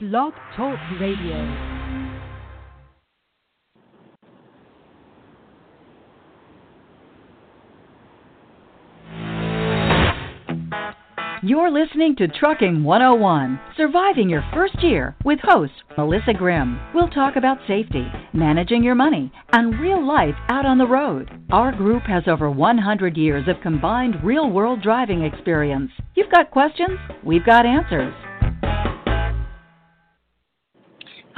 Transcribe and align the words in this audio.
Blog 0.00 0.32
Talk 0.56 0.78
Radio. 0.98 1.36
You're 11.42 11.70
listening 11.70 12.16
to 12.16 12.28
Trucking 12.28 12.82
101 12.82 13.60
Surviving 13.76 14.30
Your 14.30 14.42
First 14.54 14.82
Year 14.82 15.14
with 15.22 15.38
host 15.42 15.72
Melissa 15.98 16.32
Grimm. 16.32 16.80
We'll 16.94 17.10
talk 17.10 17.36
about 17.36 17.58
safety, 17.68 18.06
managing 18.32 18.82
your 18.82 18.94
money, 18.94 19.30
and 19.52 19.78
real 19.78 20.02
life 20.02 20.34
out 20.48 20.64
on 20.64 20.78
the 20.78 20.86
road. 20.86 21.30
Our 21.50 21.72
group 21.72 22.04
has 22.04 22.22
over 22.26 22.50
100 22.50 23.18
years 23.18 23.46
of 23.48 23.60
combined 23.62 24.24
real 24.24 24.48
world 24.48 24.82
driving 24.82 25.24
experience. 25.24 25.90
You've 26.14 26.32
got 26.32 26.50
questions, 26.50 26.98
we've 27.22 27.44
got 27.44 27.66
answers. 27.66 28.14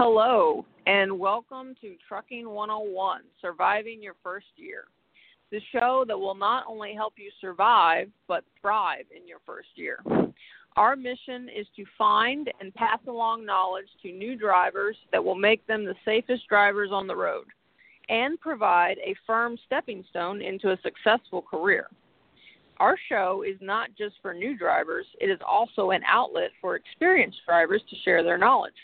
Hello, 0.04 0.66
and 0.88 1.16
welcome 1.16 1.76
to 1.80 1.94
Trucking 2.08 2.48
101 2.48 3.20
Surviving 3.40 4.02
Your 4.02 4.16
First 4.20 4.48
Year 4.56 4.86
the 5.52 5.60
show 5.70 6.04
that 6.08 6.18
will 6.18 6.34
not 6.34 6.64
only 6.66 6.92
help 6.92 7.12
you 7.16 7.30
survive, 7.40 8.08
but 8.26 8.42
thrive 8.60 9.04
in 9.16 9.28
your 9.28 9.38
first 9.46 9.68
year. 9.76 10.02
Our 10.74 10.96
mission 10.96 11.48
is 11.48 11.68
to 11.76 11.84
find 11.96 12.50
and 12.60 12.74
pass 12.74 12.98
along 13.06 13.46
knowledge 13.46 13.86
to 14.02 14.10
new 14.10 14.36
drivers 14.36 14.96
that 15.12 15.22
will 15.22 15.36
make 15.36 15.64
them 15.68 15.84
the 15.84 15.94
safest 16.04 16.48
drivers 16.48 16.90
on 16.90 17.06
the 17.06 17.14
road 17.14 17.44
and 18.08 18.40
provide 18.40 18.96
a 18.98 19.14
firm 19.24 19.56
stepping 19.66 20.04
stone 20.10 20.42
into 20.42 20.72
a 20.72 20.78
successful 20.82 21.42
career. 21.42 21.86
Our 22.78 22.98
show 23.08 23.44
is 23.46 23.56
not 23.60 23.90
just 23.96 24.16
for 24.20 24.34
new 24.34 24.58
drivers, 24.58 25.06
it 25.20 25.30
is 25.30 25.38
also 25.46 25.92
an 25.92 26.02
outlet 26.08 26.50
for 26.60 26.74
experienced 26.74 27.38
drivers 27.46 27.82
to 27.88 27.96
share 28.04 28.24
their 28.24 28.36
knowledge. 28.36 28.74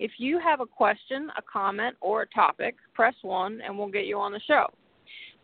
If 0.00 0.12
you 0.16 0.40
have 0.40 0.60
a 0.60 0.66
question, 0.66 1.30
a 1.36 1.42
comment, 1.42 1.94
or 2.00 2.22
a 2.22 2.26
topic, 2.28 2.76
press 2.94 3.14
1 3.20 3.60
and 3.60 3.78
we'll 3.78 3.88
get 3.88 4.06
you 4.06 4.18
on 4.18 4.32
the 4.32 4.40
show. 4.48 4.66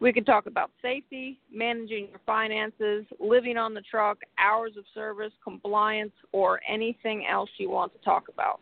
We 0.00 0.14
can 0.14 0.24
talk 0.24 0.46
about 0.46 0.70
safety, 0.80 1.38
managing 1.52 2.08
your 2.08 2.20
finances, 2.24 3.04
living 3.20 3.58
on 3.58 3.74
the 3.74 3.82
truck, 3.82 4.18
hours 4.38 4.72
of 4.78 4.84
service, 4.94 5.32
compliance, 5.44 6.12
or 6.32 6.60
anything 6.66 7.26
else 7.30 7.50
you 7.58 7.68
want 7.68 7.92
to 7.92 7.98
talk 8.02 8.24
about. 8.28 8.60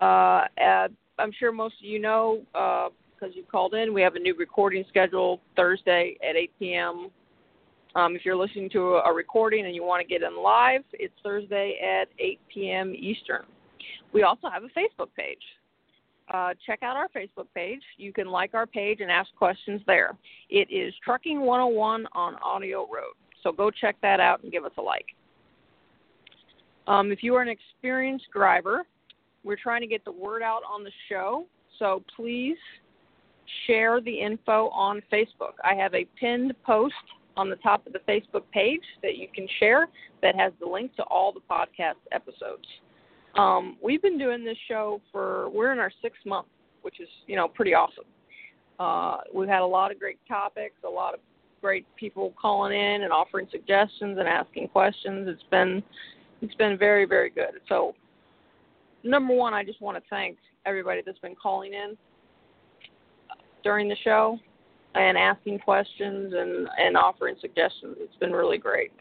Uh, 0.00 0.46
I'm 1.18 1.32
sure 1.38 1.52
most 1.52 1.74
of 1.82 1.84
you 1.84 1.98
know 1.98 2.40
because 2.52 2.90
uh, 3.22 3.34
you 3.34 3.42
called 3.50 3.74
in. 3.74 3.92
We 3.92 4.00
have 4.00 4.14
a 4.14 4.20
new 4.20 4.34
recording 4.36 4.84
schedule 4.88 5.40
Thursday 5.54 6.16
at 6.26 6.34
8 6.34 6.50
p.m. 6.58 7.10
Um, 7.94 8.16
if 8.16 8.24
you're 8.24 8.36
listening 8.36 8.70
to 8.70 8.96
a 8.96 9.12
recording 9.12 9.66
and 9.66 9.74
you 9.74 9.82
want 9.82 10.00
to 10.00 10.08
get 10.08 10.22
in 10.22 10.42
live, 10.42 10.82
it's 10.94 11.14
Thursday 11.22 11.78
at 11.82 12.08
8 12.18 12.40
p.m. 12.54 12.94
Eastern. 12.94 13.44
We 14.12 14.22
also 14.22 14.48
have 14.48 14.64
a 14.64 14.68
Facebook 14.68 15.08
page 15.16 15.42
uh, 16.30 16.52
check 16.66 16.82
out 16.82 16.96
our 16.96 17.08
Facebook 17.08 17.46
page. 17.54 17.80
You 17.96 18.12
can 18.12 18.28
like 18.28 18.54
our 18.54 18.66
page 18.66 19.00
and 19.00 19.10
ask 19.10 19.34
questions 19.36 19.80
there. 19.86 20.16
It 20.50 20.70
is 20.70 20.92
Trucking 21.02 21.40
101 21.40 22.06
on 22.12 22.36
Audio 22.44 22.80
Road. 22.82 23.14
So 23.42 23.52
go 23.52 23.70
check 23.70 23.96
that 24.02 24.20
out 24.20 24.42
and 24.42 24.52
give 24.52 24.64
us 24.64 24.72
a 24.78 24.82
like. 24.82 25.06
Um, 26.86 27.12
if 27.12 27.22
you 27.22 27.34
are 27.34 27.42
an 27.42 27.48
experienced 27.48 28.26
driver, 28.32 28.82
we're 29.44 29.56
trying 29.56 29.80
to 29.80 29.86
get 29.86 30.04
the 30.04 30.12
word 30.12 30.42
out 30.42 30.62
on 30.70 30.84
the 30.84 30.90
show. 31.08 31.46
So 31.78 32.02
please 32.14 32.56
share 33.66 34.00
the 34.00 34.20
info 34.20 34.68
on 34.68 35.00
Facebook. 35.12 35.54
I 35.64 35.74
have 35.74 35.94
a 35.94 36.06
pinned 36.18 36.52
post 36.64 36.94
on 37.36 37.48
the 37.48 37.56
top 37.56 37.86
of 37.86 37.92
the 37.92 38.00
Facebook 38.00 38.42
page 38.52 38.82
that 39.02 39.16
you 39.16 39.28
can 39.34 39.46
share 39.60 39.86
that 40.22 40.34
has 40.34 40.52
the 40.60 40.66
link 40.66 40.94
to 40.96 41.02
all 41.04 41.32
the 41.32 41.40
podcast 41.48 42.00
episodes. 42.12 42.66
Um, 43.36 43.76
we've 43.82 44.02
been 44.02 44.18
doing 44.18 44.44
this 44.44 44.56
show 44.68 45.00
for 45.12 45.48
we're 45.50 45.72
in 45.72 45.78
our 45.78 45.92
sixth 46.02 46.24
month, 46.26 46.48
which 46.82 47.00
is 47.00 47.08
you 47.26 47.36
know 47.36 47.48
pretty 47.48 47.74
awesome. 47.74 48.04
Uh, 48.78 49.18
we've 49.34 49.48
had 49.48 49.62
a 49.62 49.66
lot 49.66 49.90
of 49.90 49.98
great 49.98 50.18
topics, 50.28 50.74
a 50.84 50.88
lot 50.88 51.14
of 51.14 51.20
great 51.60 51.86
people 51.96 52.32
calling 52.40 52.72
in 52.72 53.02
and 53.02 53.12
offering 53.12 53.48
suggestions 53.50 54.18
and 54.18 54.28
asking 54.28 54.68
questions. 54.68 55.28
It's 55.28 55.42
been 55.50 55.82
it's 56.42 56.54
been 56.54 56.78
very 56.78 57.04
very 57.04 57.30
good. 57.30 57.60
So 57.68 57.94
number 59.04 59.34
one, 59.34 59.54
I 59.54 59.64
just 59.64 59.80
want 59.80 59.96
to 59.96 60.02
thank 60.10 60.38
everybody 60.66 61.02
that's 61.04 61.18
been 61.18 61.36
calling 61.40 61.72
in 61.72 61.96
during 63.64 63.88
the 63.88 63.96
show 64.04 64.38
and 64.94 65.18
asking 65.18 65.58
questions 65.60 66.32
and 66.36 66.68
and 66.78 66.96
offering 66.96 67.36
suggestions. 67.40 67.96
It's 68.00 68.16
been 68.16 68.32
really 68.32 68.58
great. 68.58 68.92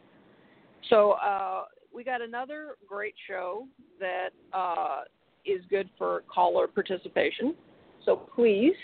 So 0.90 1.12
uh, 1.12 1.66
we 1.98 2.04
got 2.04 2.22
another 2.22 2.76
great 2.88 3.16
show 3.28 3.68
that 4.00 4.30
uh, 4.54 5.02
is 5.48 5.62
good 5.68 5.90
for 5.98 6.22
caller 6.32 6.68
participation. 6.68 7.56
So 8.06 8.16
please, 8.36 8.76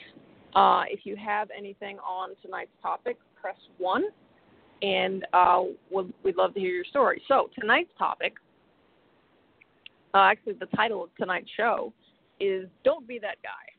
uh, 0.55 0.85
if 0.89 1.01
you 1.03 1.15
have 1.15 1.49
anything 1.55 1.99
on 1.99 2.29
tonight's 2.41 2.71
topic, 2.81 3.17
press 3.39 3.55
one, 3.77 4.05
and 4.81 5.27
uh, 5.31 5.61
we'd, 5.91 6.11
we'd 6.23 6.37
love 6.37 6.55
to 6.55 6.59
hear 6.59 6.71
your 6.71 6.85
story. 6.85 7.21
So 7.27 7.51
tonight's 7.57 7.91
topic, 7.99 8.33
uh, 10.15 10.29
actually 10.31 10.53
the 10.53 10.65
title 10.75 11.03
of 11.03 11.15
tonight's 11.15 11.51
show, 11.55 11.93
is 12.39 12.67
"Don't 12.83 13.07
Be 13.07 13.19
That 13.19 13.37
Guy." 13.43 13.73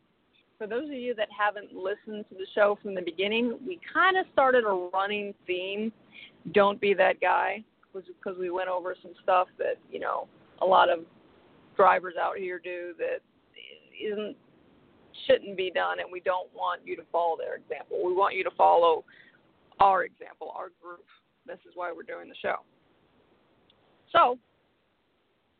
For 0.59 0.69
those 0.69 0.85
of 0.85 0.95
you 0.95 1.13
that 1.17 1.29
haven't 1.37 1.73
listened 1.75 2.25
to 2.29 2.37
the 2.37 2.47
show 2.55 2.79
from 2.81 2.95
the 2.95 3.03
beginning, 3.03 3.59
we 3.67 3.81
kind 3.93 4.17
of 4.17 4.27
started 4.33 4.63
a 4.63 4.91
running 4.95 5.35
theme. 5.45 5.93
Don't 6.53 6.81
be 6.81 6.95
that 6.95 7.21
guy 7.21 7.65
was 7.95 8.05
because 8.07 8.39
we 8.39 8.51
went 8.51 8.69
over 8.69 8.97
some 9.01 9.13
stuff 9.23 9.49
that 9.59 9.77
you 9.91 10.01
know 10.01 10.27
a 10.63 10.67
lot 10.67 10.89
of 10.91 11.01
drivers 11.77 12.15
out 12.21 12.37
here 12.37 12.61
do 12.63 12.95
that 12.99 13.21
isn't 14.01 14.37
shouldn't 15.27 15.57
be 15.57 15.71
done, 15.71 16.01
and 16.01 16.11
we 16.11 16.21
don't 16.21 16.53
want 16.55 16.81
you 16.85 16.97
to 16.97 17.03
follow 17.13 17.37
their 17.37 17.55
example. 17.55 18.05
We 18.05 18.13
want 18.13 18.35
you 18.35 18.45
to 18.45 18.51
follow 18.57 19.05
our 19.81 20.05
example, 20.05 20.53
our 20.57 20.71
group. 20.83 21.05
This 21.47 21.59
is 21.67 21.73
why 21.75 21.93
we're 21.93 22.03
doing 22.03 22.29
the 22.29 22.35
show. 22.43 22.57
So 24.13 24.39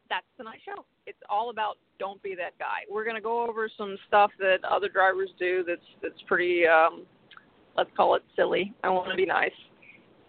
that's 0.09 0.27
tonight's 0.37 0.63
show. 0.65 0.85
It's 1.07 1.19
all 1.29 1.51
about 1.51 1.77
don't 1.99 2.23
be 2.23 2.35
that 2.37 2.59
guy. 2.59 2.85
We're 2.91 3.05
going 3.05 3.17
to 3.17 3.23
go 3.23 3.47
over 3.49 3.71
some 3.77 3.97
stuff 4.09 4.31
that 4.39 4.59
other 4.69 4.89
drivers 4.89 5.31
do 5.39 5.65
that's 5.67 5.81
that's 6.03 6.21
pretty 6.27 6.67
um 6.67 7.05
let's 7.77 7.91
call 7.97 8.15
it 8.15 8.23
silly. 8.37 8.73
I 8.83 8.91
want 8.91 9.11
to 9.11 9.17
be 9.17 9.27
nice. 9.27 9.51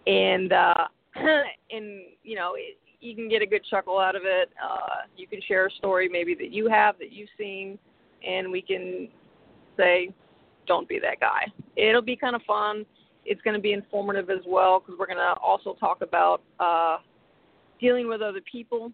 And 0.06 0.52
uh 0.52 0.88
and 1.70 2.02
you 2.22 2.36
know 2.36 2.54
it, 2.56 2.78
you 3.00 3.14
can 3.14 3.28
get 3.28 3.42
a 3.42 3.46
good 3.46 3.62
chuckle 3.70 3.98
out 3.98 4.16
of 4.16 4.22
it. 4.24 4.50
Uh, 4.62 5.06
you 5.16 5.26
can 5.26 5.40
share 5.46 5.66
a 5.66 5.70
story 5.72 6.08
maybe 6.08 6.34
that 6.34 6.52
you 6.52 6.68
have 6.68 6.98
that 6.98 7.12
you've 7.12 7.28
seen, 7.38 7.78
and 8.26 8.50
we 8.50 8.62
can 8.62 9.08
say, 9.76 10.10
"Don't 10.66 10.88
be 10.88 10.98
that 11.00 11.20
guy." 11.20 11.46
It'll 11.76 12.02
be 12.02 12.16
kind 12.16 12.34
of 12.34 12.42
fun. 12.42 12.86
It's 13.24 13.40
going 13.42 13.54
to 13.54 13.60
be 13.60 13.72
informative 13.72 14.30
as 14.30 14.44
well 14.46 14.80
because 14.80 14.98
we're 14.98 15.06
going 15.06 15.18
to 15.18 15.34
also 15.42 15.74
talk 15.74 16.00
about 16.00 16.42
uh, 16.60 16.98
dealing 17.80 18.08
with 18.08 18.22
other 18.22 18.40
people. 18.50 18.92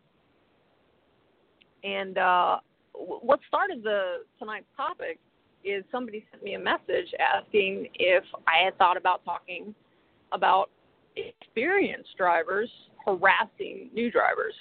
And 1.84 2.16
uh, 2.16 2.58
what 2.94 3.40
started 3.46 3.82
the 3.82 4.24
tonight's 4.38 4.66
topic 4.76 5.18
is 5.64 5.84
somebody 5.92 6.24
sent 6.30 6.42
me 6.42 6.54
a 6.54 6.58
message 6.58 7.12
asking 7.20 7.88
if 7.94 8.24
I 8.46 8.64
had 8.64 8.76
thought 8.78 8.96
about 8.96 9.24
talking 9.24 9.74
about 10.32 10.70
experienced 11.16 12.10
drivers 12.16 12.70
harassing 13.04 13.90
new 13.92 14.10
drivers. 14.10 14.54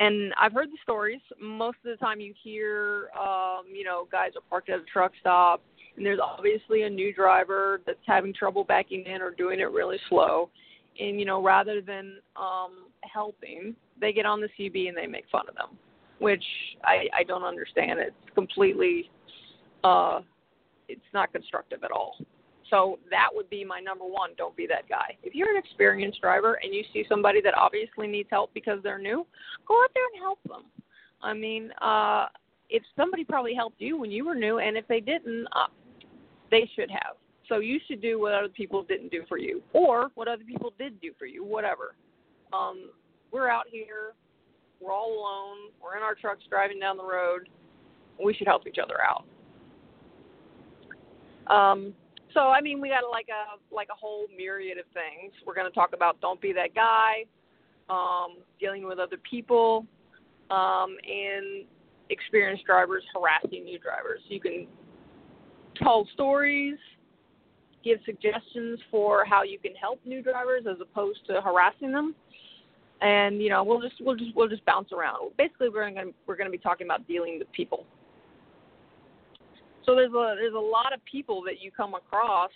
And 0.00 0.32
I've 0.40 0.52
heard 0.52 0.68
the 0.68 0.78
stories. 0.82 1.20
Most 1.40 1.78
of 1.84 1.90
the 1.90 1.96
time, 1.96 2.20
you 2.20 2.34
hear, 2.42 3.08
um, 3.18 3.64
you 3.72 3.84
know, 3.84 4.08
guys 4.10 4.30
are 4.36 4.42
parked 4.48 4.68
at 4.68 4.80
a 4.80 4.84
truck 4.92 5.12
stop, 5.20 5.62
and 5.96 6.04
there's 6.04 6.18
obviously 6.20 6.82
a 6.82 6.90
new 6.90 7.14
driver 7.14 7.80
that's 7.86 7.98
having 8.06 8.32
trouble 8.34 8.64
backing 8.64 9.04
in 9.04 9.20
or 9.20 9.30
doing 9.30 9.60
it 9.60 9.70
really 9.70 9.98
slow. 10.08 10.50
And 10.98 11.18
you 11.18 11.24
know, 11.24 11.42
rather 11.42 11.80
than 11.80 12.18
um, 12.36 12.86
helping, 13.02 13.74
they 14.00 14.12
get 14.12 14.26
on 14.26 14.40
the 14.40 14.48
CB 14.58 14.88
and 14.88 14.96
they 14.96 15.06
make 15.06 15.24
fun 15.30 15.44
of 15.48 15.54
them, 15.54 15.78
which 16.18 16.44
I, 16.84 17.06
I 17.18 17.22
don't 17.22 17.44
understand. 17.44 18.00
It's 18.00 18.34
completely, 18.34 19.10
uh, 19.84 20.20
it's 20.88 21.00
not 21.14 21.32
constructive 21.32 21.84
at 21.84 21.90
all. 21.90 22.16
So 22.72 22.98
that 23.10 23.28
would 23.30 23.50
be 23.50 23.66
my 23.66 23.80
number 23.80 24.06
one. 24.06 24.30
Don't 24.38 24.56
be 24.56 24.66
that 24.68 24.88
guy. 24.88 25.14
If 25.22 25.34
you're 25.34 25.50
an 25.54 25.62
experienced 25.62 26.22
driver 26.22 26.58
and 26.62 26.72
you 26.72 26.82
see 26.90 27.04
somebody 27.06 27.42
that 27.42 27.52
obviously 27.54 28.06
needs 28.06 28.30
help 28.30 28.52
because 28.54 28.78
they're 28.82 28.98
new, 28.98 29.26
go 29.68 29.74
out 29.84 29.90
there 29.92 30.04
and 30.14 30.22
help 30.22 30.38
them. 30.48 30.62
I 31.22 31.34
mean, 31.34 31.70
uh, 31.82 32.28
if 32.70 32.82
somebody 32.96 33.24
probably 33.24 33.54
helped 33.54 33.78
you 33.78 33.98
when 33.98 34.10
you 34.10 34.24
were 34.24 34.34
new, 34.34 34.58
and 34.58 34.78
if 34.78 34.88
they 34.88 35.00
didn't, 35.00 35.46
uh, 35.52 35.66
they 36.50 36.68
should 36.74 36.90
have. 36.90 37.16
So 37.46 37.58
you 37.58 37.78
should 37.86 38.00
do 38.00 38.18
what 38.18 38.32
other 38.32 38.48
people 38.48 38.82
didn't 38.82 39.10
do 39.10 39.24
for 39.28 39.36
you, 39.36 39.60
or 39.74 40.10
what 40.14 40.26
other 40.26 40.44
people 40.44 40.72
did 40.78 40.98
do 41.02 41.12
for 41.18 41.26
you, 41.26 41.44
whatever. 41.44 41.94
Um, 42.54 42.88
we're 43.32 43.50
out 43.50 43.66
here, 43.70 44.14
we're 44.80 44.92
all 44.92 45.12
alone, 45.12 45.70
we're 45.82 45.98
in 45.98 46.02
our 46.02 46.14
trucks 46.14 46.44
driving 46.48 46.80
down 46.80 46.96
the 46.96 47.04
road. 47.04 47.50
We 48.24 48.32
should 48.32 48.46
help 48.46 48.66
each 48.66 48.78
other 48.82 48.96
out. 49.02 49.24
Um, 51.54 51.92
so 52.34 52.40
I 52.48 52.60
mean, 52.60 52.80
we 52.80 52.88
got 52.88 53.08
like 53.10 53.28
a 53.28 53.74
like 53.74 53.88
a 53.90 53.98
whole 53.98 54.26
myriad 54.36 54.78
of 54.78 54.84
things. 54.92 55.32
We're 55.46 55.54
going 55.54 55.70
to 55.70 55.74
talk 55.74 55.90
about 55.94 56.20
don't 56.20 56.40
be 56.40 56.52
that 56.52 56.74
guy, 56.74 57.24
um, 57.88 58.38
dealing 58.60 58.86
with 58.86 58.98
other 58.98 59.18
people, 59.28 59.86
um, 60.50 60.96
and 61.06 61.64
experienced 62.10 62.64
drivers 62.64 63.02
harassing 63.14 63.64
new 63.64 63.78
drivers. 63.78 64.20
You 64.28 64.40
can 64.40 64.66
tell 65.76 66.06
stories, 66.14 66.76
give 67.84 67.98
suggestions 68.04 68.78
for 68.90 69.24
how 69.24 69.42
you 69.42 69.58
can 69.58 69.74
help 69.74 70.00
new 70.04 70.22
drivers 70.22 70.64
as 70.70 70.76
opposed 70.80 71.26
to 71.28 71.40
harassing 71.40 71.92
them. 71.92 72.14
And 73.00 73.42
you 73.42 73.50
know, 73.50 73.64
we'll 73.64 73.80
just 73.80 73.94
we'll 74.00 74.16
just 74.16 74.34
we'll 74.36 74.48
just 74.48 74.64
bounce 74.64 74.92
around. 74.92 75.32
Basically, 75.36 75.68
we're 75.68 75.90
going 75.90 76.06
to 76.06 76.14
we're 76.26 76.36
going 76.36 76.50
to 76.50 76.56
be 76.56 76.62
talking 76.62 76.86
about 76.86 77.06
dealing 77.08 77.38
with 77.38 77.50
people. 77.52 77.84
So 79.84 79.94
there's 79.94 80.12
a 80.12 80.34
there's 80.36 80.54
a 80.54 80.58
lot 80.58 80.92
of 80.92 81.04
people 81.04 81.42
that 81.42 81.60
you 81.60 81.70
come 81.70 81.94
across 81.94 82.50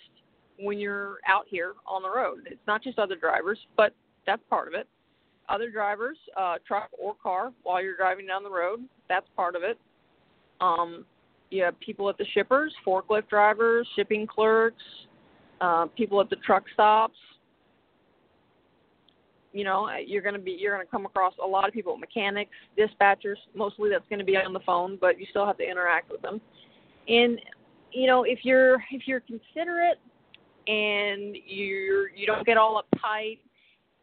when 0.59 0.79
you're 0.79 1.17
out 1.27 1.45
here 1.47 1.73
on 1.85 2.01
the 2.01 2.09
road. 2.09 2.41
It's 2.45 2.65
not 2.67 2.83
just 2.83 2.97
other 2.99 3.15
drivers, 3.15 3.59
but 3.75 3.93
that's 4.25 4.41
part 4.49 4.67
of 4.67 4.73
it. 4.73 4.87
Other 5.49 5.69
drivers, 5.69 6.17
uh, 6.35 6.55
truck 6.67 6.89
or 6.97 7.15
car, 7.21 7.53
while 7.63 7.81
you're 7.81 7.95
driving 7.95 8.27
down 8.27 8.43
the 8.43 8.49
road, 8.49 8.81
that's 9.07 9.27
part 9.35 9.55
of 9.55 9.63
it. 9.63 9.77
Um, 10.59 11.05
you 11.49 11.63
have 11.63 11.79
people 11.79 12.09
at 12.09 12.17
the 12.17 12.25
shippers, 12.33 12.73
forklift 12.85 13.29
drivers, 13.29 13.87
shipping 13.95 14.27
clerks, 14.27 14.83
uh, 15.61 15.85
people 15.95 16.19
at 16.19 16.29
the 16.29 16.35
truck 16.37 16.63
stops. 16.73 17.17
You 19.53 19.63
know, 19.63 19.89
you're 20.05 20.21
going 20.21 20.35
to 20.35 20.41
be 20.41 20.51
you're 20.51 20.75
going 20.75 20.85
to 20.85 20.91
come 20.91 21.05
across 21.05 21.33
a 21.43 21.47
lot 21.47 21.67
of 21.67 21.73
people, 21.73 21.97
mechanics, 21.97 22.51
dispatchers. 22.77 23.37
Mostly 23.55 23.89
that's 23.89 24.07
going 24.09 24.19
to 24.19 24.25
be 24.25 24.35
on 24.35 24.53
the 24.53 24.59
phone, 24.65 24.97
but 24.99 25.19
you 25.19 25.25
still 25.29 25.45
have 25.45 25.57
to 25.57 25.69
interact 25.69 26.11
with 26.11 26.21
them. 26.21 26.41
And 27.07 27.39
you 27.91 28.07
know, 28.07 28.23
if 28.23 28.39
you're 28.43 28.75
if 28.91 29.07
you're 29.07 29.21
considerate 29.21 29.99
and 30.67 31.37
you're 31.45 32.09
you 32.09 32.25
don't 32.25 32.45
get 32.45 32.57
all 32.57 32.81
uptight 32.81 33.39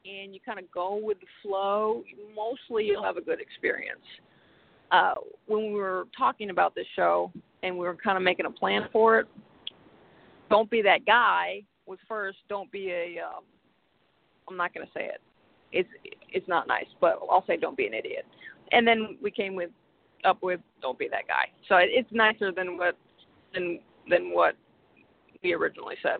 and 0.06 0.35
you 0.35 0.41
kind 0.45 0.59
of 0.59 0.71
go 0.71 1.01
with 1.03 1.19
the 1.21 1.27
flow, 1.43 2.03
mostly 2.35 2.85
you'll 2.85 3.03
have 3.03 3.17
a 3.17 3.23
good 3.23 3.41
experience. 3.41 4.01
Uh, 4.91 5.15
when 5.47 5.73
we 5.73 5.75
were 5.75 6.05
talking 6.17 6.51
about 6.51 6.75
this 6.75 6.87
show 6.95 7.33
and 7.62 7.75
we 7.75 7.87
were 7.87 7.97
kind 7.97 8.17
of 8.17 8.23
making 8.23 8.47
a 8.47 8.51
plan 8.51 8.83
for 8.93 9.19
it, 9.19 9.27
don't 10.51 10.71
be 10.71 10.83
that 10.83 11.05
guy 11.06 11.62
was 11.87 11.99
first. 12.09 12.39
Don't 12.49 12.71
be 12.71 12.91
a. 12.91 13.19
Um, 13.19 13.45
I'm 14.49 14.56
not 14.56 14.75
going 14.75 14.87
to 14.87 14.93
say 14.93 15.06
it. 15.06 15.21
It's 15.73 15.89
it's 16.31 16.47
not 16.49 16.69
nice, 16.69 16.87
but 17.01 17.19
I'll 17.31 17.45
say 17.47 17.56
don't 17.56 17.77
be 17.77 17.87
an 17.87 17.95
idiot. 17.95 18.27
And 18.73 18.87
then 18.87 19.19
we 19.23 19.31
came 19.31 19.55
with 19.55 19.71
up 20.25 20.38
with 20.43 20.61
don't 20.82 20.99
be 20.99 21.09
that 21.09 21.26
guy. 21.29 21.47
So 21.69 21.76
it, 21.76 21.88
it's 21.93 22.09
nicer 22.12 22.53
than 22.53 22.76
what 22.76 22.97
than 23.53 23.81
than 24.09 24.35
what 24.35 24.55
we 25.43 25.53
originally 25.53 25.97
said. 26.03 26.19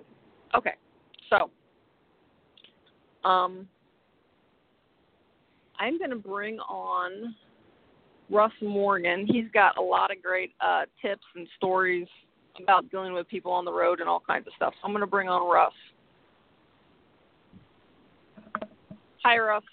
Okay, 0.55 0.75
so 1.31 1.51
um, 3.29 3.67
I'm 5.79 5.99
going 5.99 6.11
to 6.11 6.17
bring 6.17 6.59
on 6.61 7.35
Russ 8.31 8.53
Morgan. 8.62 9.27
He's 9.27 9.47
got 9.53 9.77
a 9.79 9.83
lot 9.83 10.11
of 10.11 10.23
great 10.23 10.53
uh, 10.61 10.83
tips 11.03 11.25
and 11.35 11.47
stories 11.57 12.07
about 12.62 12.89
dealing 12.91 13.12
with 13.12 13.29
people 13.29 13.50
on 13.53 13.65
the 13.65 13.73
road 13.73 14.00
and 14.00 14.09
all 14.09 14.21
kinds 14.21 14.47
of 14.47 14.53
stuff. 14.57 14.75
So 14.75 14.87
I'm 14.87 14.93
going 14.93 15.00
to 15.00 15.07
bring 15.07 15.29
on 15.29 15.50
Russ. 15.50 15.73
Hi, 19.25 19.39
Russ. 19.39 19.65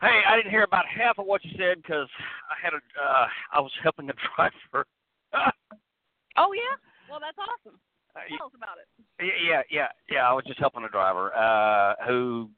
Hey, 0.00 0.20
I 0.28 0.36
didn't 0.36 0.50
hear 0.50 0.62
about 0.62 0.84
half 0.86 1.18
of 1.18 1.26
what 1.26 1.44
you 1.44 1.50
said 1.58 1.82
because 1.82 2.08
I 2.50 2.54
had 2.62 2.72
a 2.72 2.76
uh, 2.76 3.26
I 3.52 3.60
was 3.60 3.72
helping 3.82 4.08
a 4.08 4.12
driver. 4.36 4.86
oh 5.34 6.52
yeah, 6.52 6.76
well 7.10 7.18
that's 7.20 7.36
awesome. 7.38 7.78
Uh, 8.14 8.20
Tell 8.36 8.46
us 8.46 8.52
about 8.56 8.78
it. 8.78 9.32
Yeah, 9.44 9.62
yeah, 9.70 9.88
yeah. 10.10 10.28
I 10.28 10.32
was 10.32 10.44
just 10.46 10.58
helping 10.60 10.84
a 10.84 10.88
driver 10.88 11.34
uh, 11.36 11.94
who, 12.06 12.48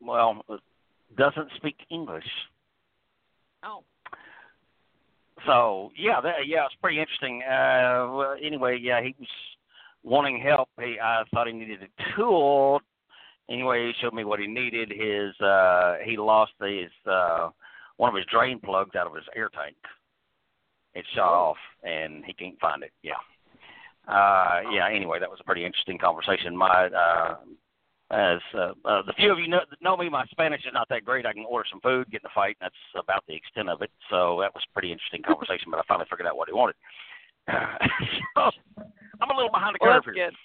well, 0.00 0.42
doesn't 1.16 1.50
speak 1.56 1.76
English. 1.90 2.24
Oh. 3.62 3.82
So 5.46 5.90
yeah, 5.96 6.20
that, 6.20 6.46
yeah, 6.46 6.66
it's 6.66 6.74
pretty 6.82 7.00
interesting. 7.00 7.42
Uh, 7.42 8.08
well, 8.12 8.36
anyway, 8.42 8.78
yeah, 8.80 9.00
he 9.02 9.14
was 9.18 9.28
wanting 10.02 10.40
help. 10.40 10.68
He, 10.78 10.98
I 11.02 11.22
thought 11.32 11.46
he 11.46 11.52
needed 11.52 11.80
a 11.82 12.16
tool. 12.16 12.80
Anyway, 13.50 13.86
he 13.86 13.92
showed 14.00 14.14
me 14.14 14.24
what 14.24 14.40
he 14.40 14.46
needed. 14.46 14.90
His 14.90 15.38
uh, 15.40 15.96
he 16.04 16.16
lost 16.16 16.52
his 16.60 16.90
uh, 17.10 17.50
one 17.96 18.10
of 18.10 18.16
his 18.16 18.26
drain 18.30 18.60
plugs 18.60 18.94
out 18.94 19.06
of 19.06 19.14
his 19.14 19.24
air 19.34 19.48
tank. 19.48 19.76
It 20.94 21.04
shot 21.14 21.32
oh. 21.32 21.50
off, 21.50 21.56
and 21.82 22.24
he 22.24 22.32
can't 22.32 22.58
find 22.60 22.82
it. 22.82 22.92
Yeah. 23.02 23.20
Uh, 24.06 24.60
yeah. 24.72 24.88
Anyway, 24.90 25.18
that 25.20 25.30
was 25.30 25.38
a 25.40 25.44
pretty 25.44 25.64
interesting 25.64 25.98
conversation. 25.98 26.56
My 26.56 26.86
uh, 26.86 27.36
as 28.10 28.40
uh, 28.54 28.72
uh, 28.84 29.02
the 29.06 29.12
few 29.18 29.30
of 29.30 29.38
you 29.38 29.48
know, 29.48 29.60
know 29.82 29.96
me, 29.96 30.08
my 30.08 30.24
Spanish 30.26 30.62
is 30.64 30.72
not 30.72 30.88
that 30.88 31.04
great. 31.04 31.26
I 31.26 31.34
can 31.34 31.44
order 31.44 31.66
some 31.70 31.80
food, 31.80 32.10
get 32.10 32.22
in 32.22 32.26
a 32.26 32.34
fight. 32.34 32.56
And 32.60 32.70
that's 32.70 33.04
about 33.04 33.24
the 33.28 33.34
extent 33.34 33.68
of 33.68 33.82
it. 33.82 33.90
So 34.08 34.38
that 34.40 34.54
was 34.54 34.64
a 34.64 34.72
pretty 34.72 34.92
interesting 34.92 35.22
conversation. 35.26 35.70
but 35.70 35.78
I 35.78 35.82
finally 35.86 36.06
figured 36.08 36.26
out 36.26 36.36
what 36.36 36.48
he 36.48 36.54
wanted. 36.54 36.76
so 37.48 38.50
I'm 39.20 39.30
a 39.30 39.36
little 39.36 39.52
behind 39.52 39.74
the 39.74 39.78
well, 39.80 40.00
curve 40.00 40.14
here. 40.14 40.28
Good. 40.28 40.36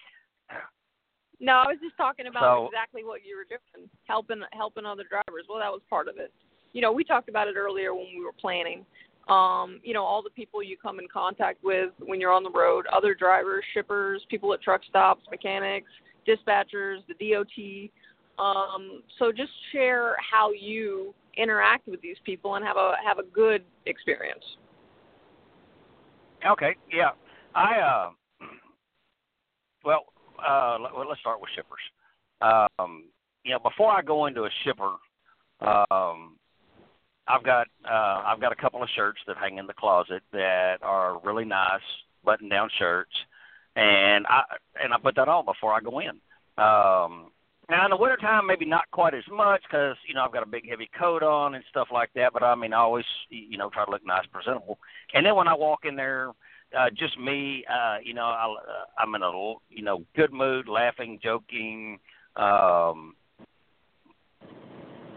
No, 1.39 1.53
I 1.53 1.67
was 1.67 1.77
just 1.81 1.97
talking 1.97 2.27
about 2.27 2.43
so, 2.43 2.65
exactly 2.67 3.03
what 3.03 3.21
you 3.25 3.35
were 3.35 3.45
doing, 3.45 3.89
helping 4.05 4.41
helping 4.53 4.85
other 4.85 5.03
drivers. 5.09 5.45
Well, 5.49 5.59
that 5.59 5.71
was 5.71 5.81
part 5.89 6.07
of 6.07 6.17
it. 6.17 6.31
You 6.73 6.81
know, 6.81 6.91
we 6.91 7.03
talked 7.03 7.29
about 7.29 7.47
it 7.47 7.55
earlier 7.55 7.93
when 7.93 8.07
we 8.17 8.23
were 8.23 8.33
planning. 8.39 8.85
Um, 9.27 9.79
you 9.83 9.93
know, 9.93 10.03
all 10.03 10.21
the 10.21 10.29
people 10.29 10.61
you 10.61 10.75
come 10.77 10.99
in 10.99 11.07
contact 11.07 11.63
with 11.63 11.91
when 11.99 12.19
you're 12.19 12.31
on 12.31 12.43
the 12.43 12.51
road, 12.51 12.85
other 12.87 13.15
drivers, 13.15 13.63
shippers, 13.73 14.25
people 14.29 14.53
at 14.53 14.61
truck 14.61 14.81
stops, 14.89 15.23
mechanics, 15.31 15.91
dispatchers, 16.27 16.97
the 17.07 17.31
DOT. 17.31 17.89
Um, 18.43 19.03
so 19.19 19.31
just 19.31 19.51
share 19.71 20.15
how 20.19 20.51
you 20.51 21.13
interact 21.37 21.87
with 21.87 22.01
these 22.01 22.17
people 22.25 22.55
and 22.55 22.65
have 22.65 22.77
a 22.77 22.93
have 23.05 23.19
a 23.19 23.23
good 23.23 23.63
experience. 23.85 24.43
Okay, 26.45 26.75
yeah, 26.91 27.11
I 27.55 27.79
uh, 27.79 28.09
well, 29.85 30.05
uh, 30.47 30.77
let, 30.97 31.07
us 31.07 31.17
start 31.19 31.41
with 31.41 31.49
shippers. 31.55 31.79
Um, 32.41 33.05
you 33.43 33.51
know, 33.51 33.59
before 33.59 33.91
I 33.91 34.01
go 34.01 34.25
into 34.25 34.43
a 34.43 34.49
shipper, 34.63 34.95
um, 35.61 36.37
I've 37.27 37.43
got 37.43 37.67
uh, 37.89 38.23
I've 38.25 38.41
got 38.41 38.51
a 38.51 38.55
couple 38.55 38.83
of 38.83 38.89
shirts 38.95 39.19
that 39.27 39.37
hang 39.37 39.57
in 39.57 39.67
the 39.67 39.73
closet 39.73 40.23
that 40.31 40.77
are 40.81 41.19
really 41.23 41.45
nice 41.45 41.81
button 42.23 42.49
down 42.49 42.69
shirts 42.77 43.11
and 43.75 44.25
I 44.27 44.41
and 44.83 44.93
I 44.93 44.97
put 45.01 45.15
that 45.15 45.27
on 45.27 45.45
before 45.45 45.73
I 45.73 45.79
go 45.79 45.99
in. 45.99 46.19
Um, 46.57 47.31
now 47.69 47.85
in 47.85 47.89
the 47.89 47.97
wintertime, 47.97 48.45
maybe 48.45 48.65
not 48.65 48.89
quite 48.91 49.13
as 49.13 49.23
much 49.31 49.61
because 49.63 49.95
you 50.07 50.13
know 50.13 50.23
I've 50.23 50.33
got 50.33 50.43
a 50.43 50.49
big 50.49 50.69
heavy 50.69 50.89
coat 50.97 51.23
on 51.23 51.55
and 51.55 51.63
stuff 51.69 51.87
like 51.91 52.11
that. 52.15 52.33
But 52.33 52.43
I 52.43 52.55
mean, 52.55 52.73
I 52.73 52.77
always 52.77 53.05
you 53.29 53.57
know 53.57 53.69
try 53.69 53.85
to 53.85 53.91
look 53.91 54.05
nice, 54.05 54.25
presentable. 54.31 54.77
And 55.13 55.25
then 55.25 55.35
when 55.35 55.47
I 55.47 55.55
walk 55.55 55.85
in 55.85 55.95
there, 55.95 56.31
uh, 56.77 56.89
just 56.97 57.19
me, 57.19 57.63
uh, 57.69 57.97
you 58.03 58.13
know, 58.13 58.23
I, 58.23 58.45
uh, 58.45 58.85
I'm 59.01 59.13
in 59.15 59.21
a 59.21 59.31
you 59.69 59.83
know 59.83 60.03
good 60.15 60.33
mood, 60.33 60.67
laughing, 60.67 61.19
joking. 61.21 61.99
Um, 62.35 63.15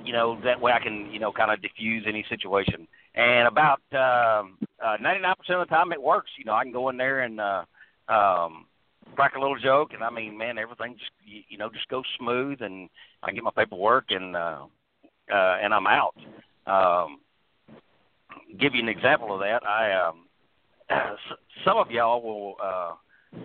you 0.04 0.12
know 0.12 0.38
that 0.44 0.60
way 0.60 0.72
I 0.72 0.78
can 0.80 1.10
you 1.10 1.18
know 1.18 1.32
kind 1.32 1.50
of 1.50 1.62
diffuse 1.62 2.04
any 2.06 2.24
situation. 2.28 2.86
And 3.14 3.48
about 3.48 3.80
um, 3.92 4.58
uh, 4.84 4.98
99% 5.00 5.32
of 5.32 5.66
the 5.66 5.74
time 5.74 5.92
it 5.92 6.02
works. 6.02 6.30
You 6.38 6.44
know, 6.44 6.52
I 6.52 6.64
can 6.64 6.72
go 6.72 6.90
in 6.90 6.98
there 6.98 7.20
and 7.20 7.40
uh, 7.40 7.64
um, 8.08 8.66
crack 9.14 9.36
a 9.36 9.40
little 9.40 9.58
joke, 9.58 9.94
and 9.94 10.04
I 10.04 10.10
mean, 10.10 10.36
man, 10.36 10.58
everything 10.58 10.96
just 10.98 11.10
you, 11.24 11.40
you 11.48 11.58
know 11.58 11.70
just 11.70 11.88
goes 11.88 12.04
smooth, 12.18 12.60
and 12.60 12.88
I 13.22 13.32
get 13.32 13.42
my 13.42 13.50
paperwork, 13.56 14.06
and 14.10 14.36
uh, 14.36 14.66
uh, 15.32 15.56
and 15.62 15.72
I'm 15.72 15.86
out. 15.86 16.14
Um, 16.66 17.20
give 18.58 18.74
you 18.74 18.82
an 18.82 18.88
example 18.88 19.32
of 19.32 19.40
that. 19.40 19.66
I 19.66 19.92
um, 19.92 20.25
some 21.64 21.76
of 21.78 21.90
y'all 21.90 22.22
will, 22.22 22.54
uh, 22.62 22.94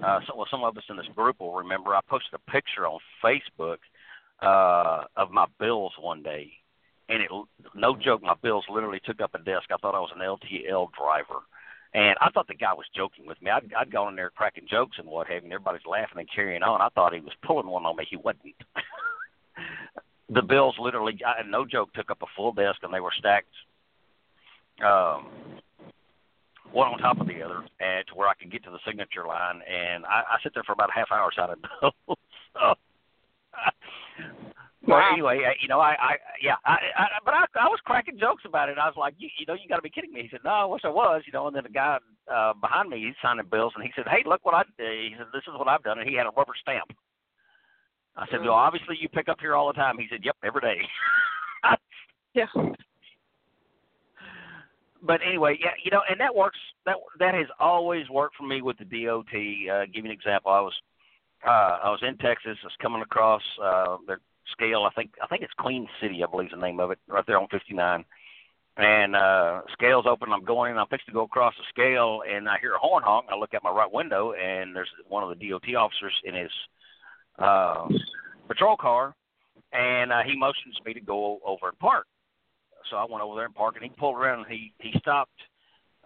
uh, 0.05 0.19
some, 0.27 0.37
well, 0.37 0.47
some 0.49 0.63
of 0.63 0.77
us 0.77 0.83
in 0.89 0.97
this 0.97 1.07
group 1.15 1.39
will 1.39 1.53
remember. 1.53 1.95
I 1.95 2.01
posted 2.07 2.33
a 2.33 2.51
picture 2.51 2.87
on 2.87 2.99
Facebook 3.23 3.77
uh, 4.41 5.05
of 5.15 5.31
my 5.31 5.45
bills 5.59 5.93
one 5.99 6.23
day, 6.23 6.51
and 7.09 7.21
it 7.21 7.29
no 7.75 7.95
joke, 7.95 8.21
my 8.21 8.35
bills 8.41 8.65
literally 8.69 9.01
took 9.05 9.21
up 9.21 9.35
a 9.35 9.39
desk. 9.39 9.69
I 9.71 9.77
thought 9.77 9.95
I 9.95 9.99
was 9.99 10.11
an 10.15 10.21
LTL 10.21 10.89
driver. 10.97 11.41
And 11.93 12.15
I 12.21 12.29
thought 12.29 12.47
the 12.47 12.55
guy 12.55 12.73
was 12.73 12.85
joking 12.95 13.27
with 13.27 13.41
me. 13.41 13.51
I'd, 13.51 13.69
I'd 13.77 13.91
gone 13.91 14.09
in 14.09 14.15
there 14.15 14.29
cracking 14.29 14.65
jokes 14.69 14.95
and 14.97 15.09
what 15.09 15.27
have 15.27 15.43
you, 15.43 15.47
and 15.47 15.53
everybody's 15.53 15.85
laughing 15.85 16.19
and 16.19 16.29
carrying 16.33 16.63
on. 16.63 16.79
I 16.79 16.87
thought 16.87 17.13
he 17.13 17.19
was 17.19 17.33
pulling 17.45 17.67
one 17.67 17.85
on 17.85 17.97
me. 17.97 18.05
He 18.09 18.15
wasn't. 18.15 18.55
the 20.29 20.41
bills 20.41 20.75
literally, 20.79 21.19
I, 21.25 21.43
no 21.45 21.65
joke, 21.65 21.91
took 21.91 22.09
up 22.09 22.21
a 22.21 22.31
full 22.33 22.53
desk, 22.53 22.79
and 22.83 22.93
they 22.93 23.01
were 23.01 23.11
stacked 23.19 23.51
um, 24.85 25.27
one 26.71 26.87
on 26.87 26.99
top 26.99 27.19
of 27.19 27.27
the 27.27 27.41
other, 27.41 27.65
and 27.79 28.07
to 28.07 28.15
where 28.15 28.27
I 28.27 28.33
could 28.35 28.51
get 28.51 28.63
to 28.63 28.71
the 28.71 28.79
signature 28.85 29.25
line. 29.25 29.61
And 29.67 30.05
I, 30.05 30.23
I 30.31 30.37
sit 30.43 30.53
there 30.53 30.63
for 30.63 30.73
about 30.73 30.89
a 30.89 30.93
half 30.93 31.11
hour 31.11 31.29
signing 31.35 31.61
bills. 31.81 32.17
so, 32.53 32.73
Wow. 34.87 34.97
Well, 34.97 35.13
anyway, 35.13 35.43
uh, 35.45 35.53
you 35.61 35.67
know, 35.67 35.79
I, 35.79 35.91
I, 35.93 36.13
yeah, 36.41 36.55
I, 36.65 36.77
I 36.97 37.05
but 37.23 37.35
I, 37.35 37.45
I 37.59 37.67
was 37.67 37.79
cracking 37.85 38.17
jokes 38.17 38.43
about 38.47 38.67
it. 38.69 38.79
I 38.79 38.87
was 38.87 38.97
like, 38.97 39.13
you, 39.19 39.29
you 39.37 39.45
know, 39.45 39.53
you 39.53 39.69
got 39.69 39.75
to 39.75 39.83
be 39.83 39.91
kidding 39.91 40.11
me. 40.11 40.23
He 40.23 40.29
said, 40.31 40.39
no, 40.43 40.49
I 40.49 40.65
wish 40.65 40.81
I 40.83 40.89
was, 40.89 41.21
you 41.27 41.33
know. 41.33 41.45
And 41.45 41.55
then 41.55 41.63
the 41.63 41.69
guy 41.69 41.99
uh, 42.33 42.53
behind 42.53 42.89
me, 42.89 42.97
he's 43.05 43.13
signing 43.21 43.45
bills, 43.45 43.73
and 43.75 43.83
he 43.83 43.91
said, 43.95 44.05
hey, 44.09 44.23
look 44.25 44.43
what 44.43 44.55
I, 44.55 44.61
uh, 44.61 44.65
he 44.79 45.13
said, 45.15 45.27
this 45.33 45.43
is 45.45 45.53
what 45.55 45.67
I've 45.67 45.83
done, 45.83 45.99
and 45.99 46.09
he 46.09 46.15
had 46.15 46.25
a 46.25 46.33
rubber 46.35 46.53
stamp. 46.59 46.89
I 48.17 48.25
said, 48.31 48.41
well, 48.41 48.57
mm. 48.57 48.65
obviously 48.65 48.97
you 48.99 49.07
pick 49.07 49.29
up 49.29 49.37
here 49.39 49.55
all 49.55 49.67
the 49.67 49.73
time. 49.73 49.97
He 49.99 50.07
said, 50.09 50.21
yep, 50.23 50.35
every 50.43 50.61
day. 50.61 50.81
yeah. 52.33 52.47
But 55.01 55.19
anyway, 55.25 55.57
yeah, 55.59 55.71
you 55.83 55.91
know, 55.91 56.01
and 56.09 56.19
that 56.19 56.35
works. 56.35 56.59
That 56.85 56.95
that 57.19 57.33
has 57.33 57.47
always 57.59 58.09
worked 58.09 58.35
for 58.35 58.45
me 58.45 58.61
with 58.61 58.77
the 58.77 58.85
DOT. 58.85 59.25
Uh, 59.33 59.85
give 59.85 60.05
you 60.05 60.11
an 60.11 60.11
example. 60.11 60.51
I 60.51 60.61
was 60.61 60.73
uh, 61.45 61.77
I 61.83 61.89
was 61.89 62.01
in 62.07 62.17
Texas. 62.17 62.57
I 62.61 62.65
was 62.65 62.73
coming 62.81 63.01
across 63.01 63.41
uh, 63.61 63.97
their 64.07 64.19
scale. 64.51 64.83
I 64.89 64.93
think 64.93 65.11
I 65.21 65.27
think 65.27 65.41
it's 65.41 65.53
Queen 65.53 65.87
City. 66.01 66.23
I 66.23 66.29
believe 66.29 66.47
is 66.47 66.51
the 66.53 66.61
name 66.61 66.79
of 66.79 66.91
it, 66.91 66.99
right 67.07 67.25
there 67.25 67.39
on 67.39 67.47
59. 67.49 68.05
And 68.77 69.15
uh, 69.15 69.61
scale's 69.73 70.05
open. 70.07 70.31
I'm 70.31 70.45
going 70.45 70.71
in. 70.71 70.77
I'm 70.77 70.87
fixing 70.87 71.11
to 71.11 71.19
go 71.19 71.23
across 71.23 71.53
the 71.57 71.63
scale, 71.69 72.21
and 72.29 72.47
I 72.47 72.57
hear 72.61 72.73
a 72.73 72.79
horn 72.79 73.03
honk. 73.03 73.27
I 73.29 73.35
look 73.35 73.53
out 73.53 73.63
my 73.63 73.69
right 73.69 73.91
window, 73.91 74.31
and 74.33 74.75
there's 74.75 74.89
one 75.09 75.23
of 75.23 75.37
the 75.37 75.49
DOT 75.49 75.75
officers 75.75 76.13
in 76.23 76.35
his 76.35 76.51
uh, 77.37 77.87
patrol 78.47 78.77
car, 78.77 79.13
and 79.73 80.11
uh, 80.11 80.21
he 80.25 80.37
motions 80.37 80.77
me 80.85 80.93
to 80.93 81.01
go 81.01 81.39
over 81.45 81.67
and 81.67 81.79
park. 81.79 82.07
So 82.91 82.97
I 82.97 83.05
went 83.09 83.23
over 83.23 83.35
there 83.35 83.45
and 83.45 83.55
parked, 83.55 83.77
and 83.77 83.83
he 83.83 83.97
pulled 83.97 84.17
around. 84.17 84.45
And 84.45 84.51
he 84.51 84.73
he 84.79 84.93
stopped 84.99 85.31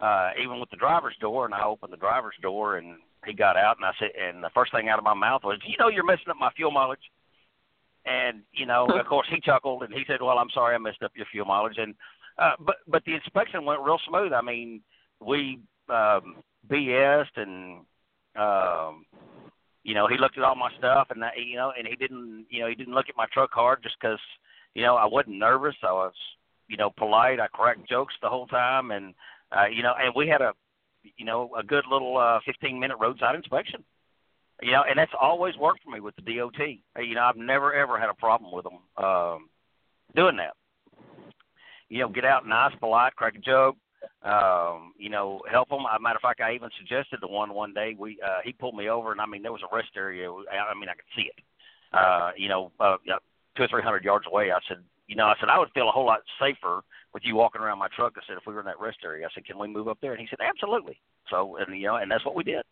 uh, 0.00 0.30
even 0.42 0.60
with 0.60 0.70
the 0.70 0.76
driver's 0.76 1.16
door, 1.20 1.44
and 1.44 1.54
I 1.54 1.64
opened 1.64 1.92
the 1.92 1.98
driver's 1.98 2.36
door, 2.40 2.78
and 2.78 2.96
he 3.26 3.34
got 3.34 3.56
out, 3.56 3.76
and 3.76 3.84
I 3.84 3.92
said, 3.98 4.10
and 4.16 4.42
the 4.42 4.50
first 4.54 4.72
thing 4.72 4.88
out 4.88 4.98
of 4.98 5.04
my 5.04 5.14
mouth 5.14 5.42
was, 5.44 5.58
"You 5.66 5.76
know, 5.78 5.88
you're 5.88 6.04
messing 6.04 6.30
up 6.30 6.36
my 6.38 6.50
fuel 6.56 6.70
mileage." 6.70 7.10
And 8.06 8.42
you 8.52 8.66
know, 8.66 8.86
of 8.86 9.06
course, 9.06 9.26
he 9.30 9.40
chuckled 9.40 9.82
and 9.82 9.92
he 9.92 10.04
said, 10.06 10.22
"Well, 10.22 10.38
I'm 10.38 10.50
sorry, 10.54 10.74
I 10.74 10.78
messed 10.78 11.02
up 11.02 11.12
your 11.16 11.26
fuel 11.26 11.46
mileage." 11.46 11.78
And 11.78 11.94
uh, 12.38 12.52
but 12.60 12.76
but 12.86 13.04
the 13.04 13.14
inspection 13.14 13.64
went 13.64 13.80
real 13.80 13.98
smooth. 14.08 14.32
I 14.32 14.42
mean, 14.42 14.80
we 15.20 15.58
um, 15.88 16.36
BS'd 16.70 17.36
and 17.36 17.80
um, 18.36 19.06
you 19.82 19.94
know 19.94 20.06
he 20.06 20.18
looked 20.18 20.38
at 20.38 20.44
all 20.44 20.54
my 20.54 20.70
stuff 20.78 21.08
and 21.10 21.22
that, 21.22 21.32
you 21.36 21.56
know 21.56 21.72
and 21.76 21.86
he 21.86 21.96
didn't 21.96 22.46
you 22.50 22.60
know 22.60 22.68
he 22.68 22.74
didn't 22.74 22.94
look 22.94 23.08
at 23.08 23.16
my 23.16 23.26
truck 23.32 23.50
hard 23.52 23.82
just 23.82 23.96
because 24.00 24.20
you 24.74 24.82
know 24.82 24.96
I 24.96 25.06
wasn't 25.06 25.38
nervous. 25.38 25.74
I 25.82 25.92
was 25.92 26.12
you 26.68 26.76
know 26.76 26.90
polite. 26.90 27.40
I 27.40 27.46
cracked 27.48 27.88
jokes 27.88 28.14
the 28.20 28.28
whole 28.28 28.46
time 28.46 28.90
and 28.90 29.14
uh, 29.56 29.66
you 29.66 29.82
know 29.82 29.94
and 29.98 30.12
we 30.14 30.28
had 30.28 30.42
a 30.42 30.52
you 31.16 31.24
know 31.24 31.50
a 31.58 31.62
good 31.62 31.84
little 31.90 32.16
uh, 32.16 32.40
15 32.46 32.78
minute 32.78 32.96
roadside 33.00 33.34
inspection. 33.34 33.84
You 34.62 34.72
know, 34.72 34.84
and 34.88 34.98
that's 34.98 35.12
always 35.20 35.54
worked 35.58 35.82
for 35.84 35.90
me 35.90 36.00
with 36.00 36.16
the 36.16 36.22
DOT. 36.22 36.58
You 37.04 37.14
know, 37.14 37.20
I've 37.20 37.36
never 37.36 37.74
ever 37.74 37.98
had 37.98 38.08
a 38.08 38.14
problem 38.14 38.52
with 38.52 38.64
them 38.64 39.04
um, 39.04 39.50
doing 40.14 40.38
that 40.38 40.54
you 41.88 42.00
know, 42.00 42.08
get 42.08 42.24
out 42.24 42.46
nice, 42.46 42.74
polite, 42.80 43.14
crack 43.14 43.36
a 43.36 43.38
joke, 43.38 43.76
um, 44.22 44.92
you 44.98 45.08
know, 45.08 45.40
help 45.50 45.68
them. 45.68 45.80
As 45.92 45.98
a 45.98 46.02
matter 46.02 46.16
of 46.16 46.22
fact, 46.22 46.40
I 46.40 46.54
even 46.54 46.70
suggested 46.78 47.18
the 47.20 47.28
one 47.28 47.54
one 47.54 47.72
day. 47.72 47.94
We 47.98 48.18
uh, 48.24 48.40
he 48.44 48.52
pulled 48.52 48.76
me 48.76 48.88
over, 48.88 49.12
and 49.12 49.20
I 49.20 49.26
mean, 49.26 49.42
there 49.42 49.52
was 49.52 49.62
a 49.62 49.74
rest 49.74 49.90
area. 49.96 50.30
I 50.30 50.74
mean, 50.78 50.88
I 50.88 50.94
could 50.94 51.10
see 51.14 51.22
it. 51.22 51.44
Uh, 51.92 52.32
you 52.36 52.48
know, 52.48 52.72
uh, 52.80 52.96
two 53.56 53.62
or 53.62 53.68
three 53.68 53.82
hundred 53.82 54.04
yards 54.04 54.26
away. 54.26 54.50
I 54.50 54.58
said, 54.68 54.78
you 55.06 55.16
know, 55.16 55.26
I 55.26 55.34
said 55.38 55.48
I 55.48 55.58
would 55.58 55.70
feel 55.72 55.88
a 55.88 55.92
whole 55.92 56.06
lot 56.06 56.20
safer 56.40 56.82
with 57.14 57.22
you 57.24 57.36
walking 57.36 57.60
around 57.60 57.78
my 57.78 57.88
truck. 57.94 58.14
I 58.16 58.20
said, 58.26 58.36
if 58.36 58.46
we 58.46 58.54
were 58.54 58.60
in 58.60 58.66
that 58.66 58.80
rest 58.80 58.98
area, 59.04 59.26
I 59.26 59.30
said, 59.34 59.46
can 59.46 59.58
we 59.58 59.68
move 59.68 59.88
up 59.88 59.98
there? 60.00 60.12
And 60.12 60.20
he 60.20 60.26
said, 60.28 60.40
absolutely. 60.46 61.00
So, 61.30 61.56
and 61.56 61.78
you 61.78 61.86
know, 61.86 61.96
and 61.96 62.10
that's 62.10 62.24
what 62.24 62.34
we 62.34 62.44
did. 62.44 62.62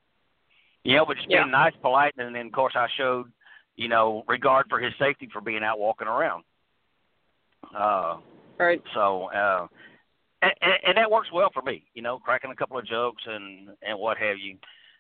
You 0.83 0.97
know, 0.97 1.07
but 1.07 1.17
just 1.17 1.29
being 1.29 1.51
nice, 1.51 1.73
polite, 1.81 2.13
and 2.19 2.35
then 2.35 2.47
of 2.47 2.53
course 2.53 2.75
I 2.77 2.89
showed, 2.99 3.33
you 3.77 3.89
know, 3.89 4.23
regard 4.29 4.67
for 4.69 4.79
his 4.79 4.93
safety 4.99 5.29
for 5.33 5.41
being 5.41 5.65
out 5.65 5.79
walking 5.79 6.09
around. 6.09 6.45
Uh, 7.75 8.19
Right. 8.59 8.83
So, 8.95 9.25
uh, 9.35 9.67
and, 10.43 10.53
and 10.87 10.97
that 10.97 11.11
works 11.11 11.29
well 11.33 11.51
for 11.53 11.63
me, 11.63 11.85
you 11.95 12.03
know, 12.03 12.19
cracking 12.19 12.51
a 12.51 12.57
couple 12.57 12.79
of 12.79 12.87
jokes 12.87 13.23
and 13.27 13.71
and 13.83 13.99
what 13.99 14.19
have 14.19 14.37
you, 14.39 14.57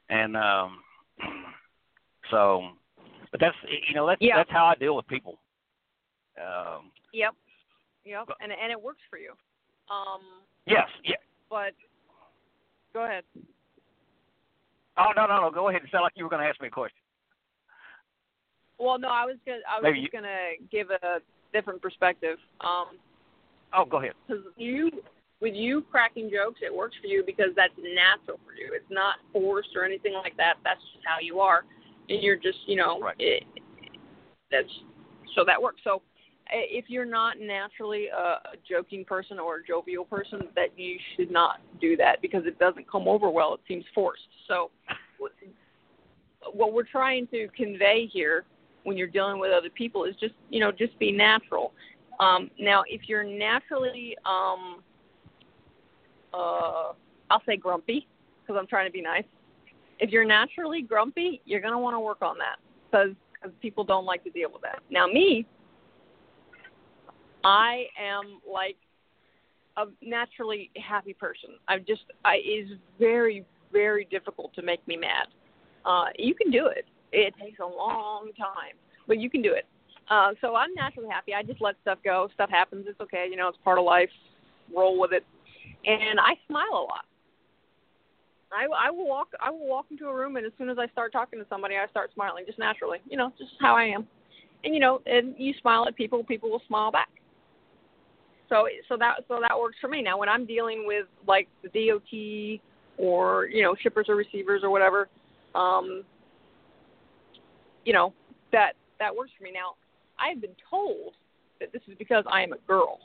and 0.09 0.37
um, 0.37 0.79
so, 2.31 2.71
but 3.31 3.41
that's 3.41 3.57
you 3.88 3.95
know 3.95 4.07
that's 4.07 4.21
yeah. 4.21 4.37
that's 4.37 4.50
how 4.50 4.67
I 4.67 4.75
deal 4.75 4.97
with 4.97 5.07
people. 5.07 5.38
Um, 6.41 6.91
yep. 7.14 7.35
Yep. 8.04 8.28
And 8.42 8.52
and 8.52 8.71
it 8.71 8.80
works 8.80 9.00
for 9.09 9.18
you. 9.18 9.33
Um. 9.90 10.21
Yes. 10.66 10.88
Yeah. 11.04 11.16
But 11.49 11.73
go 12.92 13.04
ahead. 13.04 13.25
Oh 14.99 15.11
no 15.16 15.26
no 15.26 15.40
no! 15.40 15.50
Go 15.50 15.68
ahead. 15.68 15.83
It 15.83 15.90
sounded 15.90 16.04
like 16.04 16.12
you 16.16 16.25
were 16.25 16.30
going 16.30 16.42
to 16.42 16.49
ask 16.49 16.61
me 16.61 16.68
a 16.68 16.71
question. 16.71 16.99
Well, 18.78 18.99
no, 18.99 19.09
I 19.09 19.25
was 19.25 19.37
gonna 19.47 19.59
I 19.71 19.80
was 19.80 19.83
Maybe 19.85 20.02
just 20.02 20.12
you... 20.12 20.21
gonna 20.21 20.59
give 20.71 20.90
a 20.90 21.21
different 21.52 21.80
perspective. 21.80 22.38
Um, 22.61 22.99
Oh, 23.76 23.85
go 23.85 23.99
ahead. 23.99 24.12
Because 24.26 24.44
you, 24.56 24.90
with 25.40 25.54
you 25.54 25.83
cracking 25.90 26.30
jokes, 26.30 26.61
it 26.62 26.75
works 26.75 26.97
for 27.00 27.09
you 27.09 27.25
because 27.26 27.50
that's 27.56 27.75
natural 27.76 28.38
for 28.47 28.54
you. 28.54 28.71
It's 28.73 28.90
not 28.90 29.16
forced 29.33 29.71
or 29.75 29.85
anything 29.85 30.14
like 30.14 30.37
that. 30.37 30.54
That's 30.62 30.80
just 30.94 31.04
how 31.04 31.18
you 31.21 31.40
are, 31.40 31.64
and 32.09 32.23
you're 32.23 32.37
just, 32.37 32.59
you 32.66 32.76
know, 32.76 33.00
right. 33.00 33.16
it, 33.18 33.42
that's 34.50 34.71
so 35.35 35.44
that 35.44 35.61
works. 35.61 35.80
So 35.83 36.02
if 36.51 36.87
you're 36.89 37.05
not 37.05 37.41
naturally 37.41 38.07
a, 38.09 38.57
joking 38.69 39.05
person 39.05 39.39
or 39.39 39.57
a 39.57 39.65
jovial 39.65 40.05
person, 40.05 40.43
that 40.55 40.79
you 40.79 40.99
should 41.17 41.31
not 41.31 41.61
do 41.81 41.97
that 41.97 42.21
because 42.23 42.45
it 42.47 42.59
doesn't 42.59 42.91
come 42.91 43.09
over 43.09 43.31
well. 43.31 43.55
It 43.55 43.61
seems 43.67 43.85
forced. 43.95 44.23
So 44.49 44.71
what 46.53 46.73
we're 46.73 46.83
trying 46.83 47.27
to 47.29 47.49
convey 47.57 48.09
here 48.13 48.45
when 48.85 48.97
you're 48.97 49.09
dealing 49.09 49.41
with 49.41 49.51
other 49.51 49.71
people 49.71 50.05
is 50.05 50.15
just, 50.17 50.35
you 50.51 50.61
know, 50.61 50.71
just 50.71 50.99
be 50.99 51.11
natural. 51.11 51.73
Um, 52.21 52.51
now, 52.59 52.85
if 52.87 53.09
you're 53.09 53.25
naturally, 53.25 54.17
um, 54.25 54.83
uh, 56.33 56.93
I'll 57.31 57.43
say 57.47 57.57
grumpy 57.57 58.07
because 58.43 58.59
I'm 58.61 58.67
trying 58.67 58.87
to 58.87 58.93
be 58.93 59.01
nice. 59.01 59.25
If 60.01 60.11
you're 60.11 60.25
naturally 60.25 60.83
grumpy, 60.83 61.41
you're 61.45 61.61
going 61.61 61.73
to 61.73 61.79
want 61.79 61.95
to 61.95 62.01
work 62.01 62.21
on 62.21 62.37
that 62.39 62.57
because 62.91 63.17
people 63.63 63.85
don't 63.85 64.05
like 64.05 64.23
to 64.25 64.31
deal 64.31 64.51
with 64.53 64.63
that. 64.63 64.81
Now, 64.91 65.07
me, 65.07 65.47
I 67.45 67.87
am 68.01 68.41
like 68.51 68.77
a 69.77 69.87
naturally 70.03 70.71
happy 70.77 71.13
person. 71.13 71.51
I 71.69 71.79
just, 71.79 72.03
I 72.25 72.37
is 72.37 72.79
very, 72.99 73.45
very 73.73 74.07
difficult 74.11 74.55
to 74.55 74.63
make 74.63 74.87
me 74.87 74.97
mad. 74.97 75.27
Uh, 75.85 76.07
you 76.19 76.35
can 76.35 76.51
do 76.51 76.67
it. 76.67 76.87
It 77.13 77.35
takes 77.41 77.61
a 77.61 77.67
long 77.67 78.31
time, 78.39 78.77
but 79.07 79.19
you 79.19 79.29
can 79.29 79.43
do 79.43 79.53
it. 79.53 79.67
Uh, 80.11 80.31
so 80.41 80.55
I'm 80.55 80.73
naturally 80.75 81.09
happy. 81.09 81.35
I 81.35 81.43
just 81.43 81.61
let 81.61 81.77
stuff 81.83 81.99
go. 82.05 82.29
Stuff 82.35 82.51
happens. 82.51 82.87
It's 82.89 83.01
okay. 83.01 83.27
You 83.31 83.37
know, 83.37 83.49
it's 83.49 83.59
part 83.65 83.79
of 83.79 83.85
life. 83.85 84.11
Roll 84.75 84.99
with 84.99 85.13
it. 85.13 85.25
And 85.87 86.19
I 86.19 86.35
smile 86.47 86.73
a 86.73 86.85
lot. 86.85 87.05
I, 88.53 88.67
I 88.87 88.91
will 88.91 89.09
walk. 89.09 89.29
I 89.41 89.51
will 89.51 89.67
walk 89.67 89.87
into 89.91 90.07
a 90.07 90.15
room, 90.15 90.37
and 90.37 90.47
as 90.47 90.53
soon 90.57 90.71
as 90.71 90.79
I 90.79 90.87
start 90.89 91.13
talking 91.13 91.41
to 91.41 91.47
somebody, 91.49 91.75
I 91.75 91.87
start 91.89 92.11
smiling 92.15 92.45
just 92.47 92.59
naturally. 92.59 92.99
You 93.09 93.17
know, 93.17 93.33
just 93.39 93.51
how 93.61 93.75
I 93.75 93.85
am. 93.85 94.07
And 94.63 94.73
you 94.73 94.81
know, 94.81 95.01
and 95.07 95.35
you 95.37 95.53
smile 95.61 95.87
at 95.89 95.97
people, 95.97 96.23
people 96.23 96.51
will 96.51 96.63
smile 96.69 96.93
back. 96.93 97.09
So, 98.49 98.67
so 98.89 98.97
that 98.99 99.25
so 99.29 99.41
that 99.41 99.59
works 99.59 99.77
for 99.81 99.89
me. 99.89 100.03
Now, 100.03 100.19
when 100.19 100.29
I'm 100.29 100.45
dealing 100.45 100.87
with 100.87 101.07
like 101.27 101.49
the 101.63 101.69
DOT 101.69 102.61
or 102.99 103.47
you 103.47 103.63
know 103.63 103.75
shippers 103.81 104.07
or 104.09 104.17
receivers 104.17 104.63
or 104.63 104.71
whatever, 104.71 105.09
um, 105.55 106.05
you 107.85 107.93
know 107.93 108.13
that 108.53 108.75
that 108.99 109.15
works 109.15 109.31
for 109.37 109.45
me. 109.45 109.51
Now, 109.53 109.75
I've 110.19 110.41
been 110.41 110.57
told 110.71 111.15
that 111.61 111.73
this 111.73 111.83
is 111.89 111.95
because 111.99 112.25
I 112.31 112.43
am 112.43 112.53
a 112.53 112.59
girl, 112.67 113.01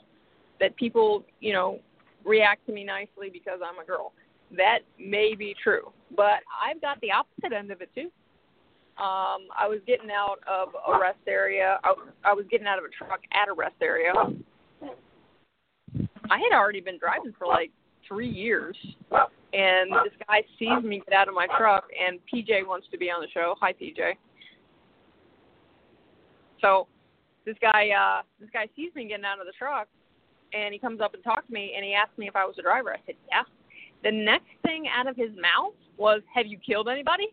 that 0.60 0.76
people, 0.76 1.24
you 1.40 1.52
know, 1.52 1.80
react 2.24 2.66
to 2.66 2.72
me 2.72 2.84
nicely 2.84 3.30
because 3.32 3.60
I'm 3.64 3.78
a 3.82 3.86
girl. 3.86 4.12
That 4.56 4.80
may 4.98 5.34
be 5.34 5.54
true, 5.62 5.92
but 6.16 6.40
I've 6.62 6.80
got 6.80 7.00
the 7.00 7.12
opposite 7.12 7.56
end 7.56 7.70
of 7.70 7.80
it 7.80 7.90
too. 7.94 8.10
Um, 8.98 9.48
I 9.56 9.66
was 9.66 9.78
getting 9.86 10.10
out 10.10 10.40
of 10.46 10.70
a 10.86 10.98
rest 10.98 11.20
area. 11.26 11.78
I, 11.84 11.94
I 12.24 12.34
was 12.34 12.44
getting 12.50 12.66
out 12.66 12.78
of 12.78 12.84
a 12.84 12.88
truck 12.88 13.20
at 13.32 13.48
a 13.48 13.52
rest 13.54 13.76
area. 13.80 14.12
I 16.30 16.38
had 16.38 16.56
already 16.56 16.80
been 16.80 16.98
driving 16.98 17.34
for 17.38 17.46
like 17.46 17.70
three 18.06 18.28
years, 18.28 18.76
and 19.52 19.90
this 20.04 20.14
guy 20.26 20.42
sees 20.58 20.82
me 20.84 21.02
get 21.08 21.14
out 21.14 21.28
of 21.28 21.34
my 21.34 21.46
truck, 21.58 21.84
and 21.98 22.18
PJ 22.32 22.66
wants 22.66 22.86
to 22.92 22.98
be 22.98 23.10
on 23.10 23.20
the 23.20 23.28
show. 23.34 23.54
Hi, 23.60 23.72
PJ. 23.72 24.14
So 26.60 26.86
this 27.46 27.56
guy 27.60 27.88
uh 27.90 28.22
this 28.38 28.50
guy 28.52 28.68
sees 28.76 28.94
me 28.94 29.08
getting 29.08 29.24
out 29.24 29.40
of 29.40 29.46
the 29.46 29.52
truck 29.58 29.88
and 30.52 30.72
he 30.72 30.78
comes 30.78 31.00
up 31.00 31.14
and 31.14 31.24
talks 31.24 31.46
to 31.46 31.52
me 31.52 31.72
and 31.74 31.84
he 31.84 31.94
asked 31.94 32.16
me 32.18 32.28
if 32.28 32.36
I 32.36 32.44
was 32.44 32.56
a 32.58 32.62
driver. 32.62 32.92
I 32.92 32.98
said, 33.06 33.14
Yeah. 33.30 33.42
The 34.02 34.12
next 34.12 34.50
thing 34.62 34.84
out 34.94 35.06
of 35.06 35.16
his 35.16 35.30
mouth 35.40 35.74
was, 35.96 36.22
Have 36.34 36.46
you 36.46 36.58
killed 36.58 36.88
anybody? 36.88 37.28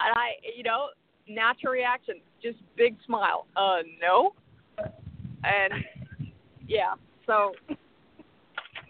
And 0.00 0.14
I 0.14 0.30
you 0.56 0.62
know, 0.62 0.88
natural 1.28 1.72
reaction, 1.72 2.16
just 2.42 2.58
big 2.76 2.96
smile. 3.04 3.46
Uh 3.56 3.82
no. 4.00 4.34
And 5.44 5.84
yeah, 6.66 6.94
so 7.26 7.52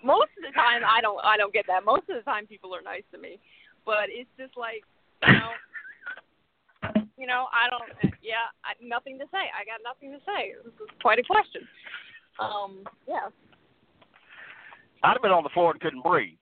most 0.04 0.30
of 0.38 0.42
the 0.46 0.54
time 0.54 0.82
I 0.86 1.00
don't 1.00 1.18
I 1.24 1.36
don't 1.36 1.52
get 1.52 1.66
that. 1.68 1.84
Most 1.84 2.08
of 2.08 2.16
the 2.16 2.22
time 2.22 2.46
people 2.46 2.74
are 2.74 2.82
nice 2.82 3.04
to 3.12 3.18
me. 3.18 3.38
But 3.84 4.06
it's 4.08 4.30
just 4.38 4.56
like, 4.56 4.84
you 5.26 5.32
know, 5.32 5.50
you 7.18 7.26
know, 7.26 7.46
I 7.50 7.70
don't. 7.70 8.14
Yeah, 8.22 8.46
I, 8.64 8.74
nothing 8.82 9.18
to 9.18 9.24
say. 9.30 9.50
I 9.50 9.66
got 9.66 9.82
nothing 9.82 10.12
to 10.12 10.18
say. 10.24 10.54
This 10.64 10.74
is 10.74 10.90
quite 11.00 11.18
a 11.18 11.22
question. 11.22 11.66
Um, 12.38 12.84
yeah. 13.08 13.26
I'd 15.02 15.14
have 15.14 15.22
been 15.22 15.32
on 15.32 15.42
the 15.42 15.50
floor 15.50 15.72
and 15.72 15.80
couldn't 15.80 16.02
breathe. 16.02 16.38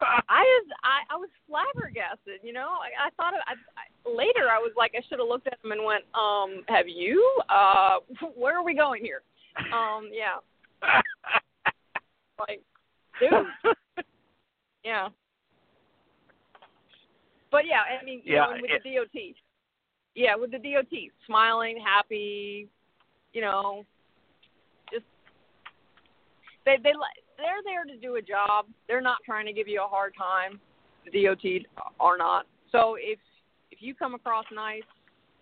I 0.00 0.40
was 0.40 0.66
I, 0.82 1.14
I 1.14 1.16
was 1.16 1.28
flabbergasted. 1.48 2.40
You 2.42 2.52
know, 2.52 2.76
I, 2.80 3.08
I 3.08 3.10
thought 3.16 3.34
I, 3.34 3.54
I, 3.76 3.84
later 4.08 4.48
I 4.50 4.58
was 4.58 4.72
like 4.76 4.92
I 4.96 5.02
should 5.08 5.18
have 5.18 5.28
looked 5.28 5.46
at 5.46 5.58
him 5.62 5.72
and 5.72 5.84
went, 5.84 6.04
um, 6.14 6.64
have 6.68 6.88
you? 6.88 7.20
Uh, 7.48 8.00
where 8.34 8.56
are 8.56 8.64
we 8.64 8.74
going 8.74 9.02
here? 9.02 9.22
Um, 9.72 10.10
yeah. 10.12 10.36
like, 12.38 12.60
dude. 13.20 13.30
yeah. 14.84 15.08
But 17.50 17.66
yeah, 17.66 17.82
I 18.00 18.04
mean, 18.04 18.20
you 18.24 18.34
Yeah, 18.34 18.46
know, 18.46 18.58
with 18.60 18.70
it- 18.70 18.82
the 18.82 18.96
DOT. 18.96 19.34
Yeah, 20.16 20.36
with 20.36 20.52
the 20.52 20.58
DOT, 20.58 21.10
smiling, 21.26 21.76
happy, 21.84 22.68
you 23.32 23.40
know, 23.40 23.84
just 24.92 25.04
they 26.64 26.76
they 26.76 26.92
they're 27.36 27.62
there 27.64 27.84
to 27.84 27.96
do 28.00 28.14
a 28.16 28.22
job. 28.22 28.66
They're 28.86 29.00
not 29.00 29.18
trying 29.24 29.46
to 29.46 29.52
give 29.52 29.66
you 29.66 29.82
a 29.82 29.88
hard 29.88 30.14
time. 30.16 30.60
The 31.04 31.24
DOT 31.24 31.66
are 31.98 32.16
not. 32.16 32.46
So 32.70 32.96
if 32.98 33.18
if 33.72 33.82
you 33.82 33.94
come 33.94 34.14
across 34.14 34.44
nice 34.54 34.82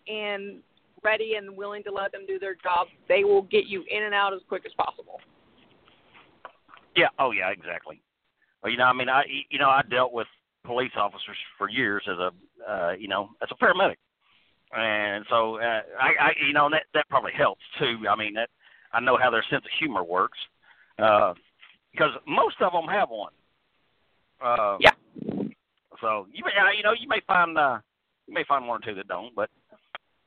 and 0.08 0.62
ready 1.04 1.34
and 1.34 1.56
willing 1.56 1.82
to 1.84 1.92
let 1.92 2.12
them 2.12 2.22
do 2.26 2.38
their 2.38 2.54
job, 2.54 2.86
they 3.08 3.24
will 3.24 3.42
get 3.42 3.66
you 3.66 3.84
in 3.90 4.04
and 4.04 4.14
out 4.14 4.32
as 4.32 4.40
quick 4.48 4.64
as 4.66 4.72
possible. 4.76 5.20
Yeah. 6.96 7.08
Oh, 7.18 7.30
yeah. 7.30 7.50
Exactly. 7.50 8.00
Well, 8.62 8.70
you 8.70 8.78
know, 8.78 8.84
I 8.84 8.92
mean, 8.92 9.08
I 9.08 9.24
you 9.50 9.58
know, 9.58 9.68
I 9.68 9.82
dealt 9.90 10.12
with 10.12 10.28
police 10.64 10.92
officers 10.96 11.36
for 11.58 11.68
years 11.68 12.02
as 12.06 12.16
a 12.18 12.70
uh, 12.70 12.92
you 12.92 13.08
know 13.08 13.30
as 13.42 13.48
a 13.50 13.56
paramedic, 13.56 13.96
and 14.76 15.24
so 15.28 15.56
uh, 15.56 15.80
I, 16.00 16.10
I 16.20 16.32
you 16.46 16.52
know 16.52 16.68
that 16.70 16.84
that 16.94 17.08
probably 17.08 17.32
helps 17.36 17.62
too. 17.78 17.98
I 18.08 18.14
mean, 18.14 18.34
that 18.34 18.50
I 18.92 19.00
know 19.00 19.18
how 19.20 19.30
their 19.30 19.44
sense 19.50 19.64
of 19.64 19.70
humor 19.80 20.04
works 20.04 20.38
uh, 20.98 21.34
because 21.90 22.10
most 22.26 22.56
of 22.60 22.72
them 22.72 22.86
have 22.86 23.08
one. 23.10 23.32
Uh, 24.40 24.76
Yeah. 24.80 24.92
So 26.00 26.26
you 26.32 26.44
may 26.44 26.50
uh, 26.50 26.70
you 26.76 26.82
know 26.82 26.92
you 26.92 27.08
may 27.08 27.20
find 27.26 27.56
uh, 27.58 27.78
you 28.26 28.34
may 28.34 28.44
find 28.44 28.66
one 28.66 28.80
or 28.80 28.86
two 28.86 28.94
that 28.94 29.08
don't, 29.08 29.34
but 29.34 29.50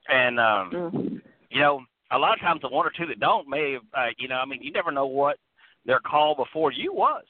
and 0.09 0.39
um, 0.39 0.71
Mm. 0.71 1.21
you 1.49 1.61
know, 1.61 1.81
a 2.11 2.17
lot 2.17 2.33
of 2.33 2.39
times 2.39 2.61
the 2.61 2.69
one 2.69 2.85
or 2.85 2.91
two 2.91 3.05
that 3.07 3.19
don't 3.19 3.47
may 3.47 3.73
have, 3.73 3.81
uh, 3.93 4.07
you 4.17 4.27
know, 4.27 4.35
I 4.35 4.45
mean, 4.45 4.61
you 4.61 4.71
never 4.71 4.91
know 4.91 5.05
what 5.05 5.37
their 5.85 5.99
call 5.99 6.35
before 6.35 6.71
you 6.71 6.93
was. 6.93 7.23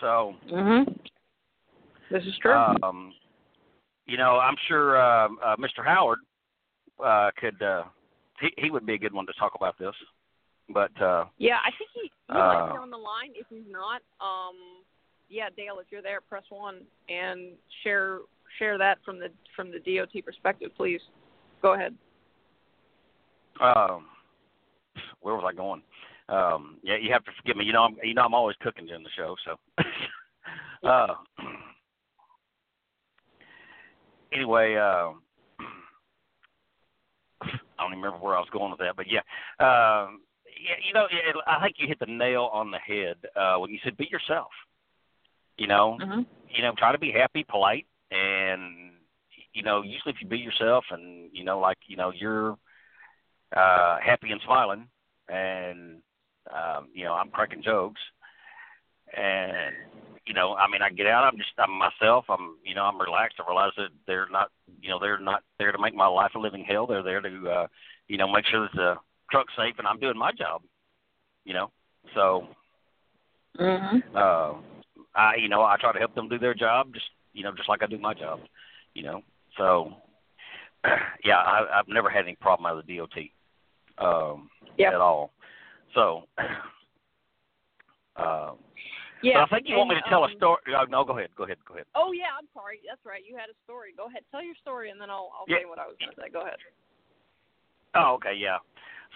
So, 0.00 0.36
Mhm. 0.46 1.08
This 2.10 2.24
is 2.24 2.38
true. 2.38 2.52
um, 2.52 3.14
you 4.06 4.16
know, 4.16 4.38
I'm 4.38 4.56
sure 4.66 4.96
uh, 4.96 5.28
uh, 5.42 5.56
Mr. 5.56 5.84
Howard 5.84 6.20
uh, 7.02 7.30
could. 7.36 7.60
Uh, 7.62 7.84
he 8.40 8.52
he 8.56 8.70
would 8.70 8.86
be 8.86 8.94
a 8.94 8.98
good 8.98 9.12
one 9.12 9.26
to 9.26 9.32
talk 9.34 9.54
about 9.54 9.76
this. 9.78 9.94
But 10.70 10.98
uh, 11.00 11.26
yeah, 11.38 11.58
I 11.64 11.70
think 11.76 11.90
he, 11.92 12.00
he 12.28 12.34
might 12.34 12.70
be 12.70 12.76
uh, 12.76 12.80
on 12.80 12.90
the 12.90 12.96
line. 12.96 13.32
If 13.34 13.46
he's 13.50 13.66
not, 13.68 14.02
um, 14.20 14.84
yeah, 15.28 15.48
Dale, 15.54 15.78
if 15.80 15.86
you're 15.90 16.02
there, 16.02 16.20
press 16.20 16.44
one 16.48 16.82
and 17.08 17.52
share 17.82 18.20
share 18.58 18.78
that 18.78 18.98
from 19.04 19.18
the 19.18 19.30
from 19.54 19.70
the 19.70 19.78
DOT 19.80 20.24
perspective, 20.24 20.70
please. 20.76 21.00
Go 21.62 21.74
ahead. 21.74 21.94
um, 23.60 24.06
where 25.20 25.34
was 25.34 25.44
I 25.46 25.54
going? 25.54 25.82
Um, 26.28 26.78
yeah, 26.82 26.96
you 27.00 27.12
have 27.12 27.24
to 27.24 27.30
forgive 27.40 27.56
me. 27.56 27.64
You 27.64 27.72
know, 27.72 27.82
I'm 27.82 27.96
you 28.02 28.14
know 28.14 28.22
I'm 28.22 28.34
always 28.34 28.56
cooking 28.60 28.86
during 28.86 29.02
the 29.02 29.10
show, 29.16 29.34
so. 29.44 29.56
uh, 30.88 31.14
anyway, 34.32 34.74
uh, 34.76 35.12
I 37.40 37.46
don't 37.78 37.92
even 37.92 38.02
remember 38.02 38.24
where 38.24 38.36
I 38.36 38.40
was 38.40 38.48
going 38.52 38.70
with 38.70 38.80
that, 38.80 38.96
but 38.96 39.06
yeah, 39.10 39.20
um, 39.60 40.20
yeah, 40.60 40.76
you 40.86 40.92
know, 40.92 41.06
it, 41.10 41.36
I 41.46 41.62
think 41.62 41.76
you 41.78 41.86
hit 41.88 41.98
the 41.98 42.06
nail 42.06 42.50
on 42.52 42.70
the 42.70 42.78
head 42.78 43.16
uh, 43.36 43.56
when 43.56 43.70
you 43.70 43.78
said 43.82 43.96
be 43.96 44.08
yourself. 44.10 44.50
You 45.56 45.66
know, 45.66 45.98
Mhm. 46.00 46.26
you 46.50 46.62
know, 46.62 46.72
try 46.76 46.92
to 46.92 46.98
be 46.98 47.10
happy, 47.10 47.44
polite, 47.44 47.86
and 48.10 48.87
you 49.52 49.62
know, 49.62 49.82
usually 49.82 50.12
if 50.14 50.20
you 50.20 50.28
be 50.28 50.38
yourself 50.38 50.84
and 50.90 51.30
you 51.32 51.44
know, 51.44 51.58
like 51.58 51.78
you 51.86 51.96
know, 51.96 52.12
you're 52.14 52.56
uh, 53.56 53.98
happy 54.04 54.30
and 54.30 54.40
smiling, 54.44 54.86
and 55.28 56.00
um, 56.52 56.88
you 56.94 57.04
know, 57.04 57.14
I'm 57.14 57.30
cracking 57.30 57.62
jokes, 57.62 58.00
and 59.16 59.74
you 60.26 60.34
know, 60.34 60.54
I 60.54 60.68
mean, 60.68 60.82
I 60.82 60.90
get 60.90 61.06
out, 61.06 61.24
I'm 61.24 61.38
just 61.38 61.50
I'm 61.58 61.72
myself, 61.72 62.26
I'm 62.28 62.56
you 62.64 62.74
know, 62.74 62.84
I'm 62.84 63.00
relaxed. 63.00 63.38
I 63.40 63.48
realize 63.48 63.72
that 63.76 63.88
they're 64.06 64.28
not, 64.30 64.50
you 64.80 64.90
know, 64.90 64.98
they're 65.00 65.18
not 65.18 65.42
there 65.58 65.72
to 65.72 65.78
make 65.78 65.94
my 65.94 66.06
life 66.06 66.32
a 66.34 66.38
living 66.38 66.64
hell. 66.64 66.86
They're 66.86 67.02
there 67.02 67.20
to, 67.20 67.50
uh, 67.50 67.66
you 68.08 68.18
know, 68.18 68.30
make 68.30 68.46
sure 68.46 68.62
that 68.62 68.74
the 68.74 68.94
truck's 69.30 69.54
safe 69.56 69.74
and 69.78 69.86
I'm 69.86 69.98
doing 69.98 70.18
my 70.18 70.32
job. 70.32 70.62
You 71.44 71.54
know, 71.54 71.70
so 72.14 72.48
Mhm. 73.58 74.02
uh, 74.14 74.54
I, 75.14 75.36
you 75.36 75.48
know, 75.48 75.62
I 75.62 75.76
try 75.78 75.92
to 75.92 75.98
help 75.98 76.14
them 76.14 76.28
do 76.28 76.38
their 76.38 76.54
job, 76.54 76.92
just 76.94 77.06
you 77.32 77.42
know, 77.42 77.52
just 77.52 77.68
like 77.68 77.82
I 77.82 77.86
do 77.86 77.98
my 77.98 78.14
job. 78.14 78.40
You 78.94 79.02
know, 79.04 79.22
so 79.58 79.92
yeah, 81.24 81.36
I, 81.36 81.78
I've 81.78 81.88
never 81.88 82.08
had 82.08 82.24
any 82.24 82.36
problem 82.36 82.66
out 82.66 82.78
of 82.78 82.86
the 82.86 82.96
DOT 82.96 83.18
um, 83.98 84.48
Yeah. 84.76 84.88
at 84.88 84.94
all. 84.94 85.32
So, 85.94 86.24
uh, 88.16 88.52
Yeah. 89.22 89.34
but 89.34 89.42
I 89.42 89.46
think 89.56 89.68
you 89.68 89.76
want 89.76 89.90
me 89.90 89.96
to 89.96 90.08
tell 90.08 90.22
a 90.22 90.28
um, 90.28 90.36
story. 90.36 90.58
Oh, 90.76 90.84
no, 90.88 91.04
go 91.04 91.18
ahead, 91.18 91.30
go 91.36 91.44
ahead, 91.44 91.58
go 91.66 91.74
ahead. 91.74 91.86
Oh 91.94 92.12
yeah, 92.12 92.32
I'm 92.38 92.48
sorry. 92.54 92.80
That's 92.88 93.04
right. 93.04 93.22
You 93.28 93.36
had 93.36 93.50
a 93.50 93.58
story. 93.64 93.92
Go 93.96 94.06
ahead. 94.06 94.22
Tell 94.30 94.42
your 94.42 94.54
story, 94.62 94.90
and 94.90 95.00
then 95.00 95.10
I'll 95.10 95.30
I'll 95.38 95.44
Yeah. 95.48 95.58
say 95.58 95.64
what 95.66 95.78
I 95.78 95.86
was 95.86 95.96
going 96.00 96.14
to 96.14 96.20
say. 96.20 96.28
Go 96.30 96.42
ahead. 96.42 96.58
Oh, 97.94 98.14
okay, 98.14 98.34
yeah. 98.34 98.58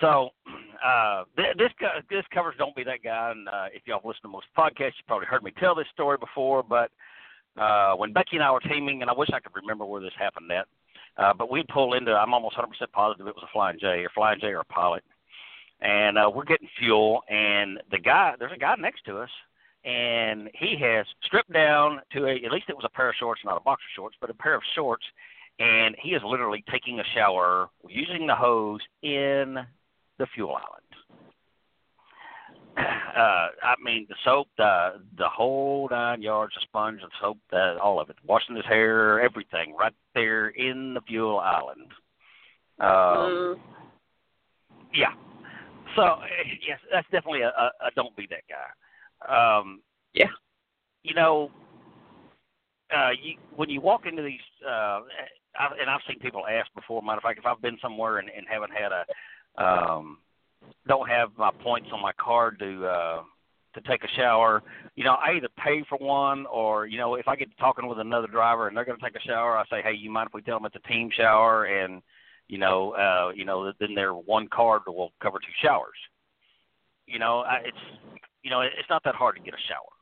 So 0.01 0.31
uh, 0.85 1.25
th- 1.37 1.57
this 1.57 1.71
co- 1.79 2.01
this 2.11 2.25
covers 2.33 2.55
"Don't 2.59 2.75
Be 2.75 2.83
That 2.85 3.03
Guy," 3.05 3.31
and 3.31 3.49
uh, 3.49 3.67
if 3.73 3.87
y'all 3.87 3.99
have 3.99 4.05
listened 4.05 4.25
to 4.25 4.29
most 4.29 4.47
podcasts, 4.57 4.99
you 4.99 5.05
probably 5.07 5.27
heard 5.27 5.45
me 5.45 5.53
tell 5.61 5.75
this 5.75 5.87
story 5.93 6.17
before. 6.19 6.63
But 6.63 6.91
uh, 7.59 7.95
when 7.95 8.13
Becky 8.13 8.37
and 8.37 8.43
I 8.43 8.51
were 8.51 8.61
teaming, 8.61 9.03
and 9.03 9.11
I 9.11 9.15
wish 9.15 9.29
I 9.33 9.41
could 9.41 9.55
remember 9.55 9.85
where 9.85 10.01
this 10.01 10.13
happened 10.19 10.51
at, 10.51 10.67
uh, 11.17 11.35
but 11.35 11.51
we 11.51 11.65
pulled 11.73 11.95
into. 11.95 12.13
I'm 12.13 12.35
almost 12.35 12.57
100% 12.57 12.67
positive 12.93 13.27
it 13.27 13.35
was 13.35 13.45
a 13.45 13.53
Flying 13.53 13.79
J 13.81 13.87
or 13.87 14.11
Flying 14.15 14.41
J 14.41 14.49
or 14.49 14.61
a 14.61 14.65
pilot, 14.65 15.05
and 15.81 16.17
uh, 16.17 16.31
we're 16.35 16.45
getting 16.45 16.69
fuel, 16.79 17.23
and 17.29 17.81
the 17.91 17.99
guy 17.99 18.35
there's 18.39 18.53
a 18.53 18.59
guy 18.59 18.75
next 18.79 19.05
to 19.07 19.19
us. 19.19 19.31
And 19.85 20.49
he 20.55 20.77
has 20.81 21.05
stripped 21.25 21.53
down 21.53 22.03
to 22.13 22.27
a, 22.27 22.37
at 22.45 22.53
least 22.53 22.67
it 22.69 22.77
was 22.77 22.85
a 22.85 22.97
pair 22.97 23.09
of 23.09 23.17
shorts, 23.19 23.41
not 23.45 23.57
a 23.57 23.61
boxer 23.61 23.83
shorts, 23.97 24.17
but 24.21 24.31
a 24.31 24.35
pair 24.35 24.55
of 24.55 24.63
shorts, 24.77 25.05
and 25.59 25.97
he 26.01 26.11
is 26.11 26.23
literally 26.25 26.63
taking 26.71 27.01
a 27.01 27.05
shower 27.17 27.69
using 27.89 28.29
the 28.29 28.35
hose 28.35 28.81
in 29.03 29.59
the 30.19 30.27
fuel 30.35 30.55
island. 30.55 30.92
Uh, 33.13 33.49
I 33.63 33.75
mean, 33.85 34.07
the 34.09 34.15
soap, 34.25 34.49
the 34.57 34.95
the 35.19 35.29
whole 35.29 35.87
nine 35.91 36.23
yards, 36.23 36.55
the 36.55 36.63
sponge, 36.63 36.99
the 37.03 37.09
soap, 37.21 37.37
the, 37.51 37.77
all 37.79 38.01
of 38.01 38.09
it, 38.09 38.17
washing 38.27 38.57
his 38.57 38.65
hair, 38.65 39.21
everything, 39.21 39.75
right 39.79 39.93
there 40.15 40.49
in 40.49 40.95
the 40.95 41.03
fuel 41.03 41.39
island. 41.39 41.93
Um, 42.81 42.89
Mm. 42.89 43.59
yeah. 44.95 45.13
So 45.95 46.05
eh, 46.23 46.55
yes, 46.67 46.79
that's 46.91 47.07
definitely 47.11 47.43
a, 47.43 47.49
a, 47.49 47.71
a 47.87 47.91
don't 47.95 48.17
be 48.17 48.27
that 48.31 48.45
guy. 48.49 49.59
Um, 49.59 49.83
Yeah. 50.15 50.31
You 51.03 51.15
know, 51.15 51.51
uh, 52.97 53.11
you 53.23 53.37
when 53.55 53.69
you 53.69 53.83
walk 53.83 54.07
into 54.07 54.23
these, 54.23 54.41
uh, 54.67 55.01
I, 55.59 55.69
and 55.79 55.91
I've 55.91 56.01
seen 56.09 56.19
people 56.19 56.47
ask 56.47 56.73
before. 56.75 57.03
Matter 57.03 57.19
of 57.19 57.23
fact, 57.25 57.39
if 57.39 57.45
I've 57.45 57.61
been 57.61 57.79
somewhere 57.83 58.19
and, 58.19 58.31
and 58.31 58.47
haven't 58.49 58.73
had 58.73 58.91
a, 58.93 59.05
um, 59.63 60.19
don't 60.87 61.09
have 61.09 61.31
my 61.37 61.51
points 61.63 61.89
on 61.93 62.03
my 62.03 62.13
card 62.13 62.59
to 62.59 62.87
uh, 62.87 63.23
to 63.75 63.81
take 63.83 64.05
a 64.05 64.09
shower, 64.17 64.63
you 64.97 65.05
know, 65.05 65.15
I 65.15 65.33
either 65.37 65.49
pay 65.63 65.83
for 65.89 65.97
one 65.99 66.47
or 66.47 66.87
you 66.87 66.99
know, 66.99 67.15
if 67.15 67.29
I 67.29 67.37
get 67.37 67.49
talking 67.59 67.89
with 67.89 67.99
another 67.99 68.27
driver 68.27 68.69
and 68.69 68.77
they're 68.77 68.85
going 68.85 68.99
to 68.99 69.05
take 69.05 69.17
a 69.17 69.27
shower, 69.27 69.57
I 69.57 69.65
say, 69.71 69.83
hey, 69.83 69.95
you 69.95 70.11
mind 70.11 70.29
if 70.29 70.35
we 70.35 70.43
tell 70.43 70.59
them 70.59 70.67
it's 70.67 70.77
a 70.77 70.89
team 70.89 71.11
shower 71.17 71.65
and 71.65 72.03
you 72.49 72.59
know, 72.59 72.93
uh, 72.93 73.33
you 73.35 73.45
know, 73.45 73.73
then 73.81 73.95
their 73.95 74.13
one 74.13 74.49
card 74.49 74.83
will 74.87 75.13
cover 75.23 75.39
two 75.39 75.67
showers. 75.67 75.97
You 77.07 77.19
know, 77.19 77.41
I, 77.41 77.61
it's 77.65 78.13
you 78.43 78.51
know, 78.51 78.61
it's 78.61 78.91
not 78.91 79.03
that 79.05 79.15
hard 79.15 79.37
to 79.37 79.43
get 79.43 79.55
a 79.55 79.69
shower. 79.69 79.93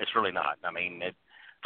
It's 0.00 0.10
really 0.16 0.32
not. 0.32 0.58
I 0.64 0.72
mean, 0.72 1.02
it. 1.02 1.14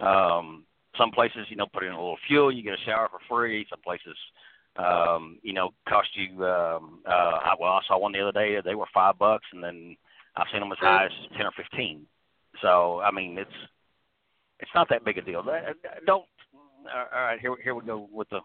Um, 0.05 0.65
some 0.99 1.11
places, 1.11 1.47
you 1.49 1.57
know, 1.57 1.67
put 1.73 1.85
in 1.85 1.93
a 1.93 1.97
little 1.97 2.19
fuel, 2.27 2.53
you 2.53 2.63
get 2.63 2.75
a 2.75 2.85
shower 2.85 3.09
for 3.09 3.21
free. 3.29 3.67
Some 3.69 3.81
places, 3.83 4.17
um, 4.79 5.39
you 5.43 5.53
know, 5.53 5.71
cost 5.89 6.09
you. 6.15 6.45
Um, 6.45 7.01
uh, 7.07 7.11
I, 7.11 7.55
well, 7.59 7.73
I 7.73 7.81
saw 7.87 7.99
one 7.99 8.13
the 8.13 8.21
other 8.21 8.33
day. 8.33 8.61
They 8.65 8.75
were 8.75 8.87
five 8.93 9.19
bucks, 9.19 9.47
and 9.53 9.63
then 9.63 9.97
I've 10.37 10.47
seen 10.53 10.61
them 10.61 10.73
as 10.73 10.79
high 10.79 11.07
as 11.07 11.13
ten 11.37 11.47
or 11.47 11.53
fifteen. 11.57 12.07
So, 12.63 13.01
I 13.01 13.11
mean, 13.11 13.39
it's 13.39 13.51
it's 14.61 14.71
not 14.75 14.89
that 14.91 15.05
big 15.05 15.19
a 15.19 15.23
deal. 15.23 15.41
Uh, 15.41 15.73
Don't. 16.07 16.25
All 16.95 17.21
right, 17.23 17.41
here 17.41 17.55
here 17.63 17.75
we 17.75 17.85
go 17.85 18.09
with 18.13 18.29
the 18.31 18.41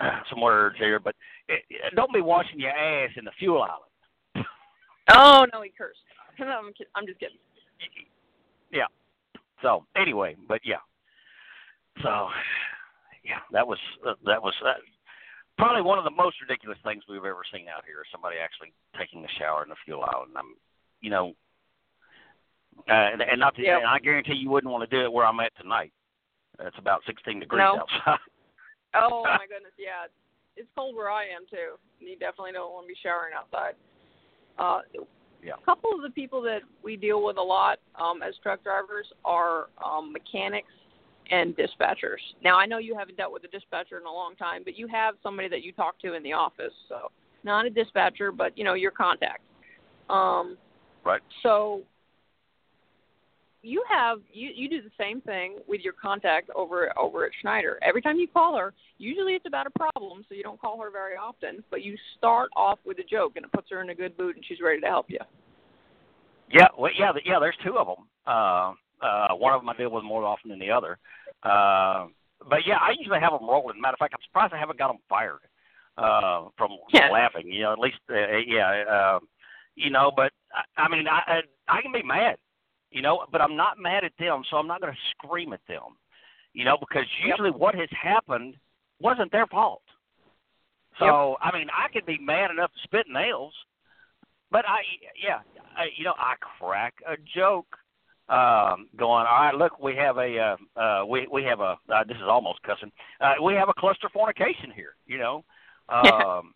some 0.30 0.40
words 0.40 0.76
here, 0.78 0.98
but 0.98 1.14
it, 1.48 1.62
it, 1.70 1.94
don't 1.94 2.12
be 2.12 2.20
washing 2.20 2.58
your 2.58 2.70
ass 2.70 3.10
in 3.16 3.24
the 3.24 3.32
fuel 3.38 3.62
island. 3.62 4.46
Oh 5.08 5.46
no, 5.52 5.62
he 5.62 5.70
cursed. 5.76 6.00
No, 6.40 6.46
I'm 6.46 6.72
I'm 6.96 7.06
just 7.06 7.20
kidding. 7.20 7.36
Yeah. 8.72 8.86
So 9.62 9.86
anyway, 9.96 10.34
but 10.48 10.60
yeah. 10.64 10.82
So 12.02 12.28
yeah, 13.24 13.38
that 13.52 13.66
was 13.66 13.78
uh, 14.06 14.14
that 14.24 14.42
was 14.42 14.52
uh, 14.64 14.72
probably 15.58 15.82
one 15.82 15.98
of 15.98 16.04
the 16.04 16.10
most 16.10 16.36
ridiculous 16.40 16.78
things 16.84 17.02
we've 17.08 17.24
ever 17.24 17.42
seen 17.52 17.66
out 17.68 17.84
here. 17.84 18.02
Somebody 18.12 18.36
actually 18.42 18.72
taking 18.98 19.24
a 19.24 19.32
shower 19.38 19.62
in 19.62 19.68
the 19.68 19.76
fuel 19.84 20.04
island. 20.04 20.32
I'm, 20.36 20.54
you 21.00 21.10
know, 21.10 21.32
uh, 22.88 22.92
and, 22.92 23.22
and 23.22 23.40
not 23.40 23.54
to, 23.56 23.62
Yeah. 23.62 23.78
and 23.78 23.86
I 23.86 23.98
guarantee 23.98 24.34
you 24.34 24.50
wouldn't 24.50 24.70
want 24.72 24.88
to 24.88 24.96
do 24.96 25.02
it 25.04 25.12
where 25.12 25.26
I'm 25.26 25.40
at 25.40 25.52
tonight. 25.60 25.92
It's 26.60 26.78
about 26.78 27.02
16 27.06 27.40
degrees 27.40 27.58
No. 27.60 27.80
outside. 27.80 28.18
Oh 28.94 29.22
my 29.24 29.44
goodness, 29.46 29.74
yeah. 29.76 30.08
It's 30.56 30.68
cold 30.74 30.96
where 30.96 31.10
I 31.10 31.24
am 31.24 31.44
too. 31.50 31.76
You 32.00 32.16
definitely 32.16 32.52
don't 32.52 32.72
want 32.72 32.86
to 32.86 32.88
be 32.88 32.96
showering 33.02 33.34
outside. 33.36 33.74
Uh 34.58 34.80
Yeah. 35.42 35.54
A 35.60 35.64
couple 35.66 35.90
of 35.94 36.00
the 36.00 36.08
people 36.10 36.40
that 36.42 36.60
we 36.82 36.96
deal 36.96 37.22
with 37.22 37.36
a 37.36 37.42
lot 37.42 37.78
um, 38.00 38.22
as 38.22 38.34
truck 38.42 38.62
drivers 38.64 39.04
are 39.22 39.66
um, 39.84 40.12
mechanics 40.14 40.72
and 41.30 41.56
dispatchers. 41.56 42.22
Now, 42.42 42.58
I 42.58 42.66
know 42.66 42.78
you 42.78 42.96
haven't 42.96 43.16
dealt 43.16 43.32
with 43.32 43.44
a 43.44 43.48
dispatcher 43.48 43.98
in 43.98 44.06
a 44.06 44.12
long 44.12 44.34
time, 44.36 44.62
but 44.64 44.76
you 44.76 44.86
have 44.88 45.14
somebody 45.22 45.48
that 45.48 45.62
you 45.62 45.72
talk 45.72 45.98
to 46.00 46.14
in 46.14 46.22
the 46.22 46.32
office. 46.32 46.72
So, 46.88 47.10
not 47.44 47.66
a 47.66 47.70
dispatcher, 47.70 48.32
but 48.32 48.56
you 48.56 48.64
know 48.64 48.74
your 48.74 48.90
contact. 48.90 49.42
Um, 50.08 50.56
right. 51.04 51.20
So, 51.42 51.82
you 53.62 53.82
have 53.90 54.18
you 54.32 54.50
you 54.54 54.68
do 54.68 54.80
the 54.80 54.90
same 54.98 55.20
thing 55.20 55.58
with 55.66 55.80
your 55.80 55.92
contact 55.92 56.50
over 56.54 56.96
over 56.98 57.24
at 57.26 57.32
Schneider. 57.40 57.78
Every 57.82 58.00
time 58.00 58.16
you 58.16 58.28
call 58.28 58.56
her, 58.56 58.72
usually 58.98 59.32
it's 59.32 59.46
about 59.46 59.66
a 59.66 59.70
problem, 59.70 60.24
so 60.28 60.34
you 60.34 60.42
don't 60.42 60.60
call 60.60 60.80
her 60.80 60.90
very 60.90 61.16
often. 61.16 61.64
But 61.70 61.82
you 61.82 61.96
start 62.16 62.50
off 62.56 62.78
with 62.84 62.98
a 62.98 63.04
joke, 63.04 63.32
and 63.36 63.44
it 63.44 63.52
puts 63.52 63.68
her 63.70 63.82
in 63.82 63.90
a 63.90 63.94
good 63.94 64.16
mood, 64.18 64.36
and 64.36 64.44
she's 64.46 64.60
ready 64.62 64.80
to 64.80 64.86
help 64.86 65.06
you. 65.08 65.18
Yeah, 66.52 66.68
well, 66.78 66.92
yeah, 66.96 67.10
yeah. 67.24 67.38
There's 67.40 67.56
two 67.64 67.76
of 67.76 67.88
them. 67.88 68.06
Uh, 68.26 68.74
uh, 69.02 69.34
one 69.34 69.52
of 69.52 69.60
them 69.60 69.68
I 69.68 69.76
deal 69.76 69.90
with 69.90 70.04
more 70.04 70.24
often 70.24 70.50
than 70.50 70.58
the 70.58 70.70
other. 70.70 70.98
Uh, 71.42 72.06
but 72.48 72.60
yeah, 72.66 72.76
I 72.80 72.94
usually 72.98 73.20
have 73.20 73.32
them 73.32 73.48
rolling. 73.48 73.80
Matter 73.80 73.94
of 73.94 73.98
fact, 73.98 74.14
I'm 74.14 74.24
surprised 74.26 74.52
I 74.52 74.58
haven't 74.58 74.78
got 74.78 74.88
them 74.88 74.98
fired 75.08 75.40
uh, 75.98 76.48
from 76.56 76.72
yeah. 76.92 77.10
laughing. 77.10 77.46
You 77.46 77.62
know, 77.62 77.72
at 77.72 77.78
least, 77.78 77.98
uh, 78.10 78.38
yeah, 78.46 78.84
uh, 78.90 79.18
you 79.74 79.90
know. 79.90 80.12
But 80.14 80.32
I, 80.52 80.82
I 80.82 80.88
mean, 80.88 81.06
I 81.08 81.40
I 81.68 81.82
can 81.82 81.92
be 81.92 82.02
mad 82.02 82.36
you 82.90 83.02
know, 83.02 83.26
but 83.30 83.40
I'm 83.40 83.56
not 83.56 83.78
mad 83.78 84.04
at 84.04 84.12
them, 84.18 84.42
so 84.50 84.56
I'm 84.56 84.66
not 84.66 84.80
going 84.80 84.92
to 84.92 84.98
scream 85.10 85.52
at 85.52 85.60
them, 85.68 85.98
you 86.52 86.64
know, 86.64 86.76
because 86.78 87.04
usually 87.24 87.50
yep. 87.50 87.58
what 87.58 87.74
has 87.74 87.88
happened 87.90 88.56
wasn't 89.00 89.32
their 89.32 89.46
fault. 89.46 89.82
So 90.98 91.36
yep. 91.42 91.52
I 91.52 91.58
mean, 91.58 91.68
I 91.76 91.92
could 91.92 92.06
be 92.06 92.18
mad 92.18 92.50
enough 92.50 92.72
to 92.72 92.78
spit 92.84 93.06
nails, 93.12 93.52
but 94.50 94.64
I, 94.66 94.80
yeah, 95.22 95.40
I, 95.76 95.88
you 95.96 96.04
know, 96.04 96.14
I 96.16 96.34
crack 96.58 96.94
a 97.06 97.16
joke, 97.36 97.76
um, 98.28 98.88
going, 98.96 99.26
all 99.26 99.40
right, 99.40 99.54
look, 99.54 99.80
we 99.80 99.94
have 99.96 100.18
a, 100.18 100.56
uh, 100.76 100.80
uh, 100.80 101.04
we 101.06 101.28
we 101.30 101.44
have 101.44 101.60
a, 101.60 101.76
uh, 101.92 102.04
this 102.08 102.16
is 102.16 102.24
almost 102.28 102.60
cussing, 102.62 102.90
uh, 103.20 103.34
we 103.42 103.54
have 103.54 103.68
a 103.68 103.74
cluster 103.74 104.08
fornication 104.12 104.72
here, 104.74 104.96
you 105.06 105.18
know, 105.18 105.44
um, 105.88 106.52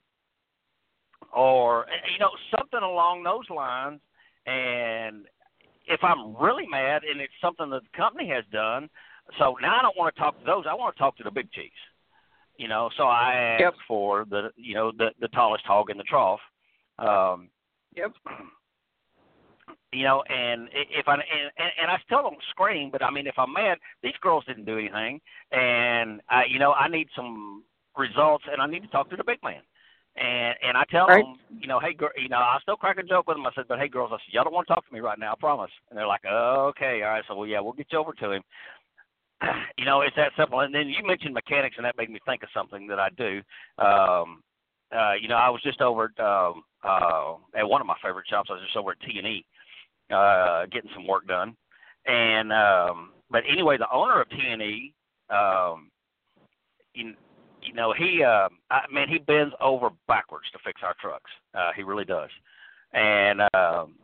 or 1.33 1.87
you 2.13 2.19
know 2.19 2.31
something 2.57 2.81
along 2.83 3.23
those 3.23 3.49
lines, 3.55 4.01
and 4.47 5.27
if 5.87 6.03
I'm 6.03 6.37
really 6.37 6.67
mad 6.67 7.03
and 7.05 7.21
it's 7.21 7.33
something 7.41 7.71
that 7.71 7.83
the 7.83 7.97
company 7.97 8.29
has 8.29 8.45
done, 8.53 8.89
so 9.39 9.57
now 9.63 9.79
I 9.79 9.83
don't 9.83 9.97
want 9.97 10.15
to 10.15 10.21
talk 10.21 10.39
to 10.41 10.45
those. 10.45 10.65
I 10.69 10.75
want 10.75 10.97
to 10.97 10.99
talk 10.99 11.17
to 11.19 11.25
the 11.25 11.31
big 11.31 11.53
cheese, 11.53 11.71
You 12.57 12.67
know, 12.69 12.91
so 12.97 13.05
I 13.05 13.35
ask 13.35 13.61
yep. 13.61 13.75
for 13.87 14.25
the 14.29 14.51
you 14.57 14.75
know 14.75 14.91
the 14.91 15.11
the 15.21 15.29
tallest 15.29 15.65
hog 15.67 15.91
in 15.91 15.99
the 15.99 16.05
trough. 16.05 16.41
Um, 16.99 17.49
yep. 17.95 18.13
You 19.93 20.05
know, 20.05 20.23
and 20.29 20.69
if 20.73 21.09
I 21.09 21.15
and, 21.15 21.23
and 21.81 21.91
I 21.91 21.99
still 22.05 22.23
don't 22.23 22.43
scream, 22.51 22.91
but 22.91 23.03
I 23.03 23.11
mean, 23.11 23.27
if 23.27 23.39
I'm 23.39 23.53
mad, 23.53 23.79
these 24.03 24.17
girls 24.21 24.45
didn't 24.47 24.65
do 24.65 24.79
anything, 24.79 25.21
and 25.53 26.21
I, 26.29 26.45
you 26.49 26.59
know, 26.59 26.73
I 26.73 26.89
need 26.89 27.09
some 27.15 27.65
results, 27.97 28.45
and 28.51 28.63
I 28.63 28.67
need 28.67 28.83
to 28.83 28.89
talk 28.89 29.11
to 29.11 29.17
the 29.17 29.25
big 29.25 29.43
man. 29.43 29.63
And 30.17 30.57
and 30.63 30.77
I 30.77 30.85
tell 30.91 31.07
right. 31.07 31.25
them, 31.25 31.39
you 31.61 31.69
know, 31.69 31.79
hey, 31.81 31.95
girl, 31.95 32.11
you 32.21 32.29
know, 32.29 32.39
I 32.39 32.59
still 32.63 32.77
crack 32.77 32.99
a 32.99 33.03
joke 33.03 33.29
with 33.29 33.37
them. 33.37 33.47
I 33.47 33.51
said, 33.55 33.65
but 33.69 33.79
hey, 33.79 33.89
girls, 33.89 34.11
I 34.13 34.17
said, 34.17 34.33
y'all 34.33 34.45
don't 34.45 34.53
want 34.53 34.67
to 34.67 34.75
talk 34.75 34.87
to 34.87 34.93
me 34.93 35.01
right 35.01 35.19
now, 35.19 35.33
I 35.33 35.37
promise. 35.39 35.71
And 35.89 35.99
they're 35.99 36.07
like, 36.07 36.23
oh, 36.29 36.67
okay, 36.71 37.03
all 37.03 37.11
right. 37.11 37.25
So 37.29 37.37
well, 37.37 37.47
yeah, 37.47 37.61
we'll 37.61 37.73
get 37.73 37.87
you 37.93 37.99
over 37.99 38.13
to 38.15 38.33
him. 38.33 38.43
you 39.79 39.85
know, 39.85 40.03
it's 40.03 40.17
that 40.17 40.33
simple. 40.37 40.61
And 40.61 40.75
then 40.75 40.89
you 40.89 41.07
mentioned 41.07 41.35
mechanics, 41.35 41.77
and 41.79 41.85
that 41.85 41.97
made 41.97 42.11
me 42.11 42.19
think 42.27 42.43
of 42.43 42.49
something 42.53 42.87
that 42.89 42.99
I 42.99 43.09
do. 43.17 43.41
Um, 43.79 44.43
uh, 44.95 45.15
you 45.21 45.29
know, 45.29 45.37
I 45.37 45.49
was 45.49 45.63
just 45.63 45.81
over 45.81 46.11
at, 46.17 46.25
um, 46.25 46.65
uh, 46.83 47.35
at 47.55 47.69
one 47.69 47.81
of 47.81 47.87
my 47.87 47.97
favorite 48.03 48.27
shops. 48.29 48.49
I 48.51 48.55
was 48.55 48.63
just 48.65 48.77
over 48.77 48.91
at 48.91 49.01
T 49.01 49.17
and 49.19 49.27
E, 49.27 49.45
uh, 50.11 50.67
getting 50.67 50.91
some 50.95 51.07
work 51.07 51.27
done. 51.27 51.57
And 52.07 52.53
um, 52.53 53.11
but 53.31 53.43
anyway, 53.51 53.77
the 53.79 53.91
owner 53.93 54.21
of 54.21 54.29
T 54.31 54.37
and 54.51 54.63
E, 54.63 54.95
um, 55.31 55.91
you, 56.95 57.15
you 57.63 57.75
know, 57.75 57.93
he 57.97 58.23
uh 58.23 58.49
I 58.71 58.81
mean 58.93 59.09
he 59.09 59.19
bends 59.19 59.55
over 59.61 59.91
backwards 60.09 60.47
to 60.53 60.59
fix 60.65 60.81
our 60.83 60.95
trucks. 61.01 61.31
Uh 61.55 61.71
he 61.77 61.83
really 61.83 62.05
does. 62.05 62.31
And 62.93 63.41
um 63.55 63.95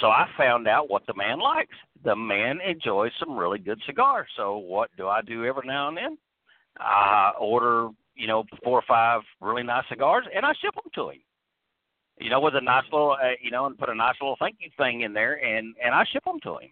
so 0.00 0.08
I 0.08 0.26
found 0.36 0.68
out 0.68 0.90
what 0.90 1.06
the 1.06 1.14
man 1.14 1.40
likes. 1.40 1.74
The 2.04 2.14
man 2.14 2.60
enjoys 2.60 3.12
some 3.18 3.36
really 3.36 3.58
good 3.58 3.80
cigars. 3.86 4.28
So 4.36 4.58
what 4.58 4.90
do 4.96 5.08
I 5.08 5.22
do 5.22 5.44
every 5.44 5.66
now 5.66 5.88
and 5.88 5.96
then? 5.96 6.18
I 6.78 7.32
order, 7.40 7.88
you 8.14 8.26
know, 8.26 8.44
four 8.62 8.78
or 8.78 8.84
five 8.86 9.22
really 9.40 9.62
nice 9.62 9.84
cigars 9.88 10.24
and 10.34 10.44
I 10.44 10.52
ship 10.60 10.74
them 10.74 10.90
to 10.94 11.10
him. 11.10 11.20
You 12.18 12.30
know, 12.30 12.40
with 12.40 12.54
a 12.54 12.60
nice 12.60 12.84
little, 12.92 13.12
uh, 13.12 13.34
you 13.40 13.50
know, 13.50 13.66
and 13.66 13.78
put 13.78 13.88
a 13.88 13.94
nice 13.94 14.14
little 14.20 14.36
thank 14.38 14.56
you 14.60 14.70
thing 14.76 15.00
in 15.00 15.12
there, 15.12 15.34
and 15.44 15.74
and 15.82 15.94
I 15.94 16.04
ship 16.12 16.24
them 16.24 16.38
to 16.42 16.58
him. 16.58 16.70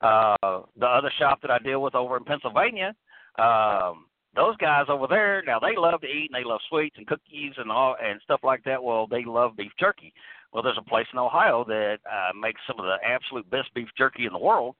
Uh, 0.00 0.62
the 0.78 0.86
other 0.86 1.10
shop 1.18 1.40
that 1.42 1.50
I 1.50 1.58
deal 1.58 1.80
with 1.80 1.94
over 1.94 2.16
in 2.16 2.24
Pennsylvania, 2.24 2.94
um, 3.38 4.06
those 4.36 4.56
guys 4.58 4.84
over 4.88 5.06
there 5.08 5.42
now 5.46 5.58
they 5.58 5.74
love 5.76 6.02
to 6.02 6.06
eat 6.06 6.30
and 6.30 6.38
they 6.38 6.46
love 6.46 6.60
sweets 6.68 6.96
and 6.98 7.06
cookies 7.06 7.54
and 7.56 7.70
all 7.70 7.96
and 8.02 8.20
stuff 8.22 8.40
like 8.44 8.62
that. 8.64 8.82
Well 8.82 9.06
they 9.06 9.24
love 9.24 9.56
beef 9.56 9.72
jerky. 9.80 10.12
Well 10.52 10.62
there's 10.62 10.78
a 10.78 10.88
place 10.88 11.06
in 11.12 11.18
ohio 11.18 11.64
that 11.64 11.98
uh 12.04 12.32
makes 12.38 12.60
some 12.66 12.78
of 12.78 12.84
the 12.84 12.96
absolute 13.04 13.48
best 13.50 13.72
beef 13.74 13.88
jerky 13.96 14.26
in 14.26 14.32
the 14.32 14.38
world. 14.38 14.76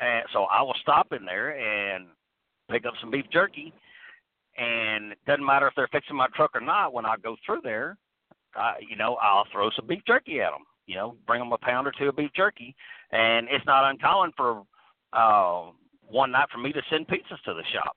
And 0.00 0.24
so 0.32 0.44
i 0.44 0.62
will 0.62 0.76
stop 0.80 1.12
in 1.12 1.24
there 1.24 1.50
and 1.50 2.06
pick 2.70 2.86
up 2.86 2.94
some 3.00 3.10
beef 3.10 3.26
jerky 3.30 3.72
and 4.58 5.12
it 5.12 5.18
doesn't 5.26 5.44
matter 5.44 5.68
if 5.68 5.74
they're 5.76 5.88
fixing 5.92 6.16
my 6.16 6.26
truck 6.34 6.50
or 6.54 6.60
not 6.60 6.92
when 6.92 7.06
i 7.06 7.14
go 7.22 7.36
through 7.44 7.60
there 7.62 7.96
uh 8.58 8.74
you 8.80 8.96
know 8.96 9.16
i'll 9.22 9.46
throw 9.52 9.70
some 9.70 9.86
beef 9.86 10.02
jerky 10.06 10.40
at 10.40 10.50
them 10.50 10.64
you 10.86 10.94
know 10.94 11.16
bring 11.26 11.40
them 11.40 11.52
a 11.52 11.58
pound 11.58 11.86
or 11.86 11.92
two 11.98 12.08
of 12.08 12.16
beef 12.16 12.30
jerky 12.34 12.74
and 13.12 13.48
it's 13.50 13.66
not 13.66 13.90
uncommon 13.90 14.32
for 14.36 14.62
uh 15.12 15.70
one 16.08 16.30
night 16.30 16.48
for 16.52 16.58
me 16.58 16.72
to 16.72 16.82
send 16.90 17.06
pizzas 17.08 17.40
to 17.44 17.54
the 17.54 17.64
shop 17.72 17.96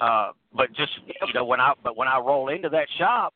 uh, 0.00 0.30
but 0.54 0.68
just 0.74 0.92
you 1.06 1.34
know 1.34 1.44
when 1.44 1.60
I 1.60 1.72
but 1.82 1.96
when 1.96 2.08
I 2.08 2.18
roll 2.18 2.48
into 2.48 2.68
that 2.68 2.86
shop, 2.98 3.34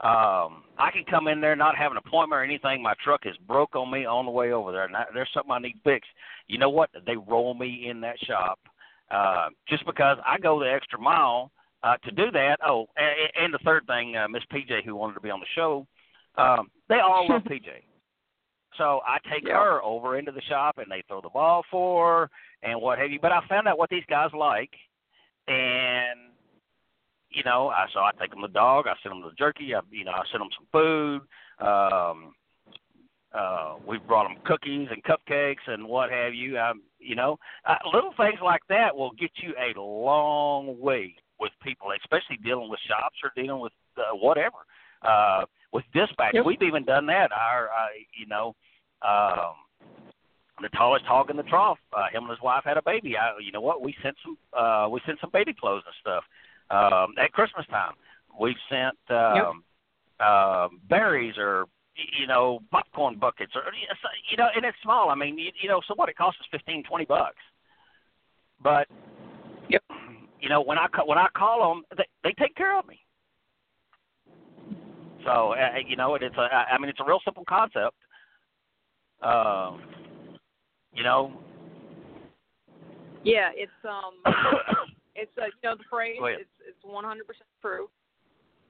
um, 0.00 0.64
I 0.78 0.90
can 0.92 1.04
come 1.08 1.28
in 1.28 1.40
there 1.40 1.54
not 1.54 1.76
have 1.76 1.92
an 1.92 1.98
appointment 1.98 2.40
or 2.40 2.44
anything. 2.44 2.82
My 2.82 2.94
truck 3.02 3.22
is 3.24 3.36
broke 3.46 3.76
on 3.76 3.90
me 3.90 4.04
on 4.04 4.24
the 4.24 4.30
way 4.30 4.52
over 4.52 4.72
there, 4.72 4.84
and 4.84 4.96
I, 4.96 5.04
there's 5.14 5.30
something 5.32 5.52
I 5.52 5.60
need 5.60 5.76
fixed. 5.84 6.10
You 6.48 6.58
know 6.58 6.70
what? 6.70 6.90
They 7.06 7.16
roll 7.16 7.54
me 7.54 7.86
in 7.88 8.00
that 8.00 8.18
shop 8.26 8.58
uh, 9.10 9.48
just 9.68 9.86
because 9.86 10.18
I 10.26 10.38
go 10.38 10.58
the 10.58 10.70
extra 10.70 10.98
mile 11.00 11.52
uh, 11.84 11.96
to 11.98 12.10
do 12.10 12.30
that. 12.32 12.58
Oh, 12.66 12.86
and, 12.96 13.44
and 13.44 13.54
the 13.54 13.58
third 13.64 13.86
thing, 13.86 14.16
uh, 14.16 14.26
Miss 14.28 14.42
PJ, 14.52 14.84
who 14.84 14.96
wanted 14.96 15.14
to 15.14 15.20
be 15.20 15.30
on 15.30 15.40
the 15.40 15.46
show, 15.54 15.86
um, 16.36 16.70
they 16.88 16.96
all 16.96 17.28
love 17.28 17.42
PJ. 17.50 17.68
So 18.78 19.00
I 19.06 19.18
take 19.30 19.46
yeah. 19.46 19.54
her 19.54 19.82
over 19.82 20.18
into 20.18 20.32
the 20.32 20.40
shop, 20.42 20.78
and 20.78 20.90
they 20.90 21.04
throw 21.06 21.20
the 21.20 21.28
ball 21.28 21.62
for 21.70 22.22
her 22.22 22.30
and 22.68 22.80
what 22.80 22.98
have 22.98 23.10
you. 23.10 23.20
But 23.20 23.30
I 23.30 23.40
found 23.48 23.68
out 23.68 23.78
what 23.78 23.90
these 23.90 24.02
guys 24.08 24.30
like 24.36 24.70
and 25.46 26.20
you 27.30 27.42
know, 27.44 27.68
I 27.68 27.86
so 27.92 28.00
I 28.00 28.12
take 28.18 28.30
them 28.30 28.42
the 28.42 28.48
dog, 28.48 28.86
I 28.86 28.94
send 29.02 29.12
them 29.12 29.22
the 29.22 29.34
jerky, 29.36 29.74
I 29.74 29.80
you 29.90 30.04
know, 30.04 30.12
I 30.12 30.22
send 30.30 30.40
them 30.40 30.50
some 30.56 30.66
food. 30.72 31.22
Um, 31.66 32.34
uh, 33.34 33.76
we 33.86 33.98
brought 33.98 34.28
them 34.28 34.38
cookies 34.44 34.88
and 34.92 35.02
cupcakes 35.02 35.66
and 35.66 35.86
what 35.86 36.10
have 36.10 36.34
you. 36.34 36.58
Um, 36.58 36.82
you 37.00 37.16
know, 37.16 37.36
uh, 37.66 37.76
little 37.92 38.14
things 38.16 38.38
like 38.42 38.62
that 38.68 38.96
will 38.96 39.10
get 39.12 39.30
you 39.42 39.52
a 39.58 39.78
long 39.78 40.80
way 40.80 41.16
with 41.44 41.52
people, 41.62 41.88
especially 42.00 42.38
dealing 42.42 42.70
with 42.70 42.80
shops 42.88 43.16
or 43.22 43.30
dealing 43.36 43.60
with 43.60 43.76
uh, 43.98 44.16
whatever. 44.16 44.64
Uh, 45.02 45.44
with 45.74 45.84
dispatch, 45.92 46.32
yep. 46.32 46.46
we've 46.46 46.62
even 46.62 46.82
done 46.84 47.04
that. 47.04 47.30
Our, 47.30 47.68
uh, 47.68 47.92
you 48.18 48.26
know, 48.26 48.54
um, 49.02 49.54
the 50.62 50.70
tallest 50.70 51.04
hog 51.04 51.28
in 51.28 51.36
the 51.36 51.42
trough. 51.42 51.78
Uh, 51.92 52.06
him 52.10 52.22
and 52.22 52.30
his 52.30 52.40
wife 52.40 52.62
had 52.64 52.78
a 52.78 52.82
baby. 52.82 53.16
I, 53.18 53.32
you 53.44 53.52
know 53.52 53.60
what? 53.60 53.82
We 53.82 53.94
sent 54.02 54.16
some 54.24 54.38
uh, 54.58 54.88
we 54.88 55.00
sent 55.04 55.18
some 55.20 55.30
baby 55.30 55.52
clothes 55.52 55.82
and 55.84 55.94
stuff 56.00 56.24
um, 56.70 57.14
at 57.22 57.32
Christmas 57.32 57.66
time. 57.66 57.92
We 58.40 58.56
sent 58.70 58.96
um, 59.10 59.36
yep. 59.36 60.26
uh, 60.26 60.68
berries 60.88 61.34
or 61.36 61.66
you 62.18 62.26
know 62.26 62.60
popcorn 62.70 63.18
buckets 63.18 63.52
or 63.54 63.62
you 64.30 64.36
know, 64.38 64.48
and 64.56 64.64
it's 64.64 64.78
small. 64.82 65.10
I 65.10 65.16
mean, 65.16 65.36
you, 65.38 65.50
you 65.60 65.68
know, 65.68 65.82
so 65.86 65.94
what? 65.94 66.08
It 66.08 66.16
costs 66.16 66.40
us 66.40 66.46
fifteen 66.50 66.82
twenty 66.84 67.04
bucks. 67.04 67.42
But. 68.62 68.88
You 70.44 70.50
know, 70.50 70.60
when 70.60 70.76
I 70.76 70.86
when 71.06 71.16
I 71.16 71.26
call 71.34 71.72
them, 71.72 71.84
they 71.96 72.04
they 72.22 72.34
take 72.34 72.54
care 72.54 72.78
of 72.78 72.86
me. 72.86 73.00
So 75.24 75.54
uh, 75.54 75.78
you 75.88 75.96
know, 75.96 76.16
it's 76.16 76.36
a 76.36 76.40
I 76.40 76.76
mean, 76.78 76.90
it's 76.90 77.00
a 77.00 77.04
real 77.04 77.20
simple 77.24 77.44
concept. 77.48 77.96
Um, 79.22 79.80
you 80.92 81.02
know. 81.02 81.32
Yeah, 83.24 83.52
it's 83.54 83.72
um, 83.88 84.20
it's 85.16 85.32
uh, 85.38 85.46
you 85.46 85.52
know 85.70 85.76
the 85.76 85.84
phrase. 85.88 86.18
It's 86.20 86.50
it's 86.68 86.84
100% 86.84 87.16
true. 87.62 87.88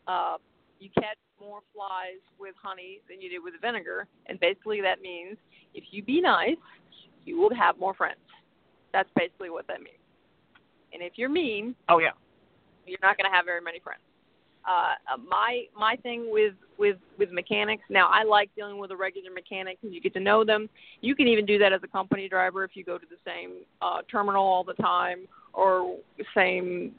Uh, 0.07 0.37
you 0.79 0.91
catch 0.95 1.19
more 1.41 1.59
flies 1.75 2.23
with 2.39 2.55
honey 2.63 3.01
than 3.09 3.21
you 3.21 3.29
do 3.29 3.43
with 3.43 3.55
vinegar, 3.61 4.07
and 4.27 4.39
basically 4.39 4.81
that 4.81 5.01
means 5.01 5.37
if 5.75 5.83
you 5.91 6.05
be 6.05 6.21
nice, 6.21 6.55
you 7.25 7.37
will 7.37 7.53
have 7.53 7.81
more 7.81 7.95
friends. 7.95 8.21
That's 8.93 9.09
basically 9.17 9.51
what 9.51 9.67
that 9.67 9.81
means. 9.83 10.04
And 10.95 11.03
if 11.03 11.15
you're 11.17 11.29
mean, 11.29 11.75
oh 11.89 11.99
yeah, 11.99 12.11
you're 12.87 12.99
not 13.03 13.19
going 13.19 13.31
to 13.31 13.37
have 13.37 13.45
very 13.45 13.61
many 13.61 13.81
friends. 13.81 14.01
Uh, 14.67 14.95
uh, 15.13 15.17
my 15.19 15.65
my 15.79 15.97
thing 15.97 16.31
with 16.33 16.55
with 16.79 16.97
with 17.19 17.31
mechanics 17.31 17.83
now, 17.91 18.09
I 18.11 18.23
like 18.25 18.51
dealing 18.57 18.79
with 18.79 18.91
a 18.93 18.97
regular 18.97 19.31
mechanic 19.31 19.79
because 19.81 19.95
you 19.95 20.01
get 20.01 20.15
to 20.15 20.21
know 20.21 20.43
them. 20.45 20.71
You 21.03 21.15
can 21.15 21.29
even 21.29 21.45
do 21.45 21.59
that 21.59 21.73
as 21.73 21.81
a 21.83 21.89
company 21.89 22.29
driver 22.31 22.65
if 22.65 22.71
you 22.75 22.83
go 22.83 22.97
to 22.97 23.07
the 23.11 23.17
same 23.27 23.65
uh, 23.83 24.01
terminal 24.11 24.43
all 24.43 24.65
the 24.65 24.75
time 24.75 25.27
or 25.53 25.99
same 26.35 26.93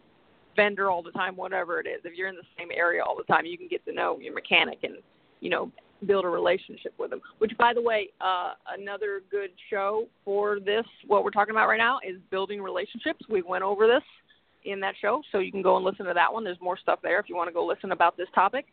vendor 0.55 0.91
all 0.91 1.01
the 1.01 1.11
time, 1.11 1.35
whatever 1.35 1.79
it 1.79 1.87
is. 1.87 2.01
If 2.03 2.13
you're 2.15 2.27
in 2.27 2.35
the 2.35 2.43
same 2.57 2.69
area 2.71 3.03
all 3.03 3.17
the 3.17 3.23
time, 3.23 3.45
you 3.45 3.57
can 3.57 3.67
get 3.67 3.83
to 3.85 3.93
know 3.93 4.19
your 4.19 4.33
mechanic 4.33 4.79
and 4.83 4.97
you 5.39 5.49
know 5.49 5.71
build 6.05 6.25
a 6.25 6.27
relationship 6.27 6.93
with 6.97 7.09
them. 7.09 7.21
Which, 7.37 7.51
by 7.57 7.73
the 7.73 7.81
way, 7.81 8.09
uh, 8.21 8.53
another 8.77 9.21
good 9.31 9.51
show 9.69 10.07
for 10.23 10.59
this, 10.59 10.85
what 11.07 11.23
we're 11.23 11.31
talking 11.31 11.51
about 11.51 11.67
right 11.67 11.77
now, 11.77 11.99
is 12.07 12.17
building 12.31 12.61
relationships. 12.61 13.21
We 13.29 13.41
went 13.41 13.63
over 13.63 13.87
this 13.87 14.03
in 14.65 14.79
that 14.81 14.95
show, 15.01 15.21
so 15.31 15.39
you 15.39 15.51
can 15.51 15.61
go 15.61 15.75
and 15.77 15.85
listen 15.85 16.05
to 16.05 16.13
that 16.13 16.31
one. 16.31 16.43
There's 16.43 16.59
more 16.61 16.77
stuff 16.77 16.99
there 17.01 17.19
if 17.19 17.29
you 17.29 17.35
want 17.35 17.49
to 17.49 17.53
go 17.53 17.65
listen 17.65 17.91
about 17.91 18.17
this 18.17 18.27
topic. 18.33 18.65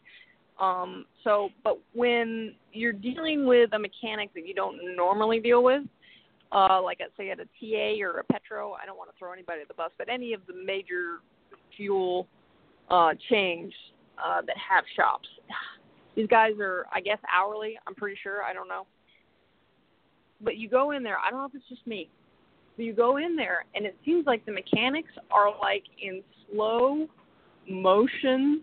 Um, 0.61 1.07
so, 1.25 1.51
but 1.65 1.79
when 1.95 2.55
you're 2.73 2.93
dealing 2.93 3.47
with 3.47 3.73
a 3.73 3.79
mechanic 3.79 4.33
that 4.35 4.47
you 4.47 4.55
don't 4.55 4.79
normally 4.97 5.41
deal 5.41 5.63
with, 5.63 5.83
uh, 6.53 6.81
like 6.83 7.01
I 7.01 7.07
say 7.17 7.31
at 7.31 7.41
a 7.41 7.45
TA 7.45 8.05
or 8.05 8.19
a 8.19 8.25
Petro, 8.25 8.77
I 8.81 8.85
don't 8.87 8.99
want 8.99 9.11
to 9.11 9.17
throw 9.19 9.33
anybody 9.33 9.63
at 9.63 9.69
the 9.69 9.75
bus, 9.75 9.91
but 9.97 10.09
any 10.09 10.35
of 10.35 10.43
the 10.47 10.55
major 10.65 11.21
fuel 11.77 12.27
uh, 12.91 13.13
chains 13.31 13.73
uh, 14.23 14.43
that 14.43 14.57
have 14.57 14.85
shops, 14.95 15.29
these 16.15 16.27
guys 16.27 16.53
are, 16.61 16.87
I 16.93 17.01
guess, 17.01 17.19
hourly. 17.33 17.79
I'm 17.87 17.95
pretty 17.95 18.19
sure. 18.23 18.43
I 18.43 18.53
don't 18.53 18.69
know. 18.69 18.87
But 20.41 20.57
you 20.57 20.69
go 20.69 20.91
in 20.91 21.03
there. 21.03 21.19
I 21.19 21.31
don't 21.31 21.41
know 21.41 21.47
if 21.47 21.55
it's 21.55 21.69
just 21.69 21.87
me, 21.87 22.09
But 22.77 22.85
you 22.85 22.93
go 22.93 23.17
in 23.17 23.37
there 23.37 23.65
and 23.75 23.87
it 23.87 23.97
seems 24.05 24.27
like 24.27 24.45
the 24.45 24.53
mechanics 24.53 25.13
are 25.31 25.51
like 25.61 25.85
in 26.03 26.23
slow 26.51 27.07
motion 27.69 28.63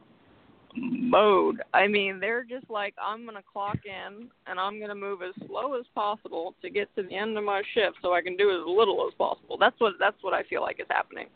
mode. 0.76 1.62
I 1.74 1.88
mean, 1.88 2.20
they're 2.20 2.44
just 2.44 2.70
like, 2.70 2.94
I'm 3.02 3.24
going 3.24 3.36
to 3.36 3.44
clock 3.52 3.80
in 3.86 4.28
and 4.46 4.60
I'm 4.60 4.78
going 4.78 4.90
to 4.90 4.96
move 4.96 5.22
as 5.22 5.34
slow 5.48 5.74
as 5.74 5.86
possible 5.96 6.54
to 6.62 6.70
get 6.70 6.94
to 6.96 7.04
the 7.04 7.16
end 7.16 7.38
of 7.38 7.44
my 7.44 7.62
shift 7.74 7.98
so 8.02 8.14
I 8.14 8.22
can 8.22 8.36
do 8.36 8.52
as 8.52 8.68
little 8.68 9.08
as 9.08 9.14
possible. 9.18 9.58
That's 9.60 9.80
what 9.80 9.94
that's 10.00 10.18
what 10.22 10.34
I 10.34 10.44
feel 10.44 10.62
like 10.62 10.80
is 10.80 10.88
happening. 10.90 11.28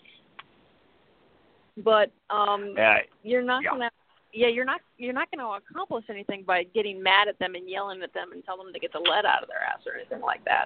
But 1.77 2.11
um 2.29 2.75
you're 3.23 3.41
not 3.41 3.63
yeah. 3.63 3.69
going 3.71 3.81
to 3.81 3.89
yeah, 4.33 4.47
you're 4.47 4.65
not 4.65 4.81
you're 4.97 5.13
not 5.13 5.29
going 5.31 5.39
to 5.39 5.63
accomplish 5.63 6.05
anything 6.09 6.43
by 6.45 6.63
getting 6.63 7.01
mad 7.01 7.27
at 7.27 7.37
them 7.39 7.55
and 7.55 7.69
yelling 7.69 8.01
at 8.01 8.13
them 8.13 8.31
and 8.31 8.43
tell 8.43 8.57
them 8.57 8.73
to 8.73 8.79
get 8.79 8.91
the 8.91 8.99
lead 8.99 9.25
out 9.25 9.43
of 9.43 9.49
their 9.49 9.61
ass 9.61 9.81
or 9.85 9.95
anything 9.95 10.21
like 10.21 10.43
that. 10.45 10.65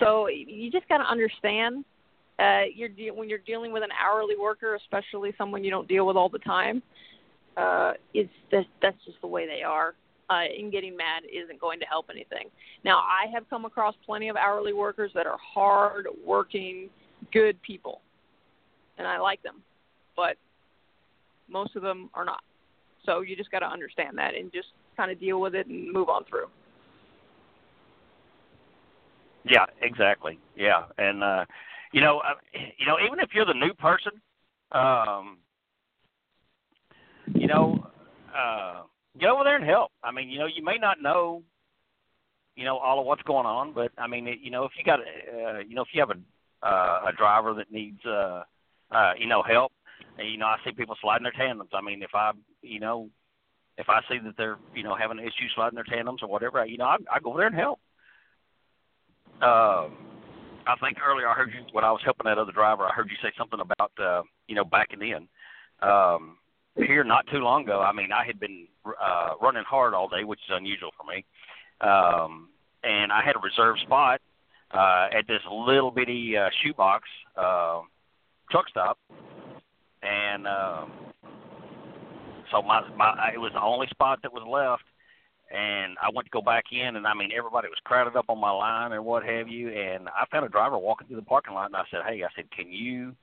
So 0.00 0.28
you 0.28 0.70
just 0.70 0.88
got 0.88 0.98
to 0.98 1.04
understand 1.04 1.84
uh, 2.38 2.62
you're 2.74 2.88
de- 2.88 3.12
when 3.12 3.28
you're 3.28 3.38
dealing 3.38 3.72
with 3.72 3.82
an 3.82 3.90
hourly 3.92 4.34
worker, 4.36 4.74
especially 4.74 5.32
someone 5.38 5.62
you 5.62 5.70
don't 5.70 5.86
deal 5.86 6.06
with 6.06 6.16
all 6.16 6.28
the 6.28 6.40
time. 6.40 6.82
Uh, 7.56 7.92
it's 8.12 8.32
that 8.50 8.64
that's 8.82 8.96
just 9.06 9.20
the 9.20 9.26
way 9.26 9.46
they 9.46 9.62
are. 9.62 9.94
Uh, 10.30 10.44
and 10.58 10.72
getting 10.72 10.96
mad 10.96 11.22
isn't 11.30 11.60
going 11.60 11.78
to 11.78 11.84
help 11.84 12.06
anything. 12.10 12.48
Now, 12.82 12.96
I 12.96 13.30
have 13.32 13.48
come 13.50 13.66
across 13.66 13.94
plenty 14.06 14.30
of 14.30 14.36
hourly 14.36 14.72
workers 14.72 15.10
that 15.14 15.26
are 15.26 15.36
hard 15.54 16.06
working, 16.26 16.88
good 17.30 17.60
people, 17.60 18.00
and 18.96 19.06
I 19.06 19.18
like 19.18 19.42
them, 19.42 19.56
but 20.16 20.36
most 21.46 21.76
of 21.76 21.82
them 21.82 22.08
are 22.14 22.24
not. 22.24 22.40
So 23.04 23.20
you 23.20 23.36
just 23.36 23.50
got 23.50 23.60
to 23.60 23.66
understand 23.66 24.18
that 24.18 24.34
and 24.34 24.52
just 24.52 24.68
kind 24.96 25.10
of 25.10 25.20
deal 25.20 25.40
with 25.40 25.54
it 25.54 25.66
and 25.66 25.92
move 25.92 26.08
on 26.08 26.24
through. 26.24 26.46
Yeah, 29.44 29.66
exactly. 29.82 30.38
Yeah, 30.56 30.84
and 30.96 31.22
uh, 31.22 31.44
you 31.92 32.00
know, 32.00 32.20
uh, 32.20 32.34
you 32.78 32.86
know, 32.86 32.96
even 33.04 33.20
if 33.20 33.30
you're 33.34 33.44
the 33.44 33.52
new 33.52 33.74
person, 33.74 34.12
um, 34.72 35.38
you 37.34 37.46
know, 37.46 37.86
uh, 38.34 38.82
get 39.20 39.28
over 39.28 39.44
there 39.44 39.56
and 39.56 39.64
help. 39.64 39.92
I 40.02 40.10
mean, 40.12 40.30
you 40.30 40.38
know, 40.38 40.46
you 40.46 40.64
may 40.64 40.78
not 40.78 41.02
know, 41.02 41.42
you 42.56 42.64
know, 42.64 42.78
all 42.78 43.00
of 43.00 43.06
what's 43.06 43.22
going 43.22 43.46
on, 43.46 43.74
but 43.74 43.92
I 43.98 44.06
mean, 44.06 44.26
it, 44.26 44.38
you 44.42 44.50
know, 44.50 44.64
if 44.64 44.72
you 44.78 44.84
got, 44.84 45.00
uh, 45.00 45.58
you 45.58 45.74
know, 45.74 45.82
if 45.82 45.88
you 45.92 46.00
have 46.00 46.10
a 46.10 46.66
uh, 46.66 47.02
a 47.08 47.12
driver 47.12 47.52
that 47.54 47.70
needs, 47.70 48.00
uh, 48.06 48.42
uh, 48.90 49.12
you 49.18 49.26
know, 49.26 49.42
help, 49.42 49.72
you 50.18 50.38
know, 50.38 50.46
I 50.46 50.56
see 50.64 50.72
people 50.72 50.96
sliding 51.00 51.24
their 51.24 51.32
tandems. 51.32 51.70
I 51.72 51.80
mean, 51.80 52.02
if 52.02 52.14
I, 52.14 52.32
you 52.62 52.80
know, 52.80 53.08
if 53.76 53.88
I 53.88 54.00
see 54.08 54.18
that 54.24 54.36
they're, 54.36 54.58
you 54.74 54.82
know, 54.82 54.94
having 54.94 55.18
an 55.18 55.24
issue 55.24 55.48
sliding 55.54 55.74
their 55.74 55.84
tandems 55.84 56.22
or 56.22 56.28
whatever, 56.28 56.64
you 56.64 56.78
know, 56.78 56.84
I, 56.84 56.96
I 57.12 57.20
go 57.22 57.36
there 57.36 57.46
and 57.46 57.56
help. 57.56 57.80
Um, 59.42 59.96
I 60.66 60.76
think 60.80 60.98
earlier 61.04 61.28
I 61.28 61.34
heard 61.34 61.52
you 61.52 61.64
when 61.72 61.84
I 61.84 61.90
was 61.90 62.00
helping 62.04 62.24
that 62.24 62.38
other 62.38 62.52
driver. 62.52 62.84
I 62.84 62.92
heard 62.92 63.10
you 63.10 63.16
say 63.22 63.32
something 63.36 63.60
about 63.60 63.92
uh, 63.98 64.22
you 64.46 64.54
know 64.54 64.64
backing 64.64 65.02
in. 65.02 65.28
Um, 65.86 66.38
here 66.76 67.04
not 67.04 67.26
too 67.30 67.38
long 67.38 67.64
ago, 67.64 67.80
I 67.80 67.92
mean, 67.92 68.10
I 68.12 68.24
had 68.24 68.40
been 68.40 68.66
uh, 68.86 69.34
running 69.40 69.64
hard 69.64 69.94
all 69.94 70.08
day, 70.08 70.24
which 70.24 70.40
is 70.48 70.54
unusual 70.56 70.90
for 70.96 71.04
me, 71.04 71.24
um, 71.80 72.48
and 72.82 73.12
I 73.12 73.22
had 73.24 73.36
a 73.36 73.40
reserve 73.40 73.78
spot 73.80 74.20
uh, 74.72 75.08
at 75.16 75.26
this 75.28 75.42
little 75.50 75.90
bitty 75.90 76.36
uh, 76.36 76.48
shoebox 76.62 77.08
uh, 77.36 77.80
truck 78.50 78.68
stop, 78.68 78.98
and 80.04 80.46
um, 80.46 80.92
so 82.50 82.62
my, 82.62 82.82
my 82.96 83.30
it 83.34 83.38
was 83.38 83.52
the 83.54 83.62
only 83.62 83.86
spot 83.88 84.20
that 84.22 84.32
was 84.32 84.42
left 84.46 84.84
and 85.50 85.96
I 86.02 86.10
went 86.12 86.26
to 86.26 86.30
go 86.30 86.40
back 86.40 86.64
in, 86.72 86.96
and 86.96 87.06
I 87.06 87.14
mean 87.14 87.30
everybody 87.36 87.68
was 87.68 87.78
crowded 87.84 88.16
up 88.16 88.26
on 88.28 88.40
my 88.40 88.50
line 88.50 88.92
and 88.92 89.04
what 89.04 89.24
have 89.24 89.48
you. 89.48 89.68
And 89.68 90.08
I 90.08 90.24
found 90.30 90.44
a 90.44 90.48
driver 90.48 90.78
walking 90.78 91.06
through 91.06 91.16
the 91.16 91.22
parking 91.22 91.54
lot, 91.54 91.66
and 91.66 91.76
I 91.76 91.84
said, 91.90 92.00
"Hey," 92.06 92.22
I 92.22 92.28
said, 92.34 92.50
"Can 92.50 92.72
you 92.72 93.14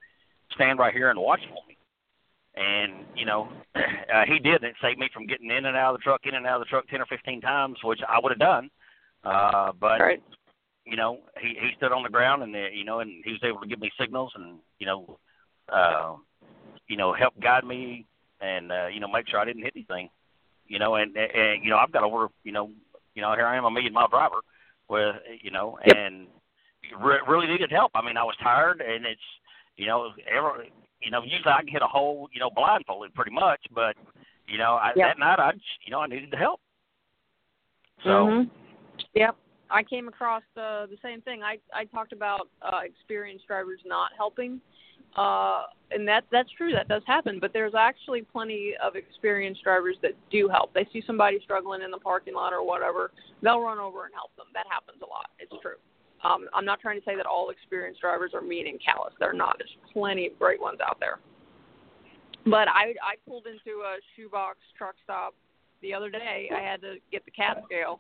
stand 0.54 0.80
right 0.80 0.94
here 0.94 1.10
and 1.10 1.20
watch 1.20 1.41
for 1.50 1.67
me?" 1.67 1.78
And 2.56 3.06
you 3.15 3.26
know, 3.26 3.50
uh, 3.76 4.26
he 4.28 4.39
did. 4.39 4.63
It 4.63 4.76
saved 4.82 5.00
me 5.00 5.10
from 5.13 5.28
getting 5.28 5.50
in 5.50 5.65
and 5.65 5.76
out 5.76 5.94
of 5.94 6.00
the 6.00 6.04
truck, 6.04 6.22
in 6.24 6.36
and 6.36 6.46
out 6.46 6.62
of 6.62 6.67
the 6.67 6.70
truck 6.70 6.88
ten 6.88 7.02
or 7.02 7.06
fifteen 7.08 7.41
times, 7.41 7.78
which 7.84 8.00
I 8.08 8.20
would 8.22 8.32
have 8.32 8.39
done. 8.39 8.70
Uh, 9.24 9.72
but 9.80 10.00
right. 10.00 10.24
you 10.86 10.96
know, 10.96 11.20
he 11.41 11.50
he 11.60 11.72
stood 11.78 11.91
on 11.91 12.04
the 12.04 12.10
ground, 12.10 12.44
and 12.44 12.56
uh, 12.56 12.70
you 12.72 12.86
know, 12.86 13.00
and 13.00 13.24
he 13.26 13.32
was 13.32 13.44
able 13.44 13.62
to 13.62 13.67
give 13.67 13.80
me 13.80 13.91
signals, 14.00 14.32
and 14.36 14.60
you 14.80 14.86
know, 14.86 15.17
uh, 15.70 16.15
you 16.91 16.97
know, 16.97 17.13
help 17.13 17.34
guide 17.39 17.63
me, 17.63 18.06
and 18.41 18.71
uh, 18.71 18.88
you 18.93 18.99
know, 18.99 19.08
make 19.08 19.27
sure 19.30 19.39
I 19.39 19.45
didn't 19.45 19.63
hit 19.63 19.73
anything 19.75 20.10
you 20.71 20.80
know, 20.80 20.95
and, 20.95 21.15
and 21.17 21.63
you 21.63 21.69
know, 21.69 21.75
I've 21.75 21.91
got 21.91 22.04
over, 22.04 22.30
you 22.45 22.54
know, 22.54 22.71
you 23.13 23.21
know, 23.21 23.34
here 23.36 23.45
I 23.45 23.58
am, 23.58 23.65
a 23.65 23.71
million 23.71 23.91
mile 23.91 24.08
driver, 24.08 24.39
with, 24.88 25.17
you 25.41 25.51
know, 25.51 25.77
yep. 25.86 25.97
and 25.97 26.27
re- 26.97 27.19
really 27.27 27.47
needed 27.47 27.69
help. 27.69 27.91
I 27.93 28.01
mean, 28.01 28.15
I 28.15 28.23
was 28.23 28.36
tired, 28.41 28.80
and 28.80 29.06
it's, 29.06 29.19
you 29.75 29.86
know, 29.86 30.12
ever, 30.34 30.63
you 31.01 31.12
know, 31.12 31.23
usually 31.23 31.51
I 31.51 31.60
can 31.60 31.67
hit 31.67 31.82
a 31.82 31.88
hole, 31.88 32.30
you 32.32 32.39
know, 32.39 32.49
blindfolded 32.56 33.13
pretty 33.13 33.32
much, 33.32 33.60
but 33.75 33.97
you 34.47 34.58
know, 34.58 34.75
I, 34.75 34.91
yep. 34.95 35.10
that 35.10 35.19
night 35.19 35.39
I, 35.39 35.51
just, 35.51 35.65
you 35.86 35.91
know, 35.91 35.99
I 35.99 36.08
needed 36.08 36.32
the 36.32 36.38
help. 36.38 36.62
So. 38.04 38.10
Mm-hmm. 38.10 38.49
Yep. 39.13 39.36
I 39.69 39.84
came 39.84 40.10
across 40.10 40.43
the 40.54 40.86
the 40.89 40.97
same 41.01 41.21
thing. 41.21 41.43
I 41.43 41.58
I 41.73 41.86
talked 41.86 42.12
about 42.12 42.49
uh, 42.62 42.82
experienced 42.84 43.47
drivers 43.47 43.80
not 43.86 44.12
helping 44.17 44.60
uh, 45.17 45.63
and 45.91 46.08
that 46.08 46.24
that's 46.32 46.50
true. 46.58 46.71
That 46.71 46.88
does 46.88 47.04
happen. 47.06 47.39
But 47.39 47.52
there's 47.54 47.74
actually 47.78 48.21
plenty 48.21 48.74
of 48.82 48.95
experienced 48.95 49.63
drivers 49.63 49.97
that 50.02 50.12
do 50.32 50.47
help. 50.47 50.74
They 50.74 50.88
see 50.93 51.04
somebody 51.06 51.39
struggling 51.43 51.82
in 51.82 51.91
the 51.91 51.97
parking 51.97 52.34
lot 52.34 52.54
or 52.54 52.65
whatever, 52.65 53.12
they'll 53.41 53.62
run 53.62 53.80
over 53.80 54.06
and 54.06 54.13
help 54.13 54.36
them. 54.38 54.47
That 54.54 54.65
happens 54.69 55.02
a 55.04 55.10
lot. 55.10 55.30
It's 55.39 55.54
true. 55.62 55.76
Um, 56.24 56.47
I'm 56.54 56.65
not 56.65 56.80
trying 56.80 57.00
to 57.00 57.06
say 57.06 57.15
that 57.15 57.26
all 57.26 57.50
experienced 57.50 58.00
drivers 58.00 58.32
are 58.34 58.41
mean 58.41 58.67
and 58.67 58.80
callous. 58.84 59.13
They're 59.19 59.34
not. 59.34 59.56
There's 59.58 59.76
plenty 59.91 60.28
of 60.28 60.38
great 60.38 60.62
ones 60.62 60.80
out 60.86 60.97
there. 61.00 61.19
But 62.45 62.67
I 62.67 62.95
I 63.04 63.15
pulled 63.28 63.45
into 63.47 63.82
a 63.82 63.97
shoebox 64.15 64.58
truck 64.78 64.95
stop 65.04 65.36
the 65.82 65.93
other 65.93 66.10
day. 66.10 66.50
I 66.56 66.62
had 66.62 66.82
to 66.82 66.95
get 67.12 67.26
the 67.26 67.32
cat 67.32 67.62
scale 67.65 68.00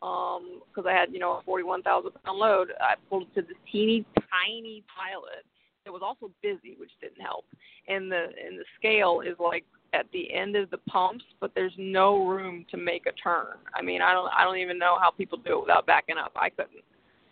because 0.00 0.84
um, 0.84 0.86
I 0.86 0.92
had 0.92 1.12
you 1.12 1.20
know 1.20 1.38
a 1.38 1.42
41,000 1.44 2.10
pound 2.24 2.38
load. 2.38 2.72
I 2.80 2.94
pulled 3.08 3.32
to 3.34 3.42
this 3.42 3.56
teeny 3.70 4.04
tiny 4.16 4.82
pilot 4.90 5.46
it 5.86 5.90
was 5.90 6.02
also 6.02 6.30
busy, 6.42 6.76
which 6.78 6.90
didn't 7.00 7.20
help. 7.20 7.44
And 7.88 8.10
the 8.10 8.26
and 8.44 8.58
the 8.58 8.64
scale 8.78 9.20
is 9.20 9.36
like 9.38 9.64
at 9.92 10.06
the 10.12 10.32
end 10.32 10.56
of 10.56 10.70
the 10.70 10.78
pumps, 10.78 11.24
but 11.40 11.52
there's 11.54 11.72
no 11.76 12.26
room 12.26 12.64
to 12.70 12.76
make 12.76 13.06
a 13.06 13.12
turn. 13.12 13.58
I 13.74 13.82
mean, 13.82 14.00
I 14.00 14.12
don't 14.12 14.30
I 14.32 14.44
don't 14.44 14.58
even 14.58 14.78
know 14.78 14.96
how 15.00 15.10
people 15.10 15.38
do 15.38 15.58
it 15.58 15.60
without 15.60 15.86
backing 15.86 16.16
up. 16.18 16.32
I 16.36 16.50
couldn't. 16.50 16.84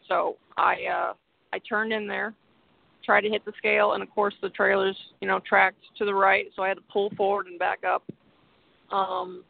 So 0.08 0.36
I 0.56 0.74
uh 0.84 1.12
I 1.52 1.58
turned 1.60 1.92
in 1.92 2.06
there, 2.06 2.34
tried 3.04 3.22
to 3.22 3.28
hit 3.28 3.44
the 3.44 3.52
scale, 3.58 3.92
and 3.92 4.02
of 4.02 4.10
course 4.10 4.34
the 4.42 4.50
trailers, 4.50 4.96
you 5.20 5.28
know, 5.28 5.40
tracked 5.46 5.82
to 5.98 6.04
the 6.04 6.14
right, 6.14 6.46
so 6.56 6.62
I 6.62 6.68
had 6.68 6.76
to 6.76 6.84
pull 6.92 7.10
forward 7.16 7.46
and 7.46 7.58
back 7.58 7.80
up. 7.84 8.02
Um, 8.92 9.44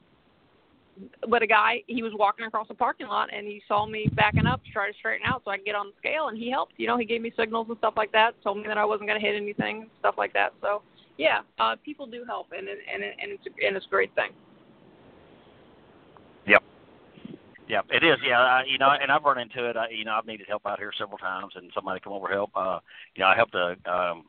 but 1.29 1.43
a 1.43 1.47
guy 1.47 1.83
he 1.87 2.03
was 2.03 2.13
walking 2.15 2.47
across 2.47 2.69
the 2.69 2.75
parking 2.75 3.07
lot 3.07 3.29
and 3.33 3.47
he 3.47 3.63
saw 3.67 3.87
me 3.87 4.09
backing 4.15 4.47
up 4.47 4.63
to 4.65 4.71
try 4.71 4.91
to 4.91 4.97
straighten 4.99 5.27
out 5.27 5.43
so 5.45 5.51
I 5.51 5.57
could 5.57 5.67
get 5.67 5.75
on 5.75 5.89
the 5.89 5.93
scale 5.99 6.29
and 6.29 6.39
he 6.39 6.51
helped. 6.51 6.75
You 6.77 6.87
know, 6.87 6.97
he 6.97 7.05
gave 7.05 7.23
me 7.23 7.33
signals 7.37 7.67
and 7.69 7.79
stuff 7.79 7.95
like 7.97 8.13
that, 8.13 8.35
told 8.43 8.59
me 8.59 8.65
that 8.67 8.79
I 8.79 8.85
wasn't 8.85 9.09
going 9.09 9.21
to 9.21 9.27
hit 9.27 9.35
anything, 9.35 9.89
stuff 10.01 10.15
like 10.19 10.33
that. 10.35 10.53
So 10.61 10.83
yeah, 11.19 11.41
uh, 11.59 11.77
people 11.85 12.07
do 12.07 12.25
help 12.27 12.49
and 12.57 12.69
and 12.69 12.79
and 13.03 13.33
it's 13.33 13.45
and 13.47 13.77
it's 13.77 13.87
a 13.87 13.89
great 13.89 14.15
thing. 14.15 14.31
Yep. 16.47 16.63
Yep, 17.69 17.87
it 17.91 18.03
is. 18.03 18.17
Yeah, 18.27 18.41
I, 18.41 18.65
you 18.67 18.79
know, 18.79 18.91
and 18.91 19.13
I've 19.13 19.23
run 19.23 19.39
into 19.39 19.69
it. 19.69 19.77
I, 19.77 19.91
you 19.91 20.05
know, 20.05 20.13
I've 20.13 20.27
needed 20.27 20.47
help 20.49 20.67
out 20.67 20.79
here 20.79 20.93
several 20.99 21.19
times, 21.19 21.53
and 21.55 21.71
somebody 21.75 22.01
come 22.01 22.13
over 22.13 22.29
help. 22.29 22.51
Uh, 22.55 22.81
you 23.15 23.23
know, 23.23 23.29
I 23.29 23.37
helped 23.37 23.55
a 23.55 23.77
um, 23.91 24.25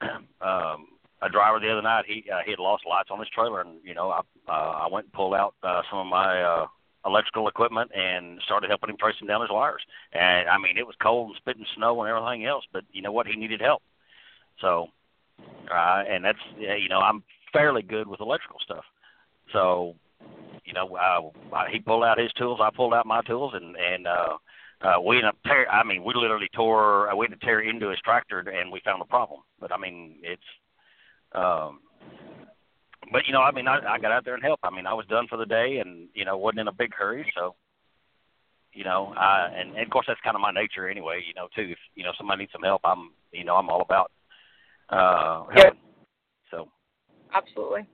um, 0.40 0.86
a 1.22 1.28
driver 1.28 1.60
the 1.60 1.70
other 1.70 1.82
night. 1.82 2.04
He 2.06 2.24
uh, 2.30 2.40
he 2.44 2.50
had 2.50 2.58
lost 2.58 2.84
lights 2.88 3.10
on 3.10 3.18
his 3.18 3.28
trailer, 3.28 3.60
and 3.60 3.78
you 3.84 3.94
know 3.94 4.10
I 4.10 4.20
uh, 4.48 4.86
I 4.86 4.88
went 4.90 5.06
and 5.06 5.12
pulled 5.12 5.34
out 5.34 5.54
uh, 5.62 5.82
some 5.90 6.00
of 6.00 6.06
my 6.06 6.42
uh, 6.42 6.66
electrical 7.06 7.48
equipment 7.48 7.90
and 7.94 8.40
started 8.44 8.68
helping 8.68 8.90
him 8.90 8.96
tracing 8.98 9.26
down 9.26 9.40
his 9.40 9.50
wires. 9.50 9.82
And 10.12 10.48
I 10.48 10.58
mean, 10.58 10.78
it 10.78 10.86
was 10.86 10.96
cold 11.02 11.28
and 11.28 11.36
spitting 11.36 11.66
snow 11.76 12.02
and 12.02 12.10
everything 12.10 12.46
else, 12.46 12.64
but 12.72 12.84
you 12.92 13.02
know 13.02 13.12
what? 13.12 13.26
He 13.26 13.36
needed 13.36 13.60
help. 13.60 13.82
So, 14.60 14.88
uh, 15.70 16.02
and 16.08 16.24
that's 16.24 16.38
you 16.58 16.88
know 16.88 16.98
I'm 16.98 17.22
fairly 17.52 17.82
good 17.82 18.06
with 18.08 18.20
electrical 18.20 18.58
stuff. 18.60 18.84
So, 19.52 19.94
you 20.64 20.72
know, 20.72 20.96
uh, 20.96 21.64
he 21.70 21.80
pulled 21.80 22.04
out 22.04 22.18
his 22.18 22.32
tools, 22.32 22.60
I 22.62 22.70
pulled 22.74 22.94
out 22.94 23.06
my 23.06 23.22
tools, 23.22 23.52
and 23.54 23.76
and 23.76 24.06
uh, 24.06 24.36
uh, 24.82 25.00
we 25.00 25.16
ended 25.16 25.30
up 25.30 25.36
tear. 25.46 25.70
I 25.70 25.84
mean, 25.84 26.02
we 26.04 26.14
literally 26.14 26.48
tore. 26.54 27.10
Uh, 27.10 27.16
we 27.16 27.26
had 27.28 27.38
to 27.38 27.46
tear 27.46 27.60
into 27.60 27.90
his 27.90 28.00
tractor, 28.00 28.40
and 28.40 28.72
we 28.72 28.80
found 28.84 29.00
the 29.00 29.06
problem. 29.06 29.40
But 29.60 29.72
I 29.72 29.78
mean, 29.78 30.16
it's. 30.22 30.42
Um, 31.34 31.80
but 33.10 33.26
you 33.26 33.32
know, 33.32 33.42
I 33.42 33.50
mean, 33.52 33.68
I, 33.68 33.78
I 33.86 33.98
got 33.98 34.12
out 34.12 34.24
there 34.24 34.34
and 34.34 34.42
helped. 34.42 34.64
I 34.64 34.70
mean, 34.70 34.86
I 34.86 34.94
was 34.94 35.06
done 35.06 35.26
for 35.28 35.36
the 35.36 35.46
day, 35.46 35.78
and 35.84 36.08
you 36.14 36.24
know, 36.24 36.36
wasn't 36.36 36.60
in 36.60 36.68
a 36.68 36.72
big 36.72 36.94
hurry, 36.94 37.30
so. 37.36 37.54
You 38.74 38.84
know, 38.84 39.12
uh, 39.20 39.50
and, 39.54 39.72
and 39.72 39.82
of 39.82 39.90
course 39.90 40.06
that's 40.08 40.20
kind 40.24 40.34
of 40.34 40.40
my 40.40 40.50
nature 40.50 40.88
anyway. 40.88 41.22
You 41.28 41.34
know, 41.34 41.46
too. 41.54 41.72
If 41.72 41.78
you 41.94 42.04
know 42.04 42.12
somebody 42.16 42.44
needs 42.44 42.52
some 42.52 42.62
help, 42.62 42.80
I'm, 42.84 43.10
you 43.30 43.44
know, 43.44 43.56
I'm 43.56 43.68
all 43.68 43.82
about 43.82 44.10
uh 44.88 45.44
helping. 45.52 45.58
Yep. 45.58 45.76
So. 46.50 46.68
Absolutely. 47.34 47.86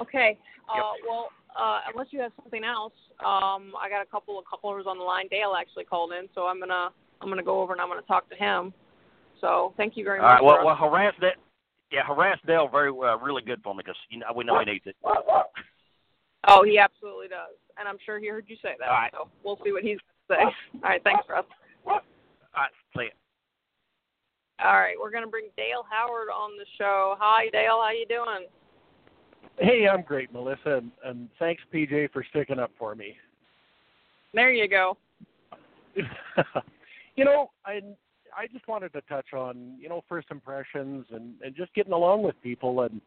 Okay. 0.00 0.38
Uh, 0.70 0.76
Yep. 0.76 0.84
Well, 1.06 1.28
uh, 1.54 1.80
unless 1.92 2.06
you 2.12 2.20
have 2.20 2.32
something 2.40 2.64
else, 2.64 2.94
um, 3.20 3.72
I 3.78 3.90
got 3.90 4.02
a 4.02 4.10
couple 4.10 4.38
of 4.38 4.46
couplers 4.50 4.86
on 4.86 4.96
the 4.96 5.04
line. 5.04 5.28
Dale 5.28 5.54
actually 5.54 5.84
called 5.84 6.12
in, 6.12 6.28
so 6.34 6.46
I'm 6.46 6.60
gonna 6.60 6.88
I'm 7.20 7.28
gonna 7.28 7.42
go 7.42 7.60
over 7.60 7.72
and 7.72 7.80
I'm 7.82 7.88
gonna 7.88 8.00
talk 8.02 8.28
to 8.30 8.36
him. 8.36 8.72
So 9.42 9.74
thank 9.76 9.98
you 9.98 10.04
very 10.04 10.20
All 10.20 10.26
much. 10.26 10.40
right. 10.40 10.44
Well, 10.44 10.64
well, 10.64 10.76
harass 10.76 11.14
that. 11.20 11.34
Yeah, 11.92 12.02
harass 12.06 12.38
Dale 12.46 12.68
very 12.68 12.90
uh, 12.90 13.16
really 13.18 13.42
good 13.42 13.62
for 13.62 13.74
me 13.74 13.82
because 13.84 13.98
you 14.10 14.18
know 14.18 14.26
we 14.34 14.44
know 14.44 14.58
he 14.58 14.72
needs 14.72 14.86
it. 14.86 14.96
oh, 15.04 16.64
he 16.64 16.78
absolutely 16.78 17.28
does, 17.28 17.54
and 17.78 17.86
I'm 17.88 17.98
sure 18.04 18.18
he 18.18 18.28
heard 18.28 18.46
you 18.48 18.56
say 18.56 18.74
that. 18.78 18.88
All 18.88 18.94
right. 18.94 19.12
So 19.12 19.28
we'll 19.44 19.58
see 19.64 19.72
what 19.72 19.82
he's 19.82 19.98
gonna 20.28 20.50
say. 20.50 20.56
All 20.74 20.80
right. 20.82 21.02
Thanks, 21.04 21.24
Russ. 21.28 21.44
All 21.86 22.00
right, 22.56 22.70
see 22.96 23.04
ya. 23.04 24.66
All 24.66 24.80
right, 24.80 24.96
we're 24.98 25.10
gonna 25.10 25.26
bring 25.26 25.48
Dale 25.56 25.84
Howard 25.88 26.28
on 26.34 26.56
the 26.56 26.64
show. 26.78 27.14
Hi, 27.20 27.48
Dale. 27.50 27.80
How 27.82 27.90
you 27.90 28.06
doing? 28.06 28.46
Hey, 29.58 29.86
I'm 29.86 30.02
great, 30.02 30.32
Melissa, 30.32 30.78
and, 30.78 30.90
and 31.04 31.28
thanks, 31.38 31.62
PJ, 31.72 32.10
for 32.12 32.24
sticking 32.30 32.58
up 32.58 32.70
for 32.78 32.94
me. 32.94 33.16
There 34.34 34.52
you 34.52 34.68
go. 34.68 34.98
you 37.16 37.24
know, 37.24 37.50
I 37.64 37.80
I 38.36 38.46
just 38.52 38.68
wanted 38.68 38.92
to 38.92 39.00
touch 39.02 39.32
on 39.32 39.76
you 39.80 39.88
know 39.88 40.02
first 40.08 40.28
impressions 40.30 41.06
and 41.10 41.34
and 41.42 41.54
just 41.56 41.74
getting 41.74 41.92
along 41.92 42.22
with 42.22 42.34
people 42.42 42.82
and 42.82 43.00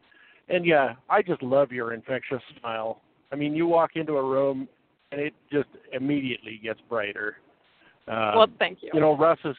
and 0.48 0.66
yeah, 0.66 0.94
I 1.08 1.22
just 1.22 1.42
love 1.42 1.70
your 1.70 1.94
infectious 1.94 2.42
smile. 2.58 3.00
I 3.32 3.36
mean, 3.36 3.54
you 3.54 3.68
walk 3.68 3.92
into 3.94 4.14
a 4.14 4.22
room 4.22 4.68
and 5.12 5.20
it 5.20 5.32
just 5.52 5.68
immediately 5.92 6.60
gets 6.62 6.80
brighter. 6.88 7.36
Uh, 8.08 8.32
well, 8.34 8.46
thank 8.58 8.82
you. 8.82 8.90
you 8.92 9.00
know, 9.00 9.16
Russ 9.16 9.38
is 9.44 9.56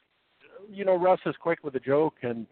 you 0.70 0.86
know 0.86 0.98
Russ 0.98 1.20
is 1.26 1.36
quick 1.40 1.60
with 1.64 1.76
a 1.76 1.80
joke 1.80 2.16
and 2.24 2.46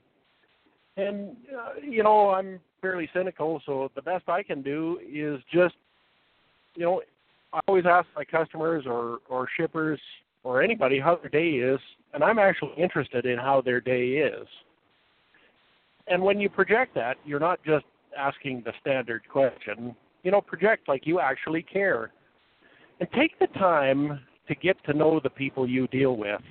and 0.97 1.35
uh, 1.57 1.73
you 1.83 2.03
know 2.03 2.29
I'm 2.29 2.59
fairly 2.81 3.09
cynical, 3.13 3.61
so 3.65 3.91
the 3.95 4.01
best 4.01 4.29
I 4.29 4.43
can 4.43 4.61
do 4.61 4.99
is 5.01 5.41
just 5.53 5.75
you 6.75 6.85
know 6.85 7.01
I 7.53 7.59
always 7.67 7.85
ask 7.85 8.07
my 8.15 8.23
customers 8.23 8.85
or 8.87 9.19
or 9.29 9.47
shippers 9.57 9.99
or 10.49 10.63
anybody 10.63 10.99
how 10.99 11.15
their 11.15 11.29
day 11.29 11.49
is, 11.57 11.79
and 12.11 12.23
I'm 12.23 12.39
actually 12.39 12.73
interested 12.75 13.27
in 13.27 13.37
how 13.37 13.61
their 13.61 13.79
day 13.79 14.13
is. 14.13 14.47
And 16.07 16.23
when 16.23 16.39
you 16.39 16.49
project 16.49 16.95
that, 16.95 17.17
you're 17.23 17.39
not 17.39 17.59
just 17.63 17.85
asking 18.17 18.63
the 18.65 18.73
standard 18.81 19.21
question. 19.31 19.95
You 20.23 20.31
know, 20.31 20.41
project 20.41 20.87
like 20.87 21.05
you 21.05 21.19
actually 21.19 21.61
care. 21.61 22.11
And 22.99 23.07
take 23.15 23.37
the 23.37 23.45
time 23.59 24.21
to 24.47 24.55
get 24.55 24.83
to 24.85 24.93
know 24.93 25.19
the 25.23 25.29
people 25.29 25.69
you 25.69 25.85
deal 25.89 26.17
with. 26.17 26.41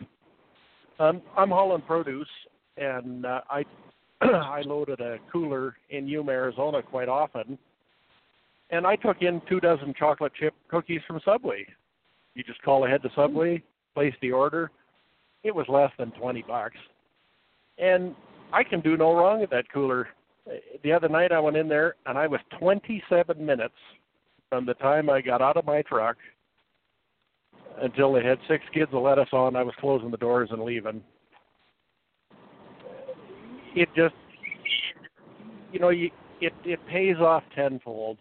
Um, 1.01 1.21
I'm 1.37 1.51
hauling 1.51 1.83
Produce, 1.83 2.29
and 2.77 3.27
uh, 3.27 3.41
I 3.51 3.65
I 4.21 4.63
loaded 4.63 5.01
a 5.01 5.19
cooler 5.33 5.75
in 5.91 6.07
Yuma, 6.07 6.31
Arizona, 6.31 6.83
quite 6.83 7.09
often, 7.09 7.59
and 8.71 8.87
I 8.87 8.95
took 8.95 9.23
in 9.23 9.43
two 9.49 9.59
dozen 9.59 9.93
chocolate 9.99 10.33
chip 10.39 10.55
cookies 10.69 11.01
from 11.05 11.21
Subway. 11.25 11.67
You 12.35 12.45
just 12.45 12.63
call 12.63 12.87
ahead 12.87 13.03
to 13.03 13.11
Subway, 13.17 13.63
place 13.99 14.15
the 14.23 14.31
order. 14.31 14.71
It 15.43 15.53
was 15.53 15.67
less 15.69 15.91
than 15.99 16.13
twenty 16.13 16.43
bucks, 16.47 16.77
and 17.79 18.15
I 18.53 18.63
can 18.63 18.81
do 18.81 18.97
no 18.97 19.13
wrong 19.13 19.43
at 19.43 19.51
that 19.51 19.65
cooler. 19.73 20.09
The 20.85 20.93
other 20.93 21.09
night 21.09 21.33
I 21.33 21.41
went 21.41 21.57
in 21.57 21.69
there 21.69 21.97
and 22.07 22.17
I 22.17 22.27
was 22.27 22.41
27 22.59 23.45
minutes 23.45 23.75
from 24.49 24.65
the 24.65 24.73
time 24.75 25.11
I 25.11 25.21
got 25.21 25.43
out 25.43 25.59
of 25.59 25.67
my 25.67 25.83
truck 25.83 26.17
until 27.83 28.15
they 28.15 28.25
had 28.25 28.39
six 28.49 28.65
kids 28.73 28.91
of 28.95 29.03
lettuce 29.03 29.29
on. 29.33 29.57
I 29.57 29.63
was 29.63 29.75
closing 29.79 30.11
the 30.11 30.17
doors 30.17 30.49
and 30.51 30.63
leaving. 30.63 31.03
It 33.75 33.89
just, 33.95 34.15
you 35.73 35.81
know, 35.81 35.91
you, 35.91 36.11
it 36.41 36.55
it 36.65 36.79
pays 36.89 37.17
off 37.17 37.43
tenfold. 37.55 38.17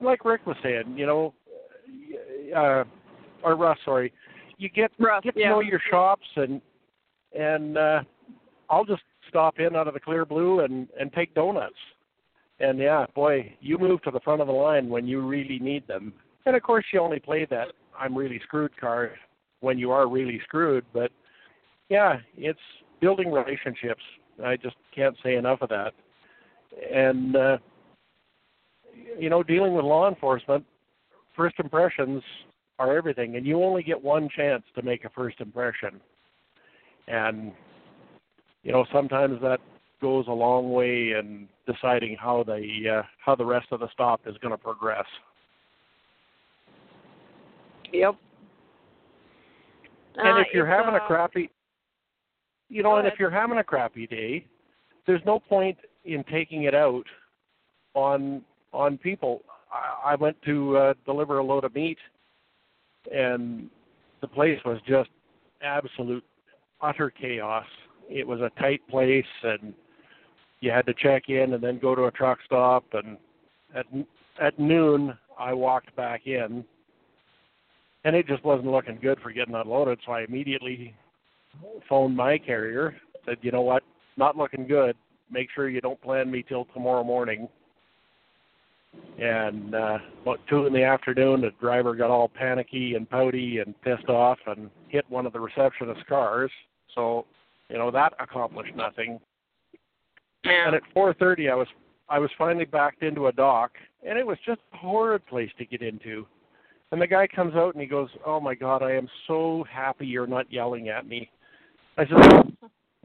Like 0.00 0.24
Rick 0.24 0.44
was 0.46 0.56
saying, 0.62 0.94
you 0.96 1.06
know, 1.06 1.34
uh, 2.54 2.84
or 3.42 3.56
Russ, 3.56 3.78
sorry, 3.84 4.12
you 4.58 4.68
get 4.68 4.90
Russ, 4.98 5.22
get 5.24 5.34
to 5.34 5.40
yeah. 5.40 5.50
know 5.50 5.60
your 5.60 5.80
shops 5.90 6.26
and 6.36 6.60
and 7.38 7.78
uh, 7.78 8.00
I'll 8.68 8.84
just 8.84 9.02
stop 9.28 9.58
in 9.58 9.76
out 9.76 9.88
of 9.88 9.94
the 9.94 10.00
clear 10.00 10.24
blue 10.24 10.60
and 10.60 10.88
and 10.98 11.12
take 11.12 11.34
donuts. 11.34 11.74
And 12.60 12.78
yeah, 12.78 13.06
boy, 13.14 13.54
you 13.60 13.78
move 13.78 14.02
to 14.02 14.10
the 14.10 14.20
front 14.20 14.40
of 14.40 14.48
the 14.48 14.52
line 14.52 14.88
when 14.88 15.06
you 15.06 15.24
really 15.24 15.60
need 15.60 15.86
them. 15.86 16.12
And 16.44 16.56
of 16.56 16.62
course, 16.62 16.84
you 16.92 17.00
only 17.00 17.20
play 17.20 17.46
that 17.50 17.68
I'm 17.98 18.16
really 18.16 18.40
screwed 18.44 18.76
card 18.78 19.12
when 19.60 19.78
you 19.78 19.92
are 19.92 20.08
really 20.08 20.40
screwed. 20.44 20.84
But 20.92 21.12
yeah, 21.88 22.16
it's 22.36 22.58
building 23.00 23.30
relationships. 23.30 24.02
I 24.44 24.56
just 24.56 24.76
can't 24.94 25.16
say 25.22 25.36
enough 25.36 25.62
of 25.62 25.68
that. 25.68 25.92
And 26.92 27.36
uh, 27.36 27.58
you 29.18 29.30
know, 29.30 29.42
dealing 29.42 29.74
with 29.74 29.84
law 29.84 30.08
enforcement, 30.08 30.64
first 31.36 31.56
impressions 31.60 32.22
are 32.78 32.96
everything, 32.96 33.36
and 33.36 33.46
you 33.46 33.62
only 33.62 33.82
get 33.82 34.02
one 34.02 34.28
chance 34.34 34.62
to 34.74 34.82
make 34.82 35.04
a 35.04 35.10
first 35.10 35.40
impression. 35.40 36.00
And 37.06 37.52
you 38.62 38.72
know, 38.72 38.86
sometimes 38.92 39.40
that 39.42 39.60
goes 40.00 40.26
a 40.28 40.32
long 40.32 40.72
way 40.72 41.12
in 41.18 41.48
deciding 41.66 42.16
how 42.16 42.44
the 42.44 43.00
uh, 43.00 43.02
how 43.24 43.34
the 43.34 43.44
rest 43.44 43.66
of 43.72 43.80
the 43.80 43.88
stop 43.92 44.20
is 44.26 44.36
going 44.38 44.52
to 44.52 44.58
progress. 44.58 45.06
Yep. 47.92 48.16
And 50.16 50.38
Uh, 50.38 50.40
if 50.40 50.48
you're 50.52 50.66
having 50.66 50.94
a 50.94 50.98
uh, 50.98 51.00
Go 51.00 51.06
crappy, 51.06 51.50
you 52.68 52.82
know, 52.82 52.96
and 52.96 53.06
if 53.06 53.14
you're 53.18 53.30
having 53.30 53.58
a 53.58 53.64
crappy 53.64 54.06
day, 54.06 54.44
there's 55.06 55.22
no 55.24 55.40
point 55.40 55.78
in 56.04 56.24
taking 56.24 56.64
it 56.64 56.74
out 56.74 57.04
on 57.94 58.42
on 58.72 58.98
people. 58.98 59.42
I, 59.72 60.12
I 60.12 60.14
went 60.16 60.40
to 60.42 60.76
uh, 60.76 60.94
deliver 61.06 61.38
a 61.38 61.44
load 61.44 61.64
of 61.64 61.74
meat, 61.74 61.98
and 63.14 63.70
the 64.20 64.28
place 64.28 64.58
was 64.64 64.78
just 64.86 65.10
absolute 65.62 66.24
utter 66.80 67.10
chaos. 67.10 67.66
It 68.08 68.26
was 68.26 68.40
a 68.40 68.50
tight 68.60 68.80
place, 68.88 69.24
and 69.42 69.74
you 70.60 70.70
had 70.70 70.86
to 70.86 70.94
check 70.94 71.28
in 71.28 71.54
and 71.54 71.62
then 71.62 71.78
go 71.78 71.94
to 71.94 72.04
a 72.04 72.10
truck 72.10 72.38
stop. 72.44 72.84
And 72.92 73.18
at 73.74 73.86
at 74.40 74.58
noon, 74.58 75.16
I 75.38 75.52
walked 75.52 75.94
back 75.96 76.26
in, 76.26 76.64
and 78.04 78.16
it 78.16 78.26
just 78.26 78.44
wasn't 78.44 78.70
looking 78.70 78.98
good 79.00 79.18
for 79.20 79.32
getting 79.32 79.54
unloaded. 79.54 79.98
So 80.06 80.12
I 80.12 80.22
immediately 80.22 80.94
phoned 81.88 82.16
my 82.16 82.38
carrier, 82.38 82.96
said, 83.24 83.38
"You 83.42 83.50
know 83.50 83.62
what? 83.62 83.82
Not 84.16 84.36
looking 84.36 84.66
good. 84.66 84.96
Make 85.30 85.50
sure 85.54 85.68
you 85.68 85.80
don't 85.80 86.00
plan 86.00 86.30
me 86.30 86.42
till 86.42 86.64
tomorrow 86.66 87.04
morning." 87.04 87.48
And 89.18 89.74
uh, 89.74 89.98
about 90.22 90.40
two 90.48 90.66
in 90.66 90.72
the 90.72 90.84
afternoon, 90.84 91.40
the 91.40 91.50
driver 91.60 91.94
got 91.94 92.10
all 92.10 92.28
panicky 92.28 92.94
and 92.94 93.08
pouty 93.08 93.58
and 93.58 93.74
pissed 93.82 94.08
off 94.08 94.38
and 94.46 94.70
hit 94.88 95.04
one 95.08 95.26
of 95.26 95.32
the 95.32 95.40
receptionist's 95.40 96.04
cars. 96.08 96.50
So, 96.94 97.26
you 97.68 97.78
know, 97.78 97.90
that 97.90 98.12
accomplished 98.20 98.76
nothing. 98.76 99.18
Yeah. 100.44 100.68
And 100.68 100.76
at 100.76 100.82
4:30, 100.94 101.50
I 101.50 101.54
was 101.54 101.66
I 102.08 102.18
was 102.18 102.30
finally 102.38 102.64
backed 102.64 103.02
into 103.02 103.26
a 103.26 103.32
dock, 103.32 103.72
and 104.06 104.18
it 104.18 104.26
was 104.26 104.38
just 104.46 104.60
a 104.72 104.76
horrid 104.76 105.26
place 105.26 105.50
to 105.58 105.64
get 105.64 105.82
into. 105.82 106.26
And 106.90 107.02
the 107.02 107.06
guy 107.06 107.26
comes 107.26 107.54
out 107.54 107.74
and 107.74 107.82
he 107.82 107.88
goes, 107.88 108.08
"Oh 108.24 108.40
my 108.40 108.54
God, 108.54 108.82
I 108.82 108.92
am 108.92 109.08
so 109.26 109.64
happy 109.70 110.06
you're 110.06 110.26
not 110.26 110.50
yelling 110.50 110.88
at 110.88 111.06
me." 111.06 111.30
I 111.98 112.06
said, 112.06 112.54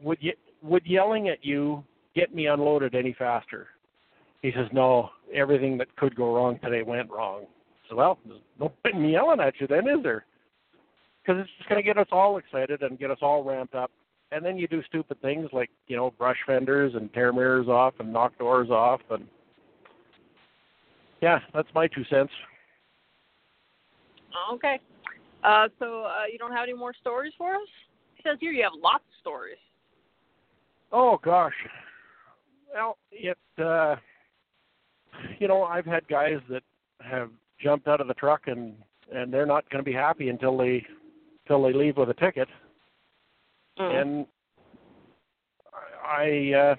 "Would 0.01 0.19
you 0.21 0.33
would 0.61 0.85
yelling 0.85 1.27
at 1.29 1.43
you 1.43 1.83
get 2.15 2.33
me 2.33 2.47
unloaded 2.47 2.95
any 2.95 3.13
faster?" 3.13 3.69
He 4.43 4.51
says, 4.51 4.67
"No, 4.71 5.09
everything 5.33 5.77
that 5.79 5.95
could 5.95 6.15
go 6.15 6.35
wrong 6.35 6.59
today 6.59 6.83
went 6.83 7.09
wrong." 7.09 7.47
So 7.89 7.95
well, 7.95 8.19
there's 8.25 8.39
no 8.59 8.69
point 8.83 8.95
in 8.95 9.05
yelling 9.05 9.39
at 9.39 9.59
you 9.59 9.65
then, 9.65 9.87
is 9.87 10.03
there? 10.03 10.25
Because 11.21 11.41
it's 11.41 11.49
just 11.57 11.69
going 11.69 11.79
to 11.79 11.83
get 11.83 11.97
us 11.97 12.07
all 12.11 12.37
excited 12.37 12.83
and 12.83 12.99
get 12.99 13.09
us 13.09 13.19
all 13.21 13.43
ramped 13.43 13.73
up, 13.73 13.89
and 14.31 14.45
then 14.45 14.57
you 14.57 14.67
do 14.67 14.83
stupid 14.83 15.19
things 15.21 15.49
like 15.51 15.71
you 15.87 15.95
know 15.95 16.11
brush 16.11 16.37
fenders 16.45 16.93
and 16.93 17.11
tear 17.13 17.33
mirrors 17.33 17.67
off 17.67 17.95
and 17.99 18.13
knock 18.13 18.37
doors 18.37 18.69
off 18.69 19.01
and 19.09 19.25
yeah, 21.23 21.39
that's 21.53 21.69
my 21.73 21.87
two 21.87 22.03
cents. 22.09 22.33
Okay. 24.51 24.77
Uh, 25.41 25.69
so 25.79 26.03
uh, 26.03 26.25
you 26.29 26.37
don't 26.37 26.51
have 26.51 26.63
any 26.63 26.73
more 26.73 26.93
stories 26.99 27.31
for 27.37 27.55
us? 27.55 27.67
It 28.17 28.23
says 28.27 28.37
here 28.41 28.51
you 28.51 28.61
have 28.63 28.73
lots 28.81 29.05
of 29.05 29.21
stories. 29.21 29.57
Oh 30.91 31.17
gosh. 31.23 31.53
Well, 32.73 32.97
it 33.11 33.37
uh 33.57 33.95
you 35.39 35.47
know, 35.47 35.63
I've 35.63 35.85
had 35.85 36.07
guys 36.07 36.39
that 36.49 36.63
have 37.01 37.29
jumped 37.61 37.87
out 37.87 38.01
of 38.01 38.07
the 38.07 38.13
truck 38.13 38.43
and 38.47 38.73
and 39.13 39.33
they're 39.33 39.45
not 39.45 39.69
going 39.69 39.83
to 39.83 39.89
be 39.89 39.95
happy 39.95 40.29
until 40.29 40.57
they 40.57 40.85
until 41.45 41.63
they 41.63 41.73
leave 41.73 41.97
with 41.97 42.09
a 42.09 42.13
ticket. 42.15 42.47
Mm. 43.79 44.01
And 44.01 44.25
I 46.05 46.51
uh 46.57 46.75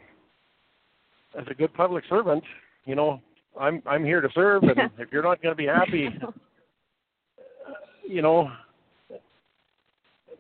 as 1.40 1.46
a 1.50 1.54
good 1.54 1.72
public 1.74 2.04
servant, 2.08 2.44
you 2.84 2.94
know, 2.94 3.20
I'm 3.58 3.82
I'm 3.86 4.04
here 4.04 4.20
to 4.20 4.28
serve 4.34 4.62
and 4.64 4.78
if 4.98 5.12
you're 5.12 5.22
not 5.22 5.42
going 5.42 5.52
to 5.52 5.56
be 5.56 5.66
happy, 5.66 6.08
you 8.08 8.22
know, 8.22 8.50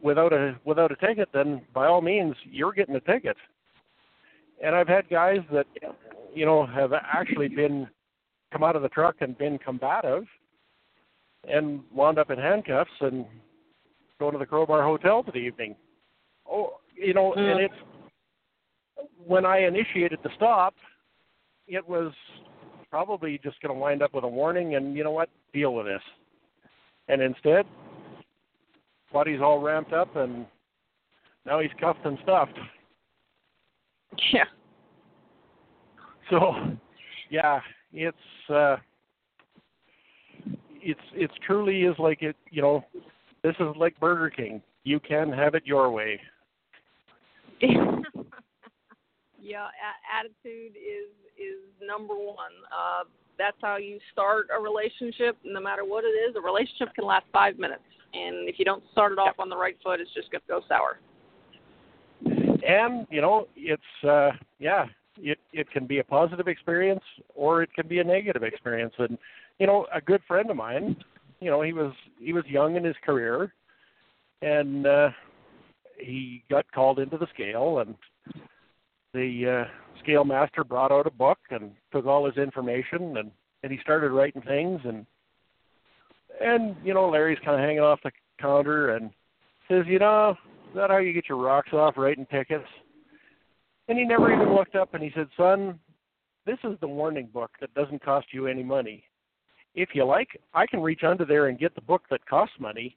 without 0.02 0.32
a 0.32 0.56
without 0.64 0.92
a 0.92 0.96
ticket, 0.96 1.28
then 1.32 1.62
by 1.72 1.86
all 1.86 2.00
means 2.00 2.34
you're 2.44 2.72
getting 2.72 2.96
a 2.96 3.00
ticket. 3.00 3.36
And 4.62 4.74
I've 4.74 4.88
had 4.88 5.08
guys 5.08 5.40
that 5.52 5.66
you 6.34 6.44
know 6.46 6.66
have 6.66 6.92
actually 6.92 7.48
been 7.48 7.88
come 8.52 8.62
out 8.62 8.76
of 8.76 8.82
the 8.82 8.88
truck 8.88 9.16
and 9.20 9.36
been 9.36 9.58
combative 9.58 10.24
and 11.48 11.80
wound 11.92 12.18
up 12.18 12.30
in 12.30 12.38
handcuffs 12.38 12.90
and 13.00 13.26
going 14.18 14.32
to 14.32 14.38
the 14.38 14.46
Crowbar 14.46 14.82
Hotel 14.82 15.22
for 15.22 15.32
the 15.32 15.38
evening. 15.38 15.74
Oh, 16.50 16.78
you 16.94 17.14
know, 17.14 17.32
Mm. 17.32 17.50
and 17.50 17.60
it's 17.60 17.74
when 19.26 19.44
I 19.44 19.58
initiated 19.58 20.20
the 20.22 20.30
stop, 20.36 20.74
it 21.66 21.86
was 21.86 22.12
probably 22.90 23.38
just 23.38 23.60
going 23.60 23.74
to 23.74 23.78
wind 23.80 24.02
up 24.02 24.14
with 24.14 24.24
a 24.24 24.28
warning 24.28 24.76
and 24.76 24.96
you 24.96 25.02
know 25.02 25.10
what, 25.10 25.28
deal 25.52 25.74
with 25.74 25.86
this. 25.86 26.02
And 27.08 27.20
instead, 27.20 27.66
buddy's 29.12 29.40
all 29.40 29.60
ramped 29.60 29.92
up 29.92 30.14
and 30.16 30.46
now 31.44 31.60
he's 31.60 31.72
cuffed 31.80 32.04
and 32.04 32.18
stuffed. 32.22 32.58
Yeah. 34.32 34.44
So, 36.30 36.52
yeah, 37.30 37.60
it's 37.92 38.16
uh 38.48 38.76
it's 40.82 41.00
it's 41.14 41.34
truly 41.46 41.82
is 41.82 41.94
like 41.98 42.22
it, 42.22 42.36
you 42.50 42.62
know, 42.62 42.84
this 43.42 43.54
is 43.60 43.76
like 43.76 43.98
Burger 44.00 44.30
King. 44.30 44.62
You 44.84 45.00
can 45.00 45.30
have 45.32 45.54
it 45.54 45.66
your 45.66 45.90
way. 45.90 46.18
yeah, 47.60 49.66
a- 49.66 50.18
attitude 50.18 50.76
is 50.76 51.10
is 51.36 51.60
number 51.82 52.14
one. 52.14 52.52
Uh, 52.72 53.04
that's 53.38 53.56
how 53.60 53.76
you 53.76 53.98
start 54.12 54.46
a 54.56 54.60
relationship, 54.60 55.36
no 55.44 55.60
matter 55.60 55.84
what 55.84 56.04
it 56.04 56.08
is. 56.08 56.36
A 56.36 56.40
relationship 56.40 56.94
can 56.94 57.04
last 57.04 57.26
five 57.32 57.58
minutes, 57.58 57.82
and 58.12 58.48
if 58.48 58.58
you 58.58 58.64
don't 58.64 58.82
start 58.92 59.12
it 59.12 59.18
off 59.18 59.34
on 59.38 59.48
the 59.48 59.56
right 59.56 59.76
foot, 59.82 60.00
it's 60.00 60.12
just 60.14 60.30
going 60.30 60.42
to 60.42 60.48
go 60.48 60.60
sour. 60.68 60.98
And, 62.66 63.06
you 63.10 63.20
know, 63.20 63.48
it's 63.56 64.04
uh 64.06 64.30
yeah, 64.58 64.86
it 65.18 65.38
it 65.52 65.70
can 65.70 65.86
be 65.86 65.98
a 65.98 66.04
positive 66.04 66.48
experience 66.48 67.02
or 67.34 67.62
it 67.62 67.72
can 67.74 67.86
be 67.86 68.00
a 68.00 68.04
negative 68.04 68.42
experience. 68.42 68.94
And, 68.98 69.18
you 69.58 69.66
know, 69.66 69.86
a 69.94 70.00
good 70.00 70.20
friend 70.26 70.50
of 70.50 70.56
mine, 70.56 70.96
you 71.40 71.50
know, 71.50 71.62
he 71.62 71.72
was 71.72 71.92
he 72.18 72.32
was 72.32 72.44
young 72.46 72.76
in 72.76 72.84
his 72.84 72.96
career 73.04 73.52
and 74.42 74.86
uh 74.86 75.10
he 75.98 76.42
got 76.50 76.70
called 76.72 76.98
into 76.98 77.16
the 77.16 77.26
scale 77.32 77.78
and 77.78 77.94
the 79.12 79.64
uh 79.64 79.98
scale 80.02 80.24
master 80.24 80.64
brought 80.64 80.92
out 80.92 81.06
a 81.06 81.10
book 81.10 81.38
and 81.50 81.70
took 81.92 82.06
all 82.06 82.26
his 82.26 82.36
information 82.36 83.16
and 83.16 83.30
and 83.62 83.72
he 83.72 83.78
started 83.80 84.10
writing 84.10 84.42
things 84.42 84.80
and 84.84 85.06
and 86.40 86.76
you 86.84 86.92
know 86.92 87.08
Larry's 87.08 87.38
kind 87.44 87.60
of 87.60 87.64
hanging 87.64 87.80
off 87.80 88.00
the 88.02 88.10
counter 88.40 88.96
and 88.96 89.10
says 89.68 89.84
you 89.86 89.98
know 89.98 90.30
is 90.30 90.74
that 90.74 90.90
how 90.90 90.98
you 90.98 91.12
get 91.12 91.28
your 91.28 91.38
rocks 91.38 91.72
off 91.72 91.96
writing 91.96 92.26
tickets 92.30 92.66
and 93.88 93.98
he 93.98 94.04
never 94.04 94.32
even 94.32 94.54
looked 94.54 94.74
up 94.76 94.94
and 94.94 95.02
he 95.02 95.10
said 95.14 95.28
son 95.36 95.78
this 96.46 96.58
is 96.64 96.78
the 96.80 96.88
warning 96.88 97.28
book 97.32 97.50
that 97.60 97.72
doesn't 97.74 98.04
cost 98.04 98.26
you 98.32 98.46
any 98.46 98.62
money. 98.62 99.02
If 99.74 99.90
you 99.94 100.04
like 100.04 100.28
i 100.52 100.66
can 100.66 100.80
reach 100.80 101.02
under 101.02 101.24
there 101.24 101.46
and 101.48 101.58
get 101.58 101.74
the 101.74 101.80
book 101.80 102.02
that 102.10 102.24
costs 102.26 102.56
money. 102.58 102.96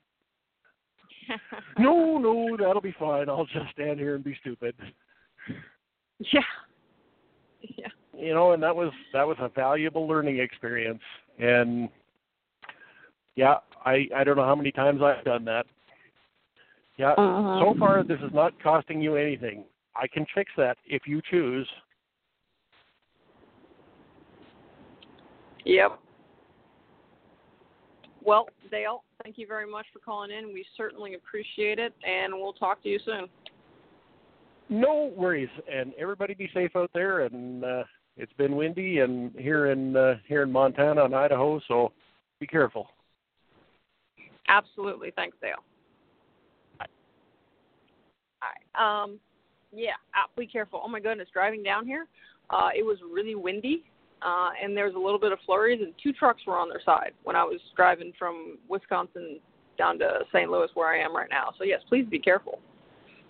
No 1.80 2.18
no 2.18 2.56
that'll 2.58 2.82
be 2.82 2.96
fine. 2.98 3.30
I'll 3.30 3.46
just 3.46 3.72
stand 3.74 4.00
here 4.00 4.16
and 4.16 4.24
be 4.24 4.38
stupid. 4.42 4.76
Yeah. 6.20 6.42
Yeah. 7.62 7.88
you 8.18 8.34
know 8.34 8.52
and 8.54 8.64
that 8.64 8.76
was 8.76 8.92
that 9.14 9.28
was 9.28 9.38
a 9.40 9.50
valuable 9.50 10.08
learning 10.08 10.40
experience. 10.40 11.02
And 11.40 11.90
yeah 13.36 13.56
i 13.86 14.08
i 14.16 14.24
don't 14.24 14.38
know 14.38 14.46
how 14.46 14.56
many 14.56 14.72
times 14.72 15.02
i've 15.02 15.24
done 15.26 15.46
that. 15.46 15.66
Yeah 16.98 17.12
Uh-huh. 17.12 17.60
so 17.62 17.76
far 17.80 18.04
this 18.04 18.20
is 18.22 18.34
not 18.34 18.54
costing 18.62 19.02
you 19.02 19.16
anything 19.16 19.64
i 20.02 20.08
can 20.08 20.26
fix 20.34 20.52
that 20.58 20.78
if 20.86 21.04
you 21.06 21.22
choose 21.30 21.68
Yep. 25.66 26.00
Well, 28.24 28.48
Dale, 28.72 29.04
thank 29.22 29.38
you 29.38 29.46
very 29.48 29.70
much 29.70 29.86
for 29.92 30.00
calling 30.00 30.32
in. 30.32 30.54
We 30.54 30.66
certainly 30.78 31.16
appreciate 31.16 31.78
it, 31.78 31.94
and 32.06 32.34
we'll 32.34 32.54
talk 32.54 32.82
to 32.84 32.90
you 32.90 33.00
soon. 33.04 33.28
no 34.70 35.12
worries 35.16 35.50
and 35.70 35.94
everybody 36.00 36.34
be 36.34 36.50
safe 36.54 36.72
out 36.76 36.90
there 36.94 37.22
and 37.22 37.64
uh 37.66 37.84
it's 38.16 38.34
been 38.34 38.56
windy 38.56 39.00
and 39.00 39.34
here 39.38 39.68
in 39.72 39.96
uh 39.96 40.16
here 40.26 40.44
in 40.44 40.52
montana 40.52 41.04
and 41.06 41.16
idaho 41.16 41.60
so 41.68 41.92
be 42.40 42.48
careful 42.48 42.88
Absolutely. 44.48 45.12
Thanks, 45.16 45.38
Dale. 45.42 45.64
All 46.80 46.88
right. 48.42 49.04
Um, 49.04 49.20
yeah, 49.74 49.92
uh, 50.16 50.28
be 50.38 50.48
careful. 50.48 50.82
Oh 50.84 50.88
my 50.88 51.00
goodness, 51.00 51.28
driving 51.34 51.64
down 51.64 51.86
here, 51.86 52.08
uh, 52.50 52.70
it 52.76 52.84
was 52.84 52.98
really 53.12 53.36
windy, 53.36 53.84
uh, 54.22 54.50
and 54.62 54.76
there 54.76 54.86
was 54.86 54.96
a 54.96 55.00
little 55.00 55.20
bit 55.20 55.32
of 55.32 55.40
flurries, 55.46 55.82
and 55.82 55.94
two 56.02 56.14
trucks 56.14 56.42
were 56.48 56.58
on 56.58 56.70
their 56.70 56.82
side 56.86 57.12
when 57.24 57.36
I 57.36 57.44
was 57.44 57.60
driving 57.76 58.14
from 58.18 58.58
Wisconsin 58.70 59.40
down 59.78 60.00
to 60.00 60.22
St. 60.34 60.50
Louis, 60.50 60.70
where 60.74 60.90
I 60.90 61.00
am 61.00 61.16
right 61.16 61.30
now. 61.30 61.54
So 61.58 61.64
yes, 61.64 61.82
please 61.88 62.06
be 62.10 62.20
careful. 62.20 62.60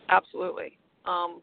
Absolutely. 0.10 0.78
Um, 1.06 1.42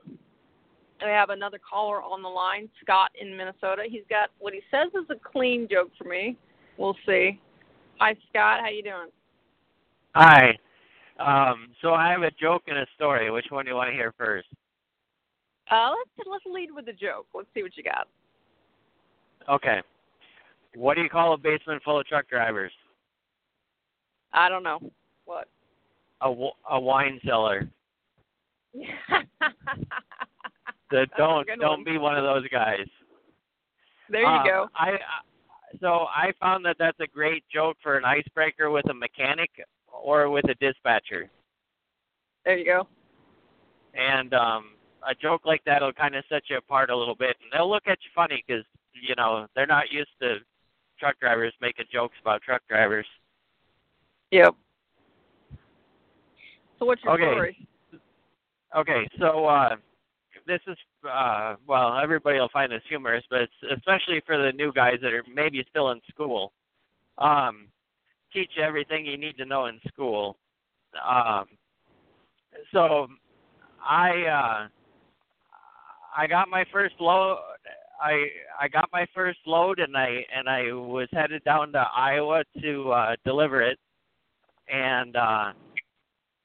I 1.04 1.10
have 1.10 1.30
another 1.30 1.58
caller 1.58 2.02
on 2.02 2.22
the 2.22 2.28
line, 2.28 2.68
Scott 2.82 3.10
in 3.20 3.36
Minnesota. 3.36 3.82
He's 3.88 4.04
got 4.08 4.30
what 4.38 4.54
he 4.54 4.60
says 4.70 4.88
is 4.94 5.08
a 5.10 5.30
clean 5.30 5.68
joke 5.70 5.90
for 5.98 6.04
me. 6.04 6.36
We'll 6.78 6.96
see. 7.06 7.40
Hi, 7.98 8.14
Scott. 8.30 8.60
How 8.60 8.68
you 8.68 8.82
doing? 8.82 9.10
Hi. 10.14 10.56
Um, 11.18 11.68
so 11.82 11.94
I 11.94 12.10
have 12.10 12.22
a 12.22 12.30
joke 12.32 12.62
and 12.66 12.78
a 12.78 12.86
story. 12.96 13.30
Which 13.30 13.46
one 13.50 13.64
do 13.64 13.70
you 13.70 13.76
want 13.76 13.88
to 13.90 13.94
hear 13.94 14.12
first? 14.16 14.48
Uh, 15.70 15.90
let's 15.90 16.28
let's 16.30 16.44
lead 16.46 16.68
with 16.74 16.88
a 16.88 16.92
joke. 16.92 17.26
Let's 17.34 17.48
see 17.54 17.62
what 17.62 17.76
you 17.76 17.82
got. 17.82 18.06
Okay. 19.48 19.80
What 20.74 20.94
do 20.94 21.02
you 21.02 21.08
call 21.08 21.32
a 21.34 21.38
basement 21.38 21.82
full 21.82 21.98
of 22.00 22.06
truck 22.06 22.28
drivers? 22.28 22.72
I 24.32 24.48
don't 24.48 24.62
know 24.62 24.80
what. 25.24 25.48
A 26.20 26.32
a 26.70 26.80
wine 26.80 27.20
cellar. 27.26 27.68
So 30.90 31.04
don't 31.16 31.46
don't 31.60 31.78
one. 31.78 31.84
be 31.84 31.98
one 31.98 32.16
of 32.16 32.22
those 32.22 32.46
guys. 32.48 32.86
there 34.10 34.20
you 34.20 34.26
Um, 34.28 34.46
go. 34.46 34.68
I 34.76 34.90
I- 34.90 34.98
so 35.80 36.06
I 36.14 36.30
found 36.38 36.64
that 36.66 36.76
that's 36.78 37.00
a 37.00 37.06
great 37.06 37.42
joke 37.52 37.76
for 37.82 37.96
an 37.98 38.04
icebreaker 38.04 38.70
with 38.70 38.88
a 38.90 38.94
mechanic 38.94 39.50
or 39.90 40.30
with 40.30 40.48
a 40.48 40.54
dispatcher. 40.56 41.28
There 42.44 42.56
you 42.56 42.64
go. 42.64 42.86
And 43.94 44.34
um 44.34 44.73
a 45.08 45.14
joke 45.14 45.42
like 45.44 45.62
that'll 45.64 45.92
kind 45.92 46.14
of 46.14 46.24
set 46.28 46.42
you 46.48 46.56
apart 46.56 46.90
a 46.90 46.96
little 46.96 47.14
bit, 47.14 47.36
and 47.42 47.50
they'll 47.52 47.70
look 47.70 47.86
at 47.86 47.98
you 48.02 48.10
funny 48.14 48.42
because 48.46 48.64
you 48.92 49.14
know 49.16 49.46
they're 49.54 49.66
not 49.66 49.90
used 49.90 50.10
to 50.20 50.38
truck 50.98 51.18
drivers 51.20 51.52
making 51.60 51.86
jokes 51.92 52.14
about 52.20 52.42
truck 52.42 52.62
drivers. 52.68 53.06
Yep. 54.30 54.54
So 56.78 56.86
what's 56.86 57.02
your 57.04 57.14
Okay. 57.14 57.22
story? 57.22 57.68
Okay, 58.76 59.08
so 59.20 59.46
uh, 59.46 59.76
this 60.46 60.60
is 60.66 60.76
uh, 61.08 61.54
well, 61.66 61.96
everybody 61.98 62.38
will 62.38 62.48
find 62.52 62.72
this 62.72 62.82
humorous, 62.88 63.24
but 63.30 63.42
it's 63.42 63.52
especially 63.76 64.20
for 64.26 64.36
the 64.36 64.52
new 64.52 64.72
guys 64.72 64.98
that 65.02 65.12
are 65.12 65.22
maybe 65.32 65.64
still 65.70 65.90
in 65.92 66.00
school. 66.10 66.52
Um, 67.18 67.68
teach 68.32 68.50
you 68.56 68.64
everything 68.64 69.06
you 69.06 69.16
need 69.16 69.36
to 69.36 69.44
know 69.44 69.66
in 69.66 69.78
school. 69.86 70.36
Um, 71.06 71.44
so 72.72 73.06
I 73.80 74.22
uh, 74.24 74.68
I 76.16 76.26
got 76.26 76.48
my 76.48 76.64
first 76.72 76.94
load. 77.00 77.38
I 78.00 78.26
I 78.60 78.68
got 78.68 78.88
my 78.92 79.06
first 79.14 79.38
load, 79.46 79.78
and 79.78 79.96
I 79.96 80.24
and 80.34 80.48
I 80.48 80.72
was 80.72 81.08
headed 81.12 81.42
down 81.44 81.72
to 81.72 81.84
Iowa 81.96 82.44
to 82.62 82.90
uh, 82.90 83.16
deliver 83.24 83.62
it, 83.62 83.78
and 84.68 85.16
uh, 85.16 85.52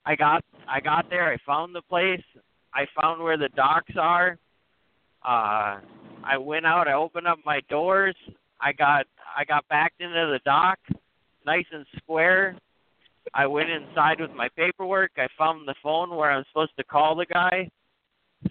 I 0.06 0.16
got 0.16 0.44
I 0.68 0.80
got 0.80 1.10
there. 1.10 1.32
I 1.32 1.38
found 1.46 1.76
the 1.76 1.82
place, 1.84 2.24
I 2.74 2.86
found 3.00 3.22
where 3.22 3.38
the 3.38 3.50
docks 3.56 3.94
are. 4.00 4.38
Uh, 5.26 5.80
I 6.24 6.38
went 6.38 6.66
out. 6.66 6.88
I 6.88 6.94
opened 6.94 7.28
up 7.28 7.40
my 7.46 7.62
doors. 7.70 8.16
I 8.62 8.74
got 8.74 9.06
I 9.38 9.44
got 9.44 9.68
backed 9.70 10.02
into 10.02 10.14
the 10.14 10.40
dock, 10.46 10.80
nice 11.46 11.66
and 11.72 11.86
square. 11.98 12.56
I 13.34 13.46
went 13.46 13.70
inside 13.70 14.20
with 14.20 14.32
my 14.32 14.50
paperwork. 14.56 15.12
I 15.18 15.28
found 15.38 15.68
the 15.68 15.76
phone 15.84 16.16
where 16.16 16.32
I'm 16.32 16.44
supposed 16.52 16.76
to 16.78 16.84
call 16.84 17.16
the 17.16 17.26
guy. 17.26 17.70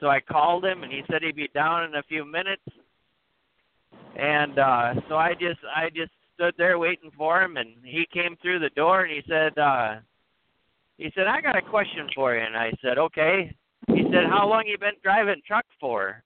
So 0.01 0.09
I 0.09 0.21
called 0.21 0.65
him 0.65 0.83
and 0.83 0.93
he 0.93 1.03
said 1.11 1.23
he'd 1.23 1.37
be 1.37 1.49
down 1.55 1.85
in 1.85 1.95
a 1.95 2.03
few 2.03 2.25
minutes. 2.25 2.63
And 4.17 4.59
uh 4.59 4.95
so 5.09 5.17
I 5.17 5.33
just 5.35 5.61
I 5.75 5.89
just 5.91 6.13
stood 6.35 6.55
there 6.59 6.79
waiting 6.79 7.11
for 7.17 7.43
him 7.43 7.57
and 7.57 7.71
he 7.83 8.07
came 8.13 8.37
through 8.41 8.59
the 8.61 8.71
door 8.71 9.05
and 9.05 9.13
he 9.13 9.23
said 9.29 9.59
uh 9.59 9.97
he 10.99 11.13
said, 11.15 11.29
I 11.29 11.41
got 11.41 11.57
a 11.57 11.63
question 11.63 12.09
for 12.15 12.35
you 12.35 12.43
and 12.45 12.57
I 12.57 12.73
said, 12.83 12.99
Okay. 12.99 13.55
He 13.87 14.03
said, 14.13 14.27
How 14.29 14.47
long 14.47 14.65
you 14.67 14.77
been 14.77 14.99
driving 15.03 15.41
truck 15.47 15.65
for? 15.81 16.23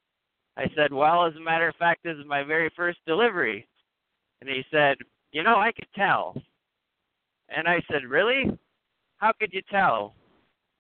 I 0.57 0.65
said, 0.75 0.93
Well, 0.93 1.27
as 1.27 1.35
a 1.37 1.41
matter 1.41 1.69
of 1.69 1.77
fact, 1.77 2.03
this 2.03 2.17
is 2.17 2.27
my 2.27 2.43
very 2.43 2.71
first 2.75 2.99
delivery. 3.07 3.69
And 4.41 4.49
he 4.49 4.63
said, 4.71 4.97
You 5.31 5.43
know, 5.43 5.57
I 5.57 5.73
could 5.73 5.89
tell. 5.95 6.35
And 7.51 7.69
I 7.69 7.83
said, 7.91 8.05
Really? 8.09 8.59
How 9.19 9.33
could 9.39 9.53
you 9.53 9.63
tell? 9.71 10.15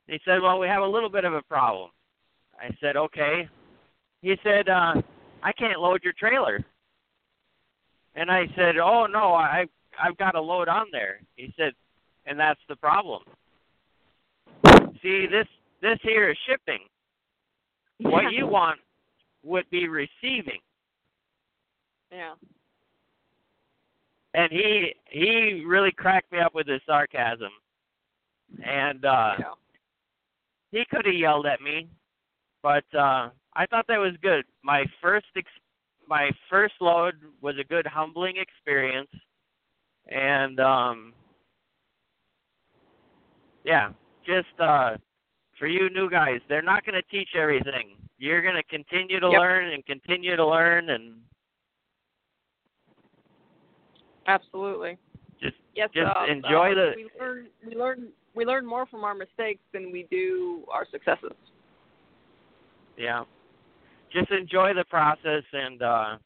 He 0.09 0.18
said, 0.24 0.41
Well, 0.43 0.59
we 0.59 0.66
have 0.66 0.83
a 0.83 0.87
little 0.87 1.11
bit 1.11 1.24
of 1.24 1.35
a 1.35 1.43
problem. 1.43 1.91
I 2.63 2.71
said, 2.81 2.97
Okay. 2.97 3.49
He 4.23 4.37
said, 4.45 4.69
uh, 4.69 4.95
I 5.43 5.53
can't 5.53 5.81
load 5.81 6.05
your 6.05 6.13
trailer. 6.17 6.65
And 8.15 8.31
I 8.31 8.47
said, 8.57 8.77
Oh 8.79 9.07
no, 9.07 9.35
I 9.35 9.67
I've 10.01 10.17
got 10.17 10.35
a 10.35 10.41
load 10.41 10.69
on 10.69 10.87
there. 10.93 11.21
He 11.37 11.53
said, 11.57 11.73
and 12.27 12.39
that's 12.39 12.61
the 12.69 12.77
problem. 12.77 13.23
See, 15.03 15.27
this 15.31 15.47
this 15.81 15.99
here 16.03 16.31
is 16.31 16.37
shipping. 16.47 16.81
What 17.99 18.33
you 18.33 18.47
want 18.47 18.79
would 19.43 19.69
be 19.71 19.89
receiving. 19.89 20.61
Yeah. 22.11 22.35
And 24.35 24.51
he 24.53 24.95
he 25.07 25.65
really 25.67 25.93
cracked 25.93 26.31
me 26.33 26.39
up 26.39 26.55
with 26.55 26.69
his 26.69 26.81
sarcasm. 26.87 27.51
And 28.65 29.05
uh 29.05 29.35
yeah. 29.39 29.45
he 30.71 30.85
could 30.91 31.07
have 31.07 31.15
yelled 31.15 31.47
at 31.47 31.61
me, 31.61 31.89
but 32.63 32.85
uh 32.95 33.31
I 33.55 33.67
thought 33.67 33.87
that 33.89 33.99
was 33.99 34.15
good. 34.23 34.45
My 34.63 34.85
first 35.01 35.27
ex- 35.37 35.49
my 36.09 36.31
first 36.51 36.75
load 36.81 37.15
was 37.41 37.55
a 37.59 37.65
good 37.65 37.87
humbling 37.87 38.37
experience 38.37 39.11
and 40.09 40.59
um 40.61 41.13
yeah, 43.65 43.91
just 44.27 44.59
uh 44.61 44.97
for 45.59 45.67
you 45.67 45.91
new 45.91 46.09
guys, 46.11 46.41
they're 46.49 46.63
not 46.63 46.85
going 46.85 46.95
to 46.95 47.03
teach 47.11 47.29
everything. 47.37 47.97
You're 48.19 48.43
going 48.43 48.57
to 48.57 48.63
continue 48.65 49.21
to 49.21 49.29
Yep. 49.31 49.39
learn 49.41 49.73
and 49.73 49.85
continue 49.87 50.35
to 50.35 50.47
learn 50.47 50.91
and 50.91 51.21
Absolutely. 54.27 54.99
just 55.41 55.57
Yes. 55.75 55.91
Just 55.95 56.07
uh, 56.17 56.27
enjoy 56.29 56.73
uh, 56.73 56.75
the- 56.75 56.93
We 56.97 57.11
learn. 57.21 57.47
We 57.67 57.75
learn. 57.77 58.09
We 58.35 58.45
learn 58.45 58.65
more 58.67 58.87
from 58.87 59.05
our 59.05 59.15
mistakes 59.15 59.61
than 59.73 59.91
we 59.93 60.07
do 60.11 60.65
our 60.73 60.87
successes. 60.91 61.33
Yeah. 63.03 63.24
Just 64.12 64.30
enjoy 64.30 64.74
the 64.74 64.84
process 64.84 65.42
and 65.53 65.82
uh 65.82 66.16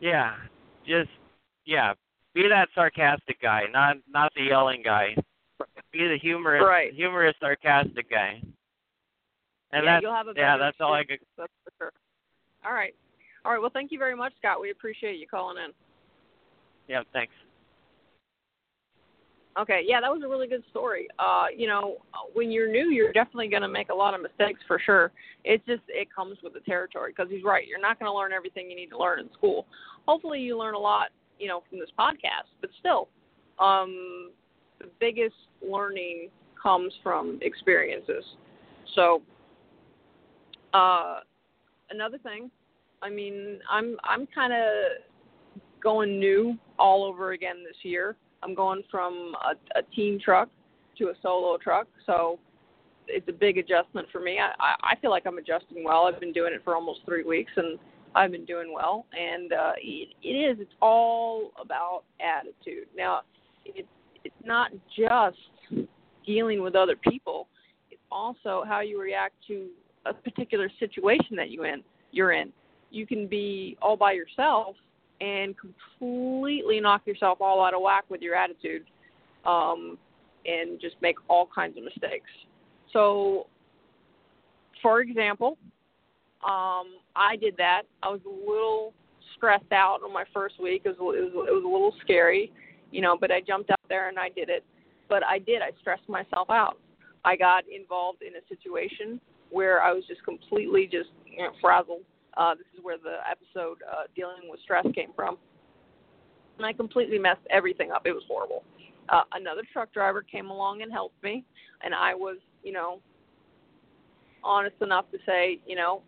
yeah, 0.00 0.34
just 0.86 1.08
yeah, 1.64 1.94
be 2.34 2.46
that 2.48 2.68
sarcastic 2.74 3.40
guy, 3.40 3.62
not 3.72 3.96
not 4.08 4.30
the 4.36 4.42
yelling 4.42 4.82
guy. 4.82 5.16
Be 5.92 6.08
the 6.08 6.18
humorous 6.20 6.64
Right. 6.64 6.92
humorous 6.92 7.34
sarcastic 7.40 8.10
guy. 8.10 8.42
And 9.72 9.84
yeah, 9.84 9.94
that's 9.94 10.02
you'll 10.02 10.12
have 10.12 10.26
a 10.28 10.34
better 10.34 10.46
time. 10.46 10.58
yeah, 10.60 10.64
that's 10.64 10.76
all 10.80 10.92
I 10.92 11.04
could 11.04 11.18
That's 11.38 11.52
for 11.64 11.72
sure. 11.78 11.92
All 12.66 12.72
right. 12.74 12.94
All 13.44 13.52
right. 13.52 13.60
Well, 13.60 13.70
thank 13.72 13.92
you 13.92 13.98
very 13.98 14.14
much, 14.14 14.32
Scott. 14.38 14.60
We 14.60 14.70
appreciate 14.70 15.18
you 15.18 15.26
calling 15.26 15.56
in. 15.64 15.70
yeah, 16.88 17.02
thanks. 17.12 17.32
Okay, 19.56 19.82
yeah, 19.86 20.00
that 20.00 20.10
was 20.10 20.22
a 20.24 20.28
really 20.28 20.48
good 20.48 20.64
story. 20.70 21.06
Uh, 21.18 21.46
you 21.56 21.68
know, 21.68 21.98
when 22.32 22.50
you're 22.50 22.70
new, 22.70 22.90
you're 22.90 23.12
definitely 23.12 23.46
going 23.46 23.62
to 23.62 23.68
make 23.68 23.88
a 23.88 23.94
lot 23.94 24.12
of 24.12 24.20
mistakes 24.20 24.60
for 24.66 24.80
sure. 24.84 25.12
It's 25.44 25.64
just 25.64 25.82
it 25.88 26.08
comes 26.12 26.38
with 26.42 26.54
the 26.54 26.60
territory 26.60 27.12
because 27.16 27.30
he's 27.30 27.44
right. 27.44 27.66
You're 27.66 27.80
not 27.80 28.00
going 28.00 28.10
to 28.10 28.16
learn 28.16 28.32
everything 28.32 28.68
you 28.68 28.74
need 28.74 28.88
to 28.88 28.98
learn 28.98 29.20
in 29.20 29.32
school. 29.32 29.66
Hopefully, 30.08 30.40
you 30.40 30.58
learn 30.58 30.74
a 30.74 30.78
lot, 30.78 31.10
you 31.38 31.46
know, 31.46 31.62
from 31.70 31.78
this 31.78 31.90
podcast. 31.96 32.50
But 32.60 32.70
still, 32.80 33.08
um, 33.60 34.30
the 34.80 34.86
biggest 34.98 35.36
learning 35.62 36.30
comes 36.60 36.92
from 37.00 37.38
experiences. 37.40 38.24
So, 38.96 39.22
uh, 40.72 41.20
another 41.90 42.18
thing, 42.18 42.50
I 43.02 43.10
mean, 43.10 43.60
I'm 43.70 43.96
I'm 44.02 44.26
kind 44.34 44.52
of 44.52 44.64
going 45.80 46.18
new 46.18 46.58
all 46.76 47.04
over 47.04 47.32
again 47.32 47.62
this 47.64 47.76
year. 47.82 48.16
I'm 48.44 48.54
going 48.54 48.82
from 48.90 49.34
a, 49.44 49.78
a 49.78 49.82
team 49.94 50.18
truck 50.22 50.48
to 50.98 51.04
a 51.06 51.12
solo 51.22 51.56
truck, 51.58 51.86
so 52.06 52.38
it's 53.06 53.28
a 53.28 53.32
big 53.32 53.58
adjustment 53.58 54.08
for 54.12 54.20
me. 54.20 54.38
I, 54.38 54.74
I 54.82 54.96
feel 55.00 55.10
like 55.10 55.26
I'm 55.26 55.38
adjusting 55.38 55.84
well. 55.84 56.04
I've 56.04 56.20
been 56.20 56.32
doing 56.32 56.52
it 56.54 56.62
for 56.64 56.74
almost 56.74 57.00
three 57.04 57.24
weeks, 57.24 57.52
and 57.56 57.78
I've 58.14 58.30
been 58.30 58.44
doing 58.44 58.72
well. 58.72 59.06
And 59.18 59.52
uh, 59.52 59.72
it, 59.78 60.10
it 60.22 60.28
is. 60.28 60.58
It's 60.60 60.72
all 60.80 61.52
about 61.60 62.04
attitude. 62.20 62.88
Now, 62.96 63.22
it's 63.64 63.88
it's 64.24 64.34
not 64.44 64.70
just 64.96 65.36
dealing 66.26 66.62
with 66.62 66.74
other 66.74 66.96
people. 66.96 67.48
It's 67.90 68.00
also 68.10 68.64
how 68.66 68.80
you 68.80 69.00
react 69.00 69.34
to 69.48 69.68
a 70.06 70.14
particular 70.14 70.70
situation 70.78 71.36
that 71.36 71.50
you 71.50 71.64
in 71.64 71.82
you're 72.14 72.32
in. 72.32 72.52
You 72.90 73.06
can 73.06 73.26
be 73.26 73.76
all 73.82 73.96
by 73.96 74.12
yourself 74.12 74.76
and 75.20 75.54
completely 75.58 76.80
knock 76.80 77.06
yourself 77.06 77.38
all 77.40 77.64
out 77.64 77.74
of 77.74 77.82
whack 77.82 78.04
with 78.08 78.20
your 78.20 78.34
attitude 78.34 78.84
um, 79.44 79.98
and 80.46 80.80
just 80.80 80.96
make 81.00 81.16
all 81.28 81.48
kinds 81.54 81.76
of 81.76 81.84
mistakes. 81.84 82.30
So, 82.92 83.46
for 84.82 85.00
example, 85.00 85.58
um, 86.44 86.96
I 87.16 87.36
did 87.40 87.56
that. 87.56 87.82
I 88.02 88.08
was 88.08 88.20
a 88.26 88.28
little 88.28 88.92
stressed 89.36 89.72
out 89.72 90.00
on 90.04 90.12
my 90.12 90.24
first 90.32 90.60
week. 90.60 90.82
It 90.84 90.96
was, 90.98 91.16
it 91.16 91.34
was 91.34 91.46
it 91.48 91.52
was 91.52 91.64
a 91.64 91.68
little 91.68 91.94
scary, 92.02 92.52
you 92.90 93.00
know, 93.00 93.16
but 93.18 93.30
I 93.30 93.40
jumped 93.40 93.70
out 93.70 93.80
there 93.88 94.08
and 94.08 94.18
I 94.18 94.28
did 94.28 94.48
it. 94.48 94.64
But 95.08 95.24
I 95.24 95.38
did. 95.38 95.62
I 95.62 95.70
stressed 95.80 96.08
myself 96.08 96.50
out. 96.50 96.78
I 97.24 97.36
got 97.36 97.64
involved 97.68 98.22
in 98.22 98.34
a 98.36 98.54
situation 98.54 99.20
where 99.50 99.82
I 99.82 99.92
was 99.92 100.04
just 100.06 100.22
completely 100.24 100.88
just 100.90 101.10
you 101.26 101.42
know, 101.42 101.50
frazzled. 101.60 102.02
Uh, 102.36 102.54
this 102.54 102.66
is 102.76 102.80
where 102.82 102.98
the 102.98 103.18
episode 103.28 103.78
uh, 103.90 104.04
dealing 104.14 104.48
with 104.48 104.60
stress 104.60 104.86
came 104.94 105.12
from. 105.14 105.36
And 106.58 106.66
I 106.66 106.72
completely 106.72 107.18
messed 107.18 107.46
everything 107.50 107.90
up. 107.90 108.06
It 108.06 108.12
was 108.12 108.22
horrible. 108.28 108.64
Uh, 109.08 109.22
another 109.32 109.62
truck 109.72 109.92
driver 109.92 110.22
came 110.22 110.50
along 110.50 110.82
and 110.82 110.90
helped 110.90 111.22
me, 111.22 111.44
and 111.82 111.94
I 111.94 112.14
was, 112.14 112.38
you 112.62 112.72
know, 112.72 113.00
honest 114.42 114.76
enough 114.80 115.04
to 115.12 115.18
say, 115.26 115.60
you 115.66 115.76
know, 115.76 116.02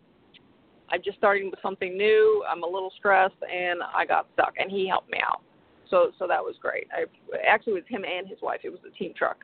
I'm 0.89 1.01
just 1.03 1.17
starting 1.17 1.51
with 1.51 1.59
something 1.61 1.97
new. 1.97 2.43
I'm 2.49 2.63
a 2.63 2.67
little 2.67 2.91
stressed, 2.97 3.35
and 3.43 3.81
I 3.93 4.05
got 4.05 4.27
stuck, 4.33 4.53
and 4.57 4.71
he 4.71 4.87
helped 4.87 5.11
me 5.11 5.19
out. 5.23 5.41
So, 5.89 6.11
so 6.17 6.27
that 6.27 6.43
was 6.43 6.55
great. 6.61 6.87
I 6.91 7.05
actually 7.47 7.73
it 7.73 7.75
was 7.75 7.83
him 7.87 8.03
and 8.03 8.27
his 8.27 8.39
wife. 8.41 8.61
It 8.63 8.69
was 8.69 8.79
a 8.87 8.97
team 8.97 9.13
truck. 9.15 9.37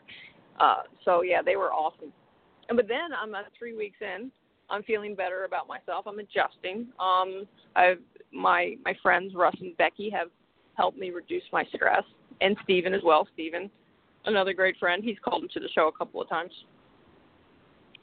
Uh, 0.59 0.83
so 1.05 1.21
yeah, 1.21 1.41
they 1.41 1.55
were 1.55 1.71
awesome. 1.71 2.11
And 2.69 2.75
but 2.75 2.87
then 2.87 3.13
I'm 3.13 3.33
uh, 3.35 3.43
three 3.57 3.75
weeks 3.75 3.97
in. 4.01 4.31
I'm 4.73 4.81
feeling 4.83 5.13
better 5.13 5.45
about 5.45 5.67
myself. 5.67 6.07
I'm 6.07 6.17
adjusting. 6.17 6.87
Um, 6.99 7.45
I've 7.75 7.99
my 8.33 8.75
my 8.83 8.95
friends 9.03 9.33
Russ 9.35 9.55
and 9.61 9.77
Becky 9.77 10.09
have 10.09 10.29
helped 10.75 10.97
me 10.97 11.11
reduce 11.11 11.43
my 11.51 11.63
stress, 11.65 12.03
and 12.41 12.57
Steven 12.63 12.95
as 12.95 13.01
well. 13.03 13.27
Steven, 13.35 13.69
another 14.25 14.51
great 14.51 14.75
friend. 14.77 15.03
He's 15.03 15.17
called 15.23 15.43
into 15.43 15.59
the 15.59 15.69
show 15.75 15.87
a 15.87 15.91
couple 15.91 16.19
of 16.19 16.27
times. 16.27 16.51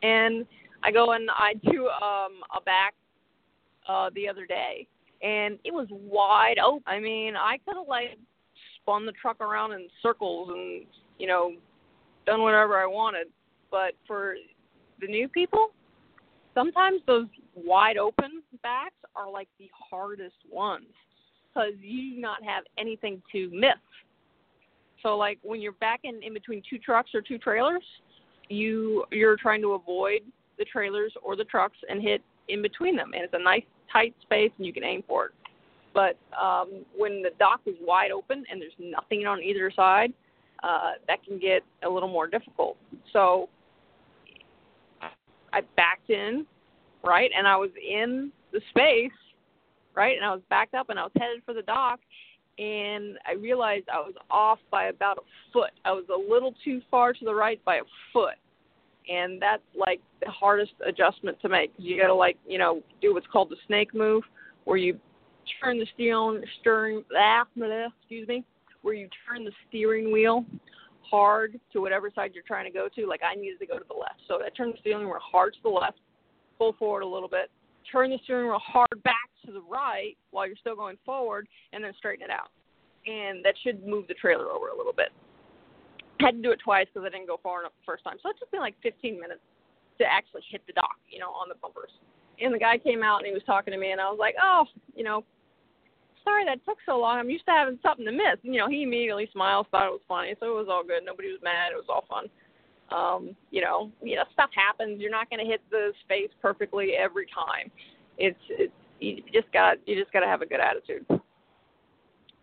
And 0.05 0.47
I 0.85 0.93
go 0.93 1.11
and 1.11 1.29
I 1.31 1.55
do 1.55 1.89
um, 1.89 2.41
a 2.57 2.61
back 2.64 2.95
uh, 3.89 4.11
the 4.14 4.29
other 4.29 4.47
day, 4.47 4.87
and 5.23 5.59
it 5.64 5.75
was 5.75 5.89
wide 5.91 6.61
open. 6.64 6.85
I 6.87 7.01
mean, 7.01 7.35
I 7.35 7.59
could 7.64 7.77
have 7.77 7.89
like 7.89 8.16
spun 8.81 9.07
the 9.07 9.12
truck 9.21 9.41
around 9.41 9.73
in 9.73 9.89
circles 10.01 10.51
and 10.53 10.87
you 11.18 11.27
know 11.27 11.55
done 12.27 12.43
whatever 12.43 12.79
I 12.79 12.87
wanted, 12.87 13.27
but 13.73 13.95
for 14.07 14.37
the 15.01 15.09
new 15.09 15.27
people, 15.27 15.73
sometimes 16.55 17.01
those 17.07 17.26
wide 17.55 17.96
open 17.96 18.42
backs 18.62 18.94
are 19.16 19.30
like 19.30 19.48
the 19.59 19.70
hardest 19.72 20.36
ones 20.51 20.86
because 21.53 21.72
you 21.80 22.14
do 22.14 22.20
not 22.20 22.42
have 22.44 22.64
anything 22.78 23.22
to 23.32 23.51
miss. 23.53 23.78
So 25.03 25.16
like 25.16 25.38
when 25.42 25.61
you're 25.61 25.72
backing 25.72 26.20
in 26.22 26.34
between 26.34 26.62
two 26.68 26.78
trucks 26.78 27.11
or 27.14 27.22
two 27.22 27.38
trailers, 27.38 27.82
you 28.48 29.05
you're 29.11 29.36
trying 29.36 29.62
to 29.62 29.72
avoid 29.72 30.20
the 30.59 30.64
trailers 30.64 31.12
or 31.22 31.36
the 31.36 31.44
trucks 31.44 31.78
and 31.88 32.03
hit 32.03 32.22
in 32.48 32.62
between 32.62 32.96
them, 32.96 33.12
and 33.14 33.22
it's 33.22 33.34
a 33.34 33.42
nice 33.42 33.62
tight 33.92 34.14
space 34.22 34.51
and 34.59 34.66
you 34.66 34.72
can 34.72 34.84
aim 34.84 35.03
for 35.07 35.26
it. 35.26 35.32
But 35.92 36.16
um, 36.40 36.84
when 36.96 37.22
the 37.22 37.30
dock 37.38 37.61
is 37.66 37.74
wide 37.80 38.11
open 38.11 38.44
and 38.51 38.61
there's 38.61 38.72
nothing 38.78 39.26
on 39.26 39.42
either 39.42 39.72
side, 39.74 40.12
uh, 40.62 40.92
that 41.07 41.24
can 41.24 41.38
get 41.38 41.62
a 41.84 41.88
little 41.88 42.09
more 42.09 42.26
difficult. 42.26 42.76
So 43.12 43.48
I 45.53 45.62
backed 45.76 46.11
in, 46.11 46.46
right, 47.05 47.30
and 47.36 47.46
I 47.46 47.57
was 47.57 47.70
in 47.76 48.30
the 48.53 48.61
space, 48.70 49.11
right, 49.94 50.16
and 50.16 50.24
I 50.24 50.32
was 50.32 50.42
backed 50.51 50.74
up 50.74 50.90
and 50.90 50.98
I 50.98 51.05
was 51.05 51.12
headed 51.18 51.42
for 51.44 51.55
the 51.55 51.62
dock, 51.62 52.01
and 52.59 53.18
I 53.26 53.34
realized 53.34 53.86
I 53.92 54.01
was 54.01 54.14
off 54.30 54.59
by 54.70 54.86
about 54.86 55.18
a 55.18 55.53
foot. 55.53 55.70
I 55.84 55.92
was 55.92 56.05
a 56.14 56.30
little 56.30 56.55
too 56.64 56.80
far 56.90 57.12
to 57.12 57.24
the 57.24 57.34
right 57.34 57.62
by 57.64 57.76
a 57.76 57.82
foot, 58.12 58.36
and 59.09 59.40
that's 59.40 59.62
like 59.74 60.01
the 60.20 60.30
hardest 60.30 60.72
adjustment 60.86 61.40
to 61.42 61.48
make. 61.48 61.72
You 61.78 62.01
got 62.01 62.09
to 62.09 62.14
like 62.14 62.36
you 62.46 62.59
know 62.59 62.82
do 63.01 63.14
what's 63.14 63.26
called 63.32 63.51
the 63.51 63.57
snake 63.66 63.94
move, 63.94 64.22
where 64.64 64.76
you 64.76 64.98
turn 65.62 65.78
the 65.78 65.86
steering 65.94 66.42
steering 66.61 67.03
ah, 67.16 67.44
excuse 67.98 68.28
me, 68.28 68.44
where 68.82 68.94
you 68.94 69.09
turn 69.26 69.44
the 69.44 69.53
steering 69.68 70.12
wheel 70.12 70.44
hard 71.11 71.58
to 71.72 71.80
whatever 71.80 72.11
side 72.14 72.32
you're 72.34 72.44
trying 72.46 72.64
to 72.64 72.70
go 72.70 72.88
to. 72.94 73.06
Like 73.06 73.20
I 73.22 73.34
needed 73.34 73.58
to 73.61 73.66
go 73.66 73.78
to 73.78 73.84
the 73.88 73.94
left, 73.94 74.20
so 74.28 74.36
I 74.36 74.48
turned 74.50 74.74
the 74.74 74.78
steering 74.78 75.06
wheel 75.06 75.18
hard 75.20 75.54
to 75.54 75.58
the 75.62 75.68
left, 75.68 75.98
pull 76.58 76.74
forward 76.74 77.02
a 77.02 77.06
little 77.06 77.28
bit, 77.28 77.50
turn 77.90 78.11
the 78.11 78.18
steering 78.24 78.48
wheel 78.48 78.61
hard 78.62 79.02
back 79.04 79.30
to 79.46 79.52
the 79.52 79.62
right 79.62 80.16
while 80.30 80.46
you're 80.46 80.56
still 80.56 80.76
going 80.76 80.98
forward, 81.04 81.48
and 81.72 81.82
then 81.82 81.92
straighten 81.96 82.24
it 82.24 82.30
out. 82.30 82.50
And 83.06 83.44
that 83.44 83.54
should 83.62 83.86
move 83.86 84.06
the 84.08 84.14
trailer 84.14 84.50
over 84.50 84.68
a 84.68 84.76
little 84.76 84.92
bit. 84.92 85.08
I 86.20 86.26
had 86.26 86.36
to 86.36 86.42
do 86.42 86.50
it 86.50 86.61
twice 86.62 86.86
because 86.92 87.06
I 87.06 87.11
didn't 87.11 87.28
go 87.28 87.40
far 87.42 87.61
enough 87.61 87.72
the 87.80 87.86
first 87.86 88.04
time, 88.04 88.16
so 88.22 88.30
it 88.30 88.36
took 88.38 88.52
me 88.52 88.58
like 88.58 88.74
15 88.82 89.18
minutes 89.18 89.40
to 89.98 90.04
actually 90.04 90.42
hit 90.50 90.62
the 90.66 90.74
dock, 90.74 90.96
you 91.08 91.18
know, 91.18 91.30
on 91.30 91.48
the 91.48 91.54
bumpers. 91.56 91.90
And 92.40 92.54
the 92.54 92.58
guy 92.58 92.78
came 92.78 93.02
out 93.02 93.18
and 93.18 93.26
he 93.26 93.32
was 93.32 93.42
talking 93.44 93.72
to 93.72 93.78
me, 93.78 93.92
and 93.92 94.00
I 94.00 94.08
was 94.08 94.18
like, 94.18 94.34
oh, 94.42 94.64
you 94.94 95.04
know, 95.04 95.24
sorry 96.25 96.45
that 96.45 96.64
took 96.64 96.79
so 96.87 96.99
long. 96.99 97.18
I'm 97.18 97.31
used 97.31 97.47
to 97.47 97.53
having 97.53 97.79
something 97.83 98.05
to 98.05 98.12
miss. 98.12 98.39
And, 98.45 98.55
you 98.55 98.61
know, 98.61 98.68
he 98.68 98.83
immediately 98.83 99.29
smiled, 99.33 99.66
thought 99.71 99.87
it 99.87 99.93
was 99.93 100.01
funny, 100.09 100.35
so 100.41 100.47
it 100.47 100.59
was 100.59 100.68
all 100.71 100.85
good. 100.85 101.05
Nobody 101.05 101.29
was 101.29 101.41
mad. 101.43 101.73
It 101.73 101.77
was 101.77 101.87
all 101.89 102.05
fun. 102.09 102.29
Um, 102.91 103.37
you 103.51 103.61
know, 103.61 103.91
you 104.03 104.16
know, 104.16 104.25
stuff 104.33 104.51
happens. 104.55 105.01
You're 105.01 105.11
not 105.11 105.31
going 105.31 105.45
to 105.45 105.51
hit 105.51 105.61
the 105.71 105.93
space 106.05 106.31
perfectly 106.43 106.93
every 106.99 107.27
time. 107.27 107.71
It's, 108.18 108.39
it's 108.51 108.73
you 109.01 109.23
just 109.33 109.51
got 109.53 109.77
you 109.87 109.99
just 109.99 110.12
got 110.12 110.21
to 110.21 110.27
have 110.27 110.43
a 110.43 110.47
good 110.47 110.61
attitude. 110.61 111.07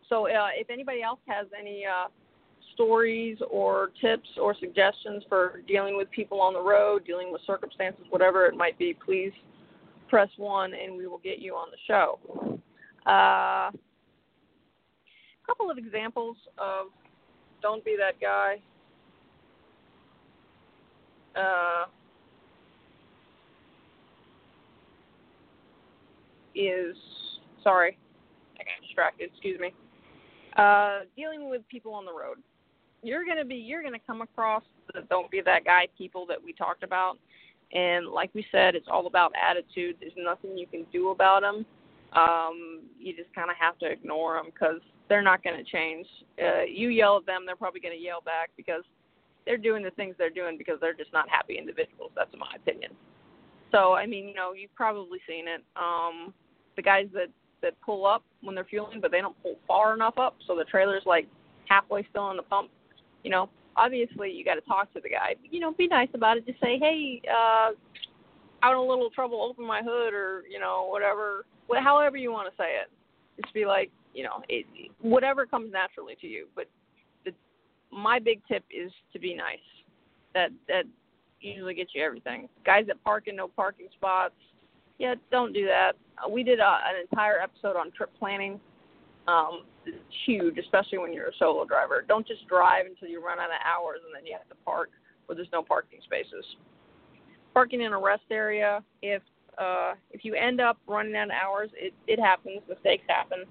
So, 0.09 0.27
uh, 0.27 0.49
if 0.55 0.69
anybody 0.69 1.03
else 1.03 1.19
has 1.27 1.47
any 1.57 1.83
uh, 1.85 2.07
stories 2.73 3.37
or 3.51 3.91
tips 3.99 4.29
or 4.41 4.55
suggestions 4.59 5.23
for 5.27 5.61
dealing 5.67 5.97
with 5.97 6.09
people 6.11 6.41
on 6.41 6.53
the 6.53 6.61
road, 6.61 7.05
dealing 7.05 7.31
with 7.31 7.41
circumstances, 7.45 8.05
whatever 8.09 8.45
it 8.45 8.55
might 8.55 8.77
be, 8.79 8.95
please 9.05 9.31
press 10.09 10.29
one, 10.37 10.73
and 10.73 10.95
we 10.95 11.07
will 11.07 11.17
get 11.19 11.39
you 11.39 11.53
on 11.53 11.67
the 11.71 11.77
show. 11.85 12.59
Uh, 13.07 13.71
a 13.71 13.71
couple 15.45 15.71
of 15.71 15.77
examples 15.77 16.35
of 16.57 16.87
don't 17.61 17.83
be 17.85 17.95
that 17.97 18.19
guy. 18.19 18.57
Uh, 21.39 21.85
is 26.53 26.97
sorry, 27.63 27.97
I 28.55 28.63
got 28.63 28.85
distracted. 28.85 29.29
Excuse 29.31 29.59
me. 29.59 29.71
Uh, 30.57 31.01
dealing 31.15 31.49
with 31.49 31.61
people 31.69 31.93
on 31.93 32.03
the 32.03 32.11
road. 32.11 32.39
You're 33.03 33.25
gonna 33.25 33.45
be 33.45 33.55
you're 33.55 33.83
gonna 33.83 33.99
come 34.05 34.21
across 34.21 34.63
the 34.93 35.01
don't 35.09 35.31
be 35.31 35.39
that 35.45 35.63
guy 35.63 35.87
people 35.97 36.25
that 36.25 36.43
we 36.43 36.51
talked 36.51 36.83
about, 36.83 37.17
and 37.71 38.07
like 38.07 38.31
we 38.33 38.45
said, 38.51 38.75
it's 38.75 38.87
all 38.91 39.07
about 39.07 39.31
attitude. 39.41 39.95
There's 40.01 40.11
nothing 40.17 40.57
you 40.57 40.67
can 40.67 40.85
do 40.91 41.11
about 41.11 41.43
them 41.43 41.65
um, 42.13 42.81
you 42.99 43.15
just 43.15 43.33
kind 43.33 43.49
of 43.49 43.57
have 43.59 43.77
to 43.79 43.85
ignore 43.85 44.35
them 44.35 44.47
because 44.53 44.81
they're 45.09 45.21
not 45.21 45.43
going 45.43 45.57
to 45.57 45.69
change. 45.69 46.07
Uh, 46.41 46.63
you 46.63 46.89
yell 46.89 47.17
at 47.17 47.25
them, 47.25 47.43
they're 47.45 47.55
probably 47.55 47.79
going 47.79 47.97
to 47.97 48.03
yell 48.03 48.21
back 48.21 48.49
because 48.57 48.83
they're 49.45 49.57
doing 49.57 49.83
the 49.83 49.91
things 49.91 50.15
they're 50.17 50.29
doing 50.29 50.57
because 50.57 50.77
they're 50.81 50.93
just 50.93 51.13
not 51.13 51.29
happy 51.29 51.57
individuals. 51.57 52.11
That's 52.15 52.33
my 52.37 52.51
opinion. 52.55 52.91
So 53.71 53.93
I 53.93 54.05
mean, 54.05 54.27
you 54.27 54.33
know, 54.33 54.53
you've 54.53 54.73
probably 54.75 55.19
seen 55.27 55.47
it. 55.47 55.63
Um, 55.75 56.33
the 56.75 56.81
guys 56.81 57.07
that 57.13 57.27
that 57.61 57.79
pull 57.81 58.05
up 58.05 58.23
when 58.41 58.55
they're 58.55 58.65
fueling, 58.65 59.01
but 59.01 59.11
they 59.11 59.21
don't 59.21 59.41
pull 59.41 59.55
far 59.67 59.93
enough 59.93 60.17
up, 60.17 60.35
so 60.45 60.55
the 60.55 60.63
trailer's 60.65 61.03
like 61.05 61.27
halfway 61.67 62.05
still 62.09 62.23
on 62.23 62.37
the 62.37 62.43
pump. 62.43 62.69
You 63.23 63.31
know, 63.31 63.49
obviously 63.75 64.31
you 64.31 64.45
got 64.45 64.55
to 64.55 64.61
talk 64.61 64.93
to 64.93 64.99
the 65.01 65.09
guy. 65.09 65.35
You 65.49 65.59
know, 65.59 65.71
be 65.73 65.87
nice 65.87 66.09
about 66.13 66.37
it. 66.37 66.45
Just 66.45 66.59
say, 66.61 66.77
hey, 66.77 67.21
uh, 67.29 67.71
out 68.63 68.71
in 68.71 68.77
a 68.77 68.81
little 68.81 69.09
trouble, 69.09 69.41
open 69.41 69.65
my 69.65 69.81
hood, 69.81 70.13
or 70.13 70.43
you 70.49 70.59
know, 70.59 70.87
whatever 70.89 71.45
however 71.75 72.17
you 72.17 72.31
want 72.31 72.49
to 72.49 72.55
say 72.57 72.75
it. 72.81 72.89
Just 73.41 73.53
be 73.53 73.65
like, 73.65 73.91
you 74.13 74.23
know, 74.23 74.41
it, 74.49 74.65
whatever 75.01 75.45
comes 75.45 75.71
naturally 75.71 76.15
to 76.21 76.27
you. 76.27 76.47
But 76.55 76.65
the, 77.25 77.31
my 77.91 78.19
big 78.19 78.41
tip 78.47 78.63
is 78.71 78.91
to 79.13 79.19
be 79.19 79.35
nice. 79.35 79.59
That 80.33 80.49
that 80.67 80.85
usually 81.41 81.73
gets 81.73 81.91
you 81.93 82.03
everything. 82.03 82.49
Guys 82.65 82.85
that 82.87 83.03
park 83.03 83.27
in 83.27 83.35
no 83.35 83.47
parking 83.47 83.87
spots, 83.93 84.33
yeah, 84.97 85.15
don't 85.31 85.53
do 85.53 85.65
that. 85.65 85.93
Uh, 86.17 86.29
we 86.29 86.43
did 86.43 86.59
a, 86.59 86.79
an 86.85 87.05
entire 87.09 87.39
episode 87.39 87.75
on 87.75 87.91
trip 87.91 88.11
planning. 88.17 88.59
Um, 89.27 89.63
it's 89.85 89.97
huge, 90.25 90.57
especially 90.57 90.97
when 90.97 91.13
you're 91.13 91.27
a 91.27 91.35
solo 91.37 91.65
driver. 91.65 92.03
Don't 92.07 92.25
just 92.25 92.47
drive 92.47 92.85
until 92.85 93.07
you 93.07 93.23
run 93.23 93.39
out 93.39 93.49
of 93.49 93.59
hours 93.65 93.99
and 94.05 94.15
then 94.15 94.25
you 94.25 94.33
have 94.33 94.47
to 94.49 94.55
park 94.65 94.89
where 95.25 95.35
there's 95.35 95.51
no 95.51 95.61
parking 95.61 95.99
spaces. 96.03 96.45
Parking 97.53 97.81
in 97.81 97.93
a 97.93 97.99
rest 97.99 98.23
area, 98.31 98.83
if 99.01 99.21
uh, 99.57 99.93
if 100.11 100.23
you 100.23 100.35
end 100.35 100.61
up 100.61 100.77
running 100.87 101.15
out 101.15 101.27
of 101.27 101.31
hours, 101.31 101.69
it, 101.75 101.93
it 102.07 102.19
happens. 102.19 102.61
Mistakes 102.67 103.03
happen. 103.07 103.43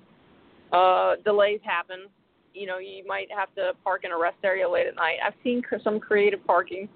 Uh, 0.72 1.16
delays 1.24 1.60
happen. 1.64 2.06
You 2.54 2.66
know, 2.66 2.78
you 2.78 3.06
might 3.06 3.28
have 3.36 3.54
to 3.56 3.72
park 3.84 4.02
in 4.04 4.12
a 4.12 4.18
rest 4.18 4.38
area 4.44 4.68
late 4.68 4.86
at 4.86 4.96
night. 4.96 5.16
I've 5.24 5.34
seen 5.44 5.62
some 5.84 6.00
creative 6.00 6.44
parking. 6.46 6.88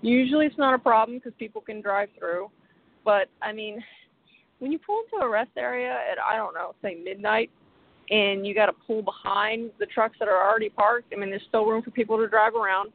Usually 0.00 0.46
it's 0.46 0.58
not 0.58 0.74
a 0.74 0.78
problem 0.78 1.18
because 1.18 1.32
people 1.38 1.60
can 1.60 1.80
drive 1.80 2.08
through. 2.18 2.50
But, 3.04 3.28
I 3.42 3.52
mean, 3.52 3.82
when 4.58 4.70
you 4.70 4.78
pull 4.78 5.02
into 5.04 5.24
a 5.24 5.28
rest 5.28 5.50
area 5.56 5.90
at, 5.90 6.18
I 6.18 6.36
don't 6.36 6.54
know, 6.54 6.74
say 6.82 6.94
midnight, 6.94 7.50
and 8.10 8.46
you 8.46 8.54
got 8.54 8.66
to 8.66 8.72
pull 8.86 9.02
behind 9.02 9.70
the 9.78 9.86
trucks 9.86 10.16
that 10.18 10.28
are 10.28 10.48
already 10.48 10.68
parked, 10.68 11.12
I 11.12 11.18
mean, 11.18 11.30
there's 11.30 11.42
still 11.48 11.66
room 11.66 11.82
for 11.82 11.90
people 11.90 12.16
to 12.18 12.28
drive 12.28 12.54
around. 12.54 12.92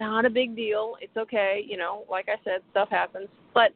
Not 0.00 0.24
a 0.24 0.30
big 0.30 0.56
deal. 0.56 0.96
It's 1.00 1.16
okay. 1.16 1.64
You 1.66 1.76
know, 1.76 2.04
like 2.10 2.28
I 2.28 2.36
said, 2.44 2.60
stuff 2.70 2.88
happens. 2.90 3.28
But 3.54 3.72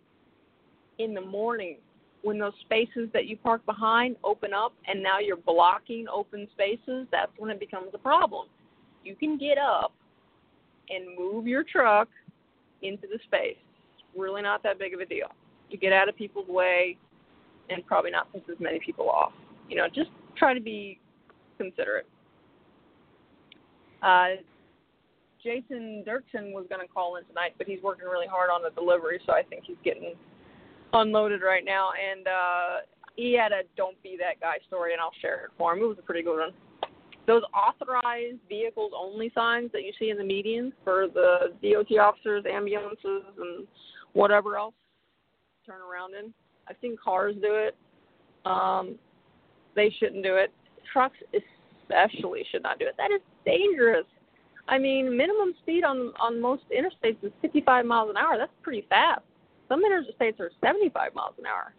in 1.03 1.15
the 1.15 1.21
morning 1.21 1.79
when 2.23 2.39
those 2.39 2.53
spaces 2.61 3.09
that 3.13 3.27
you 3.27 3.37
park 3.37 3.65
behind 3.65 4.17
open 4.23 4.53
up 4.53 4.75
and 4.87 5.03
now 5.03 5.19
you're 5.19 5.37
blocking 5.37 6.07
open 6.13 6.47
spaces, 6.53 7.07
that's 7.11 7.33
when 7.39 7.51
it 7.51 7.59
becomes 7.59 7.89
a 7.95 7.99
problem. 7.99 8.47
You 9.05 9.17
can 9.17 9.39
get 9.39 9.57
up 9.57 9.93
and 10.91 11.17
move 11.19 11.47
your 11.47 11.65
truck 11.65 12.09
into 12.83 13.07
the 13.07 13.19
space. 13.25 13.57
It's 13.95 14.05
really 14.17 14.43
not 14.43 14.63
that 14.65 14.79
big 14.79 14.93
of 14.93 15.01
a 15.01 15.07
deal. 15.07 15.29
You 15.71 15.79
get 15.79 15.93
out 15.93 16.09
of 16.09 16.17
people's 16.17 16.49
way 16.49 16.99
and 17.71 17.87
probably 17.87 18.11
not 18.11 18.31
piss 18.33 18.43
as 18.51 18.61
many 18.61 18.81
people 18.85 19.09
off. 19.09 19.33
You 19.69 19.77
know, 19.77 19.87
just 19.95 20.11
try 20.37 20.53
to 20.53 20.61
be 20.61 20.99
considerate. 21.57 22.07
Uh, 24.03 24.41
Jason 25.43 26.05
Dirksen 26.07 26.53
was 26.53 26.67
going 26.69 26.87
to 26.87 26.93
call 26.93 27.17
in 27.17 27.25
tonight, 27.25 27.55
but 27.57 27.67
he's 27.67 27.83
working 27.83 28.07
really 28.07 28.27
hard 28.27 28.51
on 28.51 28.63
the 28.63 28.71
delivery, 28.71 29.21
so 29.27 29.33
I 29.33 29.43
think 29.43 29.65
he's 29.67 29.77
getting 29.85 30.15
unloaded 30.93 31.43
right 31.43 31.65
now, 31.65 31.91
and 31.93 32.27
uh, 32.27 32.77
he 33.17 33.35
had 33.35 33.53
a 33.53 33.63
"Don't 33.77 34.01
be 34.03 34.17
that 34.19 34.41
guy" 34.41 34.57
story, 34.67 34.93
and 34.93 35.01
I'll 35.01 35.13
share 35.21 35.45
it 35.47 35.51
for 35.57 35.73
him. 35.73 35.83
It 35.83 35.87
was 35.87 35.99
a 35.99 36.03
pretty 36.03 36.23
good 36.23 36.39
one. 36.39 36.53
Those 37.27 37.43
authorized 37.55 38.39
vehicles 38.49 38.93
only 38.97 39.31
signs 39.35 39.71
that 39.73 39.83
you 39.83 39.93
see 39.99 40.11
in 40.11 40.17
the 40.17 40.25
medians 40.25 40.73
for 40.83 41.07
the 41.07 41.53
DOT 41.63 41.97
officers, 41.99 42.45
ambulances, 42.51 43.23
and 43.39 43.67
whatever 44.15 44.57
else 44.57 44.75
turn 45.67 45.81
around 45.81 46.15
in. 46.15 46.33
I've 46.69 46.77
seen 46.81 46.97
cars 47.03 47.35
do 47.41 47.55
it. 47.55 47.77
Um, 48.45 48.97
they 49.77 49.95
shouldn't 49.99 50.25
do 50.25 50.37
it. 50.37 50.51
Trucks 50.93 51.19
especially 51.33 52.45
should 52.51 52.63
not 52.63 52.79
do 52.79 52.87
it. 52.87 52.95
That 52.97 53.11
is 53.13 53.21
dangerous. 53.45 54.07
I 54.69 54.79
mean, 54.79 55.17
minimum 55.17 55.55
speed 55.63 55.85
on 55.85 56.13
on 56.21 56.41
most 56.41 56.63
interstates 56.71 57.23
is 57.23 57.33
55 57.43 57.85
miles 57.85 58.11
an 58.11 58.17
hour. 58.17 58.39
That's 58.39 58.53
pretty 58.63 58.87
fast. 58.89 59.23
Some 59.71 59.83
interstates 59.85 60.41
are 60.41 60.51
75 60.61 61.15
miles 61.15 61.35
an 61.39 61.47
hour, 61.47 61.73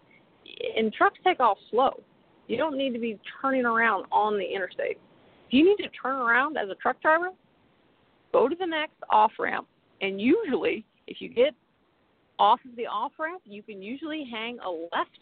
and 0.78 0.94
trucks 0.94 1.20
take 1.26 1.42
off 1.42 1.58
slow. 1.70 2.02
You 2.48 2.56
don't 2.56 2.78
need 2.78 2.94
to 2.94 3.00
be 3.00 3.20
turning 3.42 3.66
around 3.66 4.06
on 4.14 4.38
the 4.38 4.46
interstate. 4.46 4.98
If 5.48 5.54
you 5.54 5.66
need 5.66 5.84
to 5.84 5.90
turn 5.90 6.16
around 6.16 6.58
as 6.58 6.70
a 6.70 6.76
truck 6.76 7.02
driver, 7.02 7.32
go 8.32 8.48
to 8.48 8.56
the 8.56 8.66
next 8.66 8.96
off 9.10 9.34
ramp, 9.38 9.68
and 10.00 10.22
usually, 10.22 10.86
if 11.08 11.18
you 11.20 11.28
get 11.28 11.54
off 12.40 12.62
of 12.64 12.78
the 12.78 12.88
off 12.88 13.12
ramp, 13.20 13.42
you 13.46 13.62
can 13.62 13.82
usually 13.82 14.26
hang 14.32 14.58
a 14.60 14.70
left, 14.70 15.20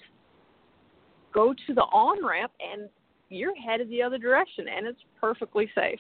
go 1.34 1.56
to 1.66 1.74
the 1.74 1.82
on 1.82 2.24
ramp, 2.24 2.52
and 2.60 2.88
you're 3.30 3.56
headed 3.56 3.90
the 3.90 4.04
other 4.04 4.20
direction, 4.20 4.68
and 4.68 4.86
it's 4.86 5.02
perfectly 5.20 5.70
safe. 5.74 6.00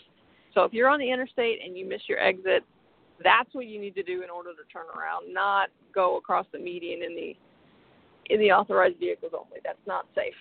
So 0.54 0.64
if 0.66 0.74
you're 0.74 0.90
on 0.90 1.00
the 1.00 1.12
interstate 1.12 1.60
and 1.66 1.76
you 1.76 1.88
miss 1.88 2.02
your 2.08 2.20
exit, 2.20 2.64
that's 3.24 3.54
what 3.54 3.66
you 3.66 3.80
need 3.80 3.96
to 3.96 4.04
do 4.04 4.22
in 4.24 4.30
order 4.30 4.52
to 4.52 4.64
turn 4.72 4.86
around, 4.98 5.34
not 5.34 5.70
go 5.94 6.18
across 6.18 6.46
the 6.52 6.60
median 6.60 7.04
in 7.04 7.16
the 7.16 7.36
in 8.34 8.40
the 8.40 8.52
authorized 8.52 9.00
vehicles 9.00 9.32
only. 9.34 9.60
That's 9.64 9.80
not 9.88 10.06
safe. 10.16 10.36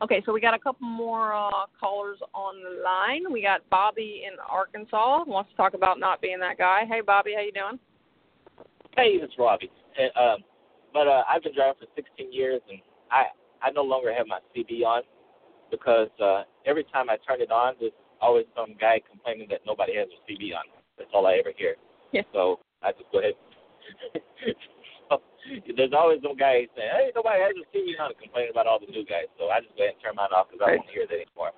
Okay, 0.00 0.22
so 0.24 0.32
we 0.32 0.40
got 0.40 0.54
a 0.54 0.58
couple 0.58 0.86
more 0.86 1.34
uh, 1.34 1.66
callers 1.78 2.18
on 2.32 2.62
the 2.62 2.82
line. 2.82 3.32
We 3.32 3.42
got 3.42 3.68
Bobby 3.68 4.24
in 4.26 4.36
Arkansas 4.48 5.24
wants 5.26 5.50
to 5.50 5.56
talk 5.56 5.74
about 5.74 5.98
not 5.98 6.20
being 6.20 6.38
that 6.40 6.56
guy. 6.56 6.82
Hey, 6.88 7.00
Bobby, 7.00 7.32
how 7.34 7.42
you 7.42 7.52
doing? 7.52 7.80
Hey, 8.96 9.18
it's 9.20 9.34
Robbie. 9.38 9.70
Um, 10.16 10.44
but 10.92 11.08
uh, 11.08 11.22
I've 11.28 11.42
been 11.42 11.54
driving 11.54 11.74
for 11.80 11.86
16 11.96 12.32
years, 12.32 12.60
and 12.68 12.78
I 13.10 13.24
I 13.60 13.70
no 13.72 13.82
longer 13.82 14.14
have 14.14 14.26
my 14.28 14.38
CB 14.54 14.84
on 14.84 15.02
because 15.70 16.08
uh, 16.22 16.42
every 16.64 16.84
time 16.84 17.10
I 17.10 17.16
turn 17.26 17.40
it 17.40 17.50
on, 17.50 17.74
there's 17.80 17.92
always 18.20 18.46
some 18.56 18.74
guy 18.80 19.00
complaining 19.04 19.48
that 19.50 19.60
nobody 19.66 19.96
has 19.96 20.08
a 20.08 20.18
CB 20.26 20.54
on. 20.54 20.66
That's 20.96 21.10
all 21.14 21.26
I 21.26 21.38
ever 21.38 21.52
hear. 21.56 21.76
Yeah. 22.12 22.22
So 22.32 22.60
I 22.82 22.92
just 22.92 23.10
go 23.12 23.20
ahead. 23.20 23.34
so, 25.08 25.22
there's 25.76 25.96
always 25.96 26.20
some 26.22 26.36
guy 26.36 26.66
saying, 26.76 26.92
"Hey, 26.92 27.12
nobody 27.14 27.40
has 27.40 27.54
a 27.56 27.66
CB 27.72 27.96
on," 28.00 28.12
complaining 28.20 28.50
about 28.50 28.66
all 28.66 28.78
the 28.80 28.90
new 28.90 29.04
guys. 29.04 29.30
So 29.38 29.48
I 29.48 29.60
just 29.60 29.74
go 29.76 29.84
ahead 29.84 29.94
and 29.96 30.02
turn 30.02 30.16
mine 30.16 30.34
off 30.34 30.50
because 30.50 30.60
I 30.62 30.76
don't 30.76 30.84
want 30.84 30.90
to 30.90 30.96
hear 30.96 31.06
that 31.06 31.22
anymore. 31.24 31.52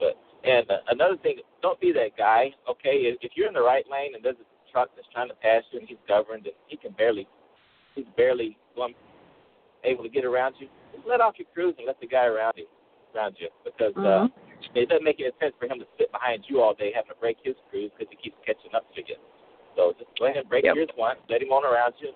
But 0.00 0.18
and 0.44 0.68
uh, 0.70 0.82
another 0.88 1.16
thing, 1.18 1.42
don't 1.62 1.80
be 1.80 1.92
that 1.92 2.16
guy. 2.16 2.54
Okay, 2.68 3.10
if, 3.10 3.18
if 3.22 3.32
you're 3.34 3.48
in 3.48 3.54
the 3.54 3.62
right 3.62 3.84
lane 3.90 4.14
and 4.14 4.24
there's 4.24 4.38
a 4.38 4.48
truck 4.70 4.90
that's 4.94 5.08
trying 5.12 5.28
to 5.28 5.38
pass 5.38 5.62
you 5.72 5.80
and 5.80 5.88
he's 5.88 5.98
governed 6.06 6.46
and 6.46 6.54
he 6.68 6.76
can 6.76 6.92
barely, 6.92 7.26
he's 7.94 8.06
barely 8.16 8.56
going, 8.76 8.94
able 9.84 10.02
to 10.02 10.10
get 10.10 10.24
around 10.24 10.54
you, 10.58 10.68
just 10.94 11.06
let 11.06 11.20
off 11.20 11.34
your 11.38 11.48
cruise 11.54 11.74
and 11.78 11.86
let 11.86 12.00
the 12.00 12.06
guy 12.06 12.26
around 12.26 12.54
you, 12.56 12.66
around 13.14 13.36
you, 13.38 13.48
because 13.64 13.94
uh, 13.96 14.26
it 14.74 14.88
doesn't 14.88 15.04
make 15.04 15.20
any 15.20 15.30
sense 15.40 15.54
for 15.58 15.66
him 15.66 15.78
to 15.78 15.86
sit 15.98 16.10
behind 16.12 16.44
you 16.48 16.60
all 16.60 16.74
day 16.74 16.92
having 16.94 17.10
to 17.10 17.18
break 17.20 17.36
his 17.42 17.54
cruise 17.70 17.90
because 17.96 18.10
he 18.10 18.16
keeps 18.18 18.36
catching 18.44 18.74
up 18.74 18.86
to 18.94 19.00
you. 19.06 19.16
So 19.76 19.94
just 19.98 20.10
go 20.18 20.26
ahead 20.26 20.38
and 20.38 20.48
break 20.48 20.64
Yep. 20.64 20.76
yours 20.76 20.90
once, 20.96 21.20
let 21.30 21.42
him 21.42 21.50
on 21.50 21.64
around 21.64 21.94
you, 22.00 22.12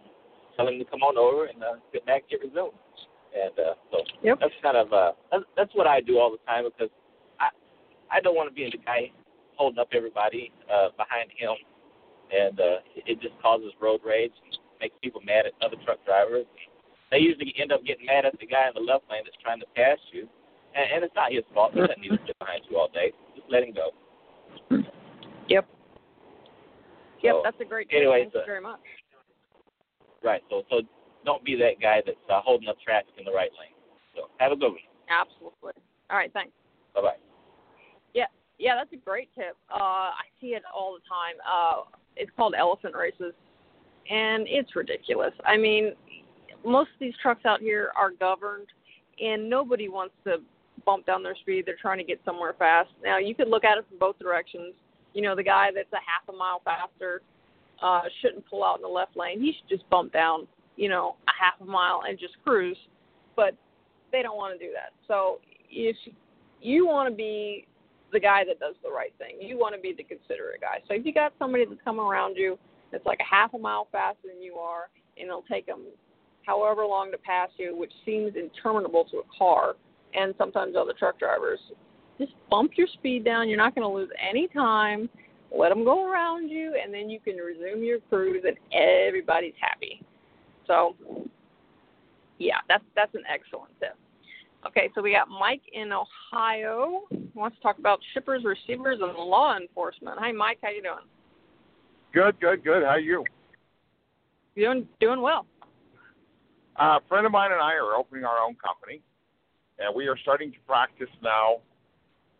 tell 0.57 0.67
him 0.69 0.79
to 0.79 0.85
come 0.85 1.03
on 1.03 1.17
over 1.17 1.47
and 1.47 1.63
uh, 1.63 1.79
sit 1.93 2.05
back, 2.07 2.29
get 2.29 2.41
resumed. 2.41 2.75
And 3.33 3.55
uh, 3.59 3.75
so 3.91 3.99
Yep. 4.23 4.39
that's 4.41 4.55
kind 4.63 4.77
of 4.77 4.93
uh, 4.93 5.13
that's, 5.31 5.45
that's 5.57 5.75
what 5.75 5.87
I 5.87 6.01
do 6.01 6.19
all 6.19 6.31
the 6.31 6.43
time 6.47 6.65
because 6.65 6.91
I 7.41 7.49
I 8.11 8.21
don't 8.21 8.37
want 8.37 8.51
to 8.51 8.55
be 8.55 8.69
the 8.71 8.79
guy 8.79 9.11
holding 9.57 9.79
up 9.79 9.89
everybody 9.93 10.53
uh, 10.69 10.89
behind 10.97 11.31
him, 11.37 11.57
and 12.33 12.61
uh, 12.61 12.79
it 13.07 13.21
just 13.21 13.35
causes 13.41 13.73
road 13.81 14.01
rage, 14.05 14.33
and 14.45 14.59
makes 14.81 14.97
people 15.03 15.21
mad 15.25 15.47
at 15.47 15.53
other 15.65 15.77
truck 15.85 16.05
drivers. 16.05 16.45
They 17.11 17.19
usually 17.19 17.55
end 17.61 17.73
up 17.73 17.85
getting 17.85 18.07
mad 18.07 18.25
at 18.25 18.39
the 18.41 18.47
guy 18.47 18.69
in 18.69 18.75
the 18.75 18.81
left 18.81 19.05
lane 19.11 19.23
that's 19.25 19.37
trying 19.43 19.61
to 19.61 19.67
pass 19.77 19.99
you, 20.13 20.29
and, 20.75 20.87
and 20.95 21.05
it's 21.05 21.15
not 21.15 21.33
his 21.33 21.45
fault. 21.55 21.73
He 21.75 21.81
doesn't 21.81 22.01
need 22.01 22.11
to 22.11 22.19
sit 22.27 22.39
behind 22.39 22.63
you 22.69 22.79
all 22.79 22.89
day. 22.93 23.13
Just 23.35 23.49
let 23.51 23.63
him 23.63 23.75
go. 23.75 23.91
Yep. 25.49 25.69
Yep, 27.23 27.35
that's 27.45 27.61
a 27.61 27.65
great 27.65 27.89
tip. 27.89 27.99
anyways, 27.99 28.25
Thank 28.25 28.35
you 28.35 28.41
uh, 28.41 28.47
very 28.47 28.61
much. 28.61 28.81
Right. 30.25 30.43
So 30.51 30.63
so 30.71 30.83
don't 31.25 31.45
be 31.45 31.57
that 31.57 31.81
guy 31.81 32.03
that's 32.05 32.17
uh, 32.31 32.41
holding 32.43 32.69
up 32.69 32.77
traffic 32.85 33.15
in 33.19 33.25
the 33.25 33.33
right 33.33 33.51
lane. 33.59 33.75
So 34.17 34.29
have 34.39 34.53
a 34.53 34.57
good 34.57 34.71
one. 34.71 34.79
Absolutely. 35.09 35.73
All 36.11 36.17
right, 36.17 36.33
thanks. 36.33 36.53
Bye 36.95 37.03
bye. 37.03 37.17
Yeah. 38.15 38.27
Yeah, 38.59 38.75
that's 38.77 38.93
a 38.93 39.05
great 39.05 39.29
tip. 39.35 39.57
Uh, 39.73 40.13
I 40.15 40.25
see 40.41 40.49
it 40.49 40.63
all 40.75 40.95
the 40.95 41.01
time. 41.09 41.37
Uh, 41.47 41.97
it's 42.17 42.31
called 42.37 42.55
elephant 42.57 42.95
races, 42.95 43.35
and 44.11 44.47
it's 44.47 44.77
ridiculous. 44.77 45.33
I 45.45 45.57
mean, 45.57 45.93
most 46.65 46.91
of 46.95 47.01
these 47.01 47.15
trucks 47.23 47.45
out 47.45 47.61
here 47.61 47.93
are 47.97 48.11
governed, 48.11 48.67
and 49.21 49.49
nobody 49.49 49.89
wants 49.89 50.15
to 50.25 50.39
bump 50.85 51.07
down 51.07 51.23
their 51.23 51.37
speed. 51.37 51.65
They're 51.67 51.77
trying 51.81 51.99
to 51.99 52.05
get 52.05 52.21
somewhere 52.25 52.55
fast. 52.59 52.91
Now, 53.03 53.19
you 53.19 53.35
could 53.35 53.49
look 53.49 53.65
at 53.65 53.79
it 53.79 53.85
from 53.89 53.99
both 53.99 54.19
directions. 54.19 54.75
You 55.15 55.23
know, 55.23 55.37
the 55.37 55.43
guy 55.43 55.71
that's 55.75 55.93
a 55.93 55.97
half 55.97 56.29
a 56.29 56.37
mile 56.37 56.61
faster 56.65 57.23
uh, 57.83 58.03
shouldn't 58.21 58.49
pull 58.49 58.65
out 58.65 58.77
in 58.77 58.83
the 58.83 58.89
left 58.89 59.17
lane. 59.17 59.41
He 59.41 59.53
should 59.53 59.69
just 59.69 59.89
bump 59.91 60.13
down, 60.13 60.47
you 60.77 60.89
know, 60.89 61.17
a 61.29 61.33
half 61.39 61.61
a 61.61 61.65
mile 61.65 62.03
and 62.09 62.19
just 62.19 62.35
cruise. 62.45 62.79
But 63.37 63.55
they 64.11 64.23
don't 64.23 64.37
want 64.37 64.59
to 64.59 64.65
do 64.65 64.73
that. 64.73 64.93
So 65.09 65.41
if 65.71 65.97
you 66.61 66.87
want 66.87 67.09
to 67.09 67.15
be 67.15 67.67
the 68.13 68.21
guy 68.21 68.45
that 68.45 68.61
does 68.61 68.75
the 68.85 68.91
right 68.91 69.13
thing. 69.19 69.37
You 69.41 69.59
want 69.59 69.75
to 69.75 69.81
be 69.81 69.95
the 69.97 70.05
considerate 70.05 70.61
guy. 70.61 70.79
So 70.87 70.95
if 70.95 71.05
you 71.05 71.13
got 71.13 71.33
somebody 71.39 71.65
that's 71.65 71.81
coming 71.83 72.05
around 72.05 72.37
you 72.37 72.59
that's 72.93 73.07
like 73.07 73.19
a 73.21 73.35
half 73.35 73.55
a 73.55 73.59
mile 73.59 73.89
faster 73.91 74.29
than 74.29 74.43
you 74.43 74.57
are, 74.57 74.91
and 75.17 75.27
it'll 75.27 75.45
take 75.51 75.67
them 75.67 75.87
however 76.47 76.85
long 76.85 77.11
to 77.11 77.19
pass 77.19 77.49
you, 77.57 77.77
which 77.77 77.93
seems 78.05 78.35
interminable 78.37 79.05
to 79.07 79.19
a 79.19 79.23
car 79.37 79.75
and 80.15 80.35
sometimes 80.39 80.75
other 80.77 80.95
truck 80.99 81.19
drivers, 81.19 81.61
just 82.19 82.33
bump 82.51 82.73
your 82.77 82.87
speed 82.95 83.25
down. 83.25 83.49
You're 83.49 83.59
not 83.59 83.75
going 83.75 83.89
to 83.89 83.95
lose 83.95 84.11
any 84.29 84.49
time. 84.49 85.09
Let 85.57 85.69
them 85.69 85.85
go 85.85 86.11
around 86.11 86.49
you, 86.49 86.75
and 86.83 86.93
then 86.93 87.11
you 87.11 87.21
can 87.21 87.37
resume 87.37 87.83
your 87.83 87.99
cruise, 88.09 88.43
and 88.47 88.57
everybody's 88.73 89.55
happy. 89.61 90.03
So, 90.67 90.97
yeah, 92.39 92.59
that's 92.69 92.85
that's 92.97 93.15
an 93.15 93.25
excellent 93.33 93.73
tip. 93.79 93.97
Okay, 94.67 94.91
so 94.95 95.03
we 95.03 95.13
got 95.13 95.29
Mike 95.29 95.63
in 95.73 95.91
Ohio. 95.93 97.03
He 97.11 97.29
wants 97.35 97.57
to 97.57 97.63
talk 97.63 97.79
about 97.79 97.99
shippers, 98.15 98.45
receivers, 98.45 98.99
and 99.03 99.13
law 99.13 99.57
enforcement. 99.57 100.19
Hi, 100.21 100.33
Mike. 100.33 100.59
How 100.63 100.71
you 100.71 100.83
doing? 100.83 101.05
Good, 102.15 102.39
good, 102.41 102.65
good. 102.65 102.83
How 102.85 102.91
are 102.91 103.01
you? 103.01 103.25
Doing 104.57 104.87
doing 105.01 105.21
well. 105.21 105.47
Uh, 106.81 106.99
a 106.99 107.01
friend 107.09 107.27
of 107.27 107.33
mine 107.33 107.53
and 107.53 107.61
I 107.61 107.73
are 107.75 107.95
opening 107.95 108.25
our 108.25 108.39
own 108.39 108.55
company, 108.55 109.03
and 109.85 109.95
we 109.95 110.09
are 110.09 110.17
starting 110.19 110.53
to 110.53 110.59
practice 110.67 111.09
now 111.23 111.59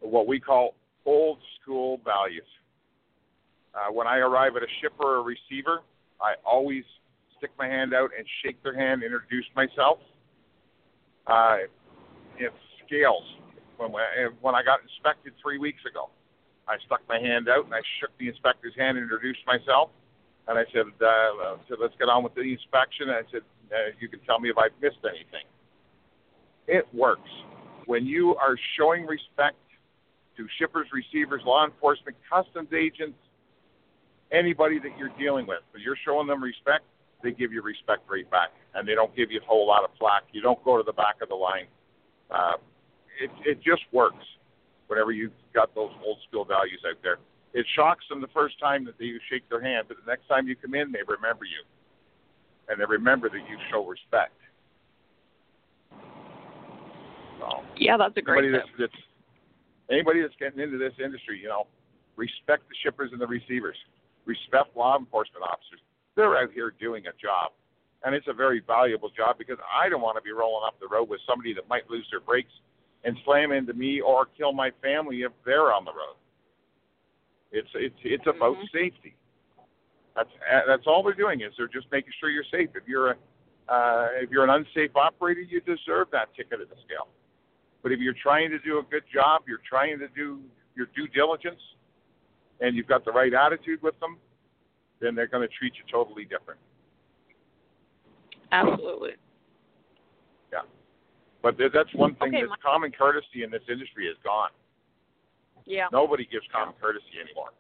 what 0.01 0.27
we 0.27 0.39
call 0.39 0.75
old 1.07 1.39
school 1.61 2.01
values. 2.05 2.47
Uh, 3.75 3.93
when 3.93 4.07
I 4.07 4.19
arrive 4.19 4.57
at 4.57 4.63
a 4.63 4.71
shipper 4.81 5.19
or 5.19 5.23
receiver, 5.23 5.81
I 6.21 6.35
always 6.45 6.85
stick 7.39 7.51
my 7.59 7.67
hand 7.67 7.95
out 7.95 8.11
and 8.17 8.27
shake 8.45 8.63
their 8.63 8.77
hand, 8.77 9.03
introduce 9.03 9.47
myself. 9.57 9.99
Uh, 11.27 11.67
it 12.39 12.53
scales. 12.87 13.25
When, 13.79 13.91
when 14.41 14.55
I 14.55 14.63
got 14.63 14.81
inspected 14.83 15.33
three 15.43 15.59
weeks 15.59 15.81
ago, 15.89 16.11
I 16.69 16.77
stuck 16.87 17.01
my 17.09 17.19
hand 17.19 17.49
out 17.49 17.65
and 17.65 17.75
I 17.75 17.81
shook 17.99 18.11
the 18.19 18.29
inspector's 18.29 18.75
hand, 18.77 18.99
introduced 18.99 19.41
myself, 19.47 19.91
and 20.47 20.59
I 20.59 20.65
said, 20.73 20.87
uh, 21.03 21.57
said 21.69 21.79
"Let's 21.81 21.95
get 21.99 22.09
on 22.09 22.23
with 22.23 22.35
the 22.35 22.43
inspection." 22.43 23.11
And 23.11 23.27
I 23.27 23.31
said, 23.31 23.43
uh, 23.73 23.91
"You 23.99 24.09
can 24.09 24.21
tell 24.21 24.39
me 24.39 24.51
if 24.51 24.59
I've 24.59 24.75
missed 24.81 25.03
anything." 25.03 25.47
It 26.67 26.87
works 26.93 27.29
when 27.87 28.07
you 28.07 28.37
are 28.37 28.57
showing 28.77 29.07
respect 29.07 29.57
to 30.37 30.47
shippers, 30.59 30.87
receivers, 30.93 31.43
law 31.45 31.65
enforcement, 31.65 32.17
customs 32.29 32.69
agents, 32.73 33.19
anybody 34.31 34.79
that 34.79 34.97
you're 34.99 35.13
dealing 35.19 35.47
with. 35.47 35.61
When 35.73 35.83
you're 35.83 35.99
showing 36.05 36.27
them 36.27 36.43
respect, 36.43 36.85
they 37.23 37.33
give 37.33 37.53
you 37.53 37.63
respect 37.63 38.03
right 38.11 38.29
back, 38.31 38.51
and 38.75 38.87
they 38.87 38.95
don't 38.95 39.15
give 39.15 39.31
you 39.31 39.41
a 39.41 39.45
whole 39.45 39.67
lot 39.67 39.85
of 39.85 39.91
flack. 39.99 40.25
You 40.33 40.43
don't 40.43 40.63
go 40.65 40.77
to 40.77 40.83
the 40.83 40.93
back 40.93 41.17
of 41.23 41.29
the 41.29 41.35
line. 41.35 41.67
Uh, 42.31 42.57
it 43.21 43.31
it 43.45 43.63
just 43.63 43.83
works 43.93 44.25
whenever 44.89 45.13
you've 45.13 45.33
got 45.55 45.75
those 45.75 45.91
old 46.05 46.19
school 46.29 46.45
values 46.45 46.81
out 46.89 46.97
there. 47.03 47.19
It 47.55 47.67
shocks 47.77 48.05
them 48.09 48.21
the 48.21 48.33
first 48.33 48.59
time 48.59 48.85
that 48.87 48.95
you 48.99 49.21
shake 49.31 49.49
their 49.49 49.61
hand, 49.61 49.87
but 49.89 49.99
the 50.05 50.11
next 50.11 50.27
time 50.27 50.49
you 50.49 50.57
come 50.57 50.75
in, 50.75 50.91
they 50.91 51.05
remember 51.07 51.45
you, 51.45 51.63
and 52.69 52.81
they 52.81 52.85
remember 52.87 53.29
that 53.29 53.45
you 53.49 53.59
show 53.71 53.87
respect. 53.87 54.33
So, 57.43 57.63
Yeah, 57.77 57.97
that's 57.97 58.17
a 58.17 58.23
great 58.23 58.45
anybody 58.45 58.63
tip. 58.63 58.79
that's, 58.79 58.93
that's 58.93 59.03
anybody 59.91 60.23
that's 60.23 60.35
getting 60.39 60.61
into 60.61 60.79
this 60.79 60.93
industry, 61.03 61.41
you 61.41 61.49
know, 61.49 61.67
respect 62.17 62.69
the 62.69 62.75
shippers 62.83 63.11
and 63.13 63.21
the 63.21 63.27
receivers, 63.27 63.77
respect 64.27 64.77
law 64.77 64.97
enforcement 64.99 65.43
officers. 65.43 65.81
They're 66.15 66.37
out 66.37 66.53
here 66.53 66.73
doing 66.79 67.07
a 67.07 67.13
job, 67.21 67.53
and 68.05 68.15
it's 68.15 68.29
a 68.29 68.33
very 68.33 68.61
valuable 68.65 69.11
job 69.11 69.39
because 69.39 69.59
I 69.67 69.89
don't 69.89 70.03
want 70.03 70.17
to 70.19 70.23
be 70.23 70.31
rolling 70.31 70.63
up 70.67 70.79
the 70.79 70.87
road 70.89 71.09
with 71.09 71.21
somebody 71.29 71.53
that 71.55 71.69
might 71.69 71.89
lose 71.91 72.07
their 72.11 72.21
brakes 72.21 72.53
and 73.05 73.17
slam 73.25 73.51
into 73.51 73.73
me 73.73 74.01
or 74.01 74.27
kill 74.39 74.53
my 74.53 74.71
family 74.83 75.23
if 75.23 75.33
they're 75.45 75.73
on 75.73 75.85
the 75.85 75.91
road. 75.93 76.17
It's 77.51 77.69
it's 77.75 77.97
it's 78.05 78.27
about 78.27 78.57
Mhm. 78.57 78.71
safety. 78.71 79.17
That's 80.15 80.31
that's 80.67 80.87
all 80.87 81.03
they're 81.03 81.13
doing 81.15 81.41
is 81.41 81.53
they're 81.57 81.67
just 81.69 81.91
making 81.91 82.13
sure 82.21 82.31
you're 82.31 82.45
safe. 82.45 82.71
If 82.75 82.87
you're 82.87 83.11
a 83.13 83.17
uh, 83.69 84.09
if 84.15 84.31
you're 84.31 84.45
an 84.45 84.51
unsafe 84.51 84.95
operator, 84.97 85.41
you 85.41 85.61
deserve 85.61 86.11
that 86.13 86.33
ticket 86.35 86.61
at 86.61 86.69
the 86.69 86.77
scale. 86.87 87.09
But 87.83 87.93
if 87.93 87.99
you're 88.01 88.15
trying 88.23 88.51
to 88.51 88.59
do 88.61 88.79
a 88.79 88.83
good 88.91 89.03
job, 89.13 89.43
you're 89.49 89.61
trying 89.69 89.99
to 89.99 90.09
do 90.09 90.41
your 90.77 90.87
due 90.95 91.09
diligence, 91.09 91.61
and 92.61 92.77
you've 92.77 92.87
got 92.87 93.05
the 93.05 93.11
right 93.13 93.33
attitude 93.35 93.83
with 93.83 93.99
them, 94.01 94.19
then 95.01 95.15
they're 95.15 95.27
going 95.27 95.47
to 95.47 95.53
treat 95.59 95.73
you 95.75 95.83
totally 95.91 96.25
different. 96.25 96.61
Absolutely. 98.53 99.13
Yeah. 100.53 100.61
But 101.43 101.57
that's 101.59 101.93
one 101.95 102.15
thing 102.17 102.29
Okay, 102.29 102.43
that 102.43 102.49
my- 102.49 102.57
common 102.63 102.93
courtesy 102.93 103.43
in 103.43 103.51
this 103.51 103.63
industry 103.69 104.07
is 104.07 104.17
gone. 104.23 104.51
Yeah. 105.65 105.87
Nobody 105.93 106.27
gives 106.31 106.45
common 106.53 106.75
courtesy 106.81 107.19
anymore. 107.23 107.51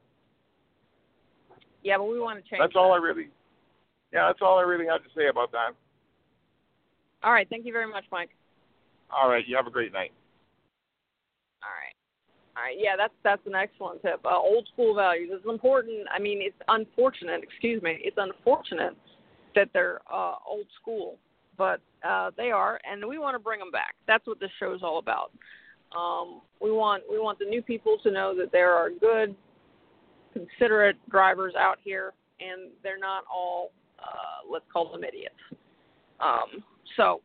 Yeah, 1.83 1.99
but 1.99 2.05
we 2.05 2.21
want 2.21 2.43
to 2.43 2.49
change. 2.49 2.61
That's 2.61 2.77
all 2.77 2.93
I 2.93 2.99
that. 2.99 3.03
really. 3.03 3.29
Yeah, 4.13 4.27
that's 4.27 4.41
all 4.43 4.59
I 4.59 4.63
really 4.63 4.87
had 4.87 4.99
to 4.99 5.09
say 5.17 5.27
about 5.29 5.51
that. 5.53 5.71
All 7.25 7.33
right. 7.33 7.49
Thank 7.49 7.65
you 7.67 7.73
very 7.73 7.87
much, 7.91 8.05
Mike. 8.13 8.31
All 9.13 9.29
right, 9.29 9.47
you 9.47 9.57
have 9.57 9.67
a 9.67 9.71
great 9.71 9.93
night. 9.93 10.13
All 11.63 11.71
right. 11.71 11.95
All 12.57 12.63
right. 12.65 12.77
Yeah, 12.79 12.97
that's 12.97 13.15
that's 13.23 13.47
an 13.47 13.55
excellent 13.55 14.03
tip. 14.03 14.21
Uh, 14.25 14.37
old 14.37 14.69
school 14.73 14.95
values. 14.95 15.31
It's 15.33 15.47
important. 15.47 16.07
I 16.15 16.19
mean, 16.19 16.41
it's 16.41 16.57
unfortunate. 16.69 17.43
Excuse 17.43 17.83
me. 17.83 17.99
It's 18.01 18.17
unfortunate 18.19 18.97
that 19.55 19.69
they're 19.73 20.01
uh, 20.13 20.35
old 20.49 20.67
school, 20.81 21.19
but 21.57 21.81
uh, 22.07 22.31
they 22.37 22.51
are, 22.51 22.81
and 22.91 23.07
we 23.07 23.19
want 23.19 23.35
to 23.35 23.39
bring 23.39 23.59
them 23.59 23.71
back. 23.71 23.95
That's 24.07 24.27
what 24.27 24.41
this 24.41 24.51
show 24.59 24.75
is 24.75 24.83
all 24.83 24.99
about. 24.99 25.31
Um, 25.97 26.41
we 26.61 26.71
want 26.71 27.03
we 27.11 27.19
want 27.19 27.39
the 27.39 27.45
new 27.45 27.63
people 27.63 27.99
to 28.03 28.11
know 28.11 28.35
that 28.37 28.51
there 28.51 28.73
are 28.73 28.91
good, 28.91 29.35
considerate 30.33 30.97
drivers 31.11 31.55
out 31.59 31.79
here, 31.83 32.13
and 32.41 32.71
they're 32.83 32.99
not 32.99 33.25
all 33.33 33.73
uh, 33.99 34.51
let's 34.51 34.65
call 34.73 34.91
them 34.91 35.05
idiots. 35.05 35.35
Um, 36.21 36.65
so 36.97 37.21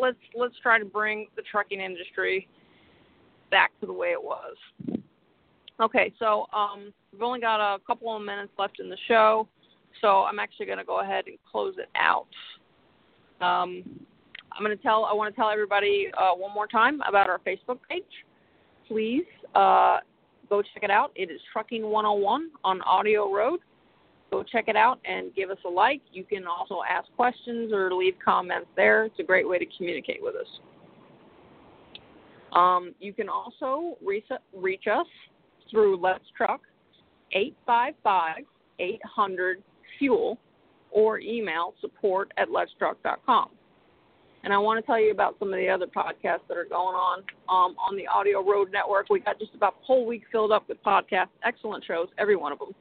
let's 0.00 0.18
let's 0.34 0.54
try 0.62 0.78
to 0.78 0.84
bring 0.84 1.28
the 1.36 1.42
trucking 1.42 1.80
industry 1.80 2.48
back 3.50 3.72
to 3.80 3.86
the 3.86 3.92
way 3.92 4.08
it 4.08 4.22
was. 4.22 4.56
Okay, 5.80 6.12
so 6.18 6.46
um, 6.52 6.92
we've 7.12 7.22
only 7.22 7.40
got 7.40 7.60
a 7.60 7.78
couple 7.80 8.14
of 8.14 8.22
minutes 8.22 8.52
left 8.58 8.80
in 8.80 8.88
the 8.88 8.96
show, 9.08 9.46
so 10.00 10.22
I'm 10.22 10.38
actually 10.38 10.66
going 10.66 10.78
to 10.78 10.84
go 10.84 11.00
ahead 11.00 11.24
and 11.26 11.36
close 11.50 11.74
it 11.78 11.90
out. 11.94 12.26
Um, 13.40 13.82
I'm 14.52 14.64
going 14.64 14.76
to 14.76 14.82
tell 14.82 15.04
I 15.04 15.12
want 15.12 15.34
to 15.34 15.38
tell 15.38 15.50
everybody 15.50 16.08
uh, 16.18 16.32
one 16.34 16.54
more 16.54 16.66
time 16.66 17.02
about 17.06 17.28
our 17.28 17.40
Facebook 17.40 17.78
page. 17.88 18.04
Please 18.88 19.26
uh, 19.54 19.98
go 20.48 20.62
check 20.62 20.82
it 20.82 20.90
out. 20.90 21.12
It 21.14 21.30
is 21.30 21.40
Trucking 21.52 21.82
101 21.82 22.50
on 22.64 22.80
Audio 22.82 23.32
Road. 23.32 23.60
Go 24.30 24.42
check 24.42 24.64
it 24.68 24.76
out 24.76 24.98
and 25.04 25.34
give 25.34 25.50
us 25.50 25.58
a 25.64 25.68
like. 25.68 26.02
You 26.12 26.24
can 26.24 26.46
also 26.46 26.80
ask 26.88 27.08
questions 27.16 27.72
or 27.72 27.92
leave 27.92 28.14
comments 28.24 28.68
there. 28.76 29.04
It's 29.04 29.18
a 29.20 29.22
great 29.22 29.48
way 29.48 29.58
to 29.58 29.66
communicate 29.76 30.20
with 30.20 30.34
us. 30.34 30.46
Um, 32.52 32.94
you 33.00 33.12
can 33.12 33.28
also 33.28 33.96
reach, 34.04 34.26
us 34.86 35.06
through 35.70 36.00
Let's 36.00 36.24
Truck 36.36 36.60
855 37.32 38.44
800 38.78 39.62
Fuel 39.98 40.38
or 40.90 41.18
email 41.20 41.74
support 41.80 42.32
at 42.36 42.48
letstruck.com. 42.48 43.50
And 44.44 44.52
I 44.52 44.58
want 44.58 44.82
to 44.82 44.86
tell 44.86 45.00
you 45.00 45.10
about 45.10 45.36
some 45.38 45.52
of 45.52 45.58
the 45.58 45.68
other 45.68 45.86
podcasts 45.86 46.46
that 46.48 46.56
are 46.56 46.66
going 46.68 46.94
on 46.94 47.18
um, 47.48 47.76
on 47.78 47.96
the 47.96 48.06
Audio 48.06 48.48
Road 48.48 48.70
Network. 48.72 49.10
We 49.10 49.20
got 49.20 49.38
just 49.38 49.54
about 49.54 49.74
a 49.82 49.84
whole 49.84 50.06
week 50.06 50.22
filled 50.30 50.52
up 50.52 50.68
with 50.68 50.82
podcasts, 50.84 51.34
excellent 51.44 51.84
shows, 51.84 52.08
every 52.16 52.36
one 52.36 52.52
of 52.52 52.58
them. 52.58 52.74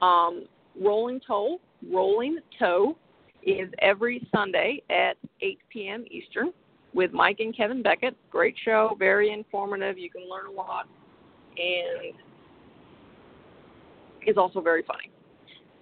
Um, 0.00 0.46
Rolling 0.80 1.20
Toll, 1.26 1.60
Rolling 1.90 2.38
Toe, 2.58 2.96
is 3.44 3.68
every 3.80 4.26
Sunday 4.34 4.82
at 4.90 5.16
8 5.40 5.58
p.m. 5.70 6.04
Eastern 6.10 6.52
with 6.94 7.12
Mike 7.12 7.40
and 7.40 7.56
Kevin 7.56 7.82
Beckett. 7.82 8.16
Great 8.30 8.54
show, 8.64 8.96
very 8.98 9.32
informative. 9.32 9.98
You 9.98 10.10
can 10.10 10.22
learn 10.30 10.46
a 10.46 10.52
lot, 10.52 10.86
and 11.56 12.14
is 14.26 14.36
also 14.36 14.60
very 14.60 14.84
funny. 14.84 15.10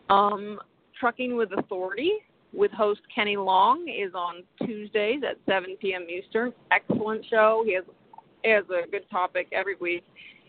Um, 0.09 0.59
Trucking 0.99 1.37
with 1.37 1.51
Authority 1.57 2.13
with 2.53 2.71
host 2.73 3.01
Kenny 3.15 3.37
Long 3.37 3.89
is 3.89 4.13
on 4.15 4.43
Tuesdays 4.65 5.21
at 5.29 5.37
7 5.47 5.77
p.m. 5.81 6.07
Eastern. 6.09 6.53
Excellent 6.73 7.25
show. 7.31 7.63
He 7.65 7.75
has, 7.75 7.85
he 8.43 8.51
has 8.51 8.65
a 8.65 8.91
good 8.91 9.09
topic 9.11 9.49
every 9.53 9.77
week. 9.81 10.05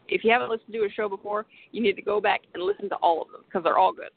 If 0.08 0.24
you 0.24 0.32
haven't 0.32 0.50
listened 0.50 0.74
to 0.74 0.80
a 0.80 0.90
show 0.90 1.08
before, 1.08 1.46
you 1.72 1.82
need 1.82 1.96
to 1.96 2.02
go 2.02 2.20
back 2.20 2.42
and 2.54 2.64
listen 2.64 2.90
to 2.90 2.96
all 2.96 3.22
of 3.22 3.32
them 3.32 3.42
because 3.46 3.64
they're 3.64 3.78
all 3.78 3.94
good. 3.94 4.10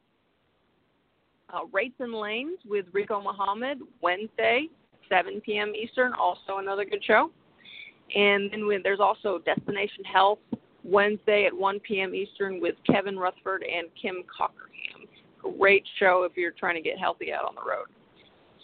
Uh, 1.54 1.66
Rates 1.72 1.94
and 2.00 2.12
Lanes 2.12 2.58
with 2.66 2.86
Rico 2.92 3.20
Muhammad, 3.20 3.78
Wednesday, 4.02 4.68
7 5.08 5.40
p.m. 5.42 5.74
Eastern, 5.74 6.12
also 6.14 6.58
another 6.58 6.84
good 6.84 7.04
show. 7.04 7.30
And 8.14 8.50
then 8.50 8.66
with, 8.66 8.82
there's 8.82 9.00
also 9.00 9.38
Destination 9.44 10.04
Health, 10.04 10.38
Wednesday 10.82 11.46
at 11.46 11.56
1 11.56 11.80
p.m. 11.80 12.14
Eastern 12.14 12.60
with 12.60 12.74
Kevin 12.90 13.16
Rutherford 13.16 13.62
and 13.62 13.88
Kim 14.00 14.22
Cockerham 14.36 14.74
great 15.58 15.84
show 15.98 16.26
if 16.28 16.36
you're 16.36 16.52
trying 16.52 16.74
to 16.74 16.80
get 16.80 16.98
healthy 16.98 17.32
out 17.32 17.44
on 17.44 17.54
the 17.54 17.60
road. 17.60 17.86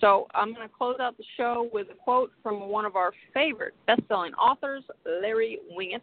So 0.01 0.26
I'm 0.34 0.55
going 0.55 0.66
to 0.66 0.74
close 0.74 0.97
out 0.99 1.16
the 1.18 1.24
show 1.36 1.68
with 1.72 1.88
a 1.91 1.95
quote 1.95 2.32
from 2.43 2.68
one 2.68 2.86
of 2.86 2.97
our 2.97 3.12
favorite 3.34 3.74
best-selling 3.86 4.32
authors, 4.34 4.82
Larry 5.05 5.59
Winget. 5.76 6.01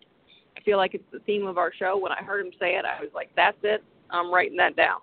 I 0.56 0.62
feel 0.62 0.78
like 0.78 0.94
it's 0.94 1.04
the 1.12 1.20
theme 1.20 1.48
of 1.48 1.58
our 1.58 1.72
show. 1.74 1.98
When 1.98 2.12
I 2.12 2.24
heard 2.24 2.46
him 2.46 2.52
say 2.60 2.76
it, 2.76 2.86
I 2.86 3.02
was 3.02 3.10
like, 3.14 3.30
"That's 3.36 3.58
it. 3.64 3.84
I'm 4.10 4.32
writing 4.32 4.58
that 4.58 4.76
down." 4.76 5.02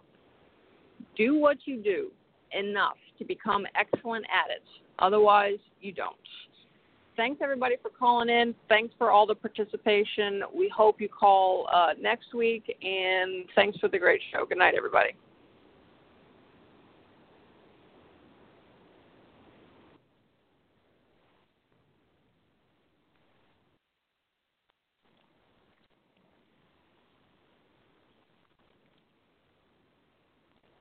Do 1.16 1.36
what 1.36 1.58
you 1.64 1.82
do 1.82 2.10
enough 2.52 2.96
to 3.18 3.24
become 3.24 3.66
excellent 3.74 4.24
at 4.26 4.50
it. 4.50 4.62
Otherwise, 4.98 5.58
you 5.80 5.92
don't. 5.92 6.16
Thanks 7.16 7.40
everybody 7.42 7.76
for 7.80 7.90
calling 7.90 8.28
in. 8.28 8.54
Thanks 8.68 8.92
for 8.98 9.10
all 9.10 9.26
the 9.26 9.36
participation. 9.36 10.42
We 10.52 10.68
hope 10.68 11.00
you 11.00 11.08
call 11.08 11.68
uh, 11.72 11.90
next 12.00 12.34
week, 12.34 12.64
and 12.82 13.44
thanks 13.54 13.78
for 13.78 13.88
the 13.88 13.98
great 13.98 14.20
show. 14.32 14.44
Good 14.44 14.58
night, 14.58 14.74
everybody. 14.76 15.10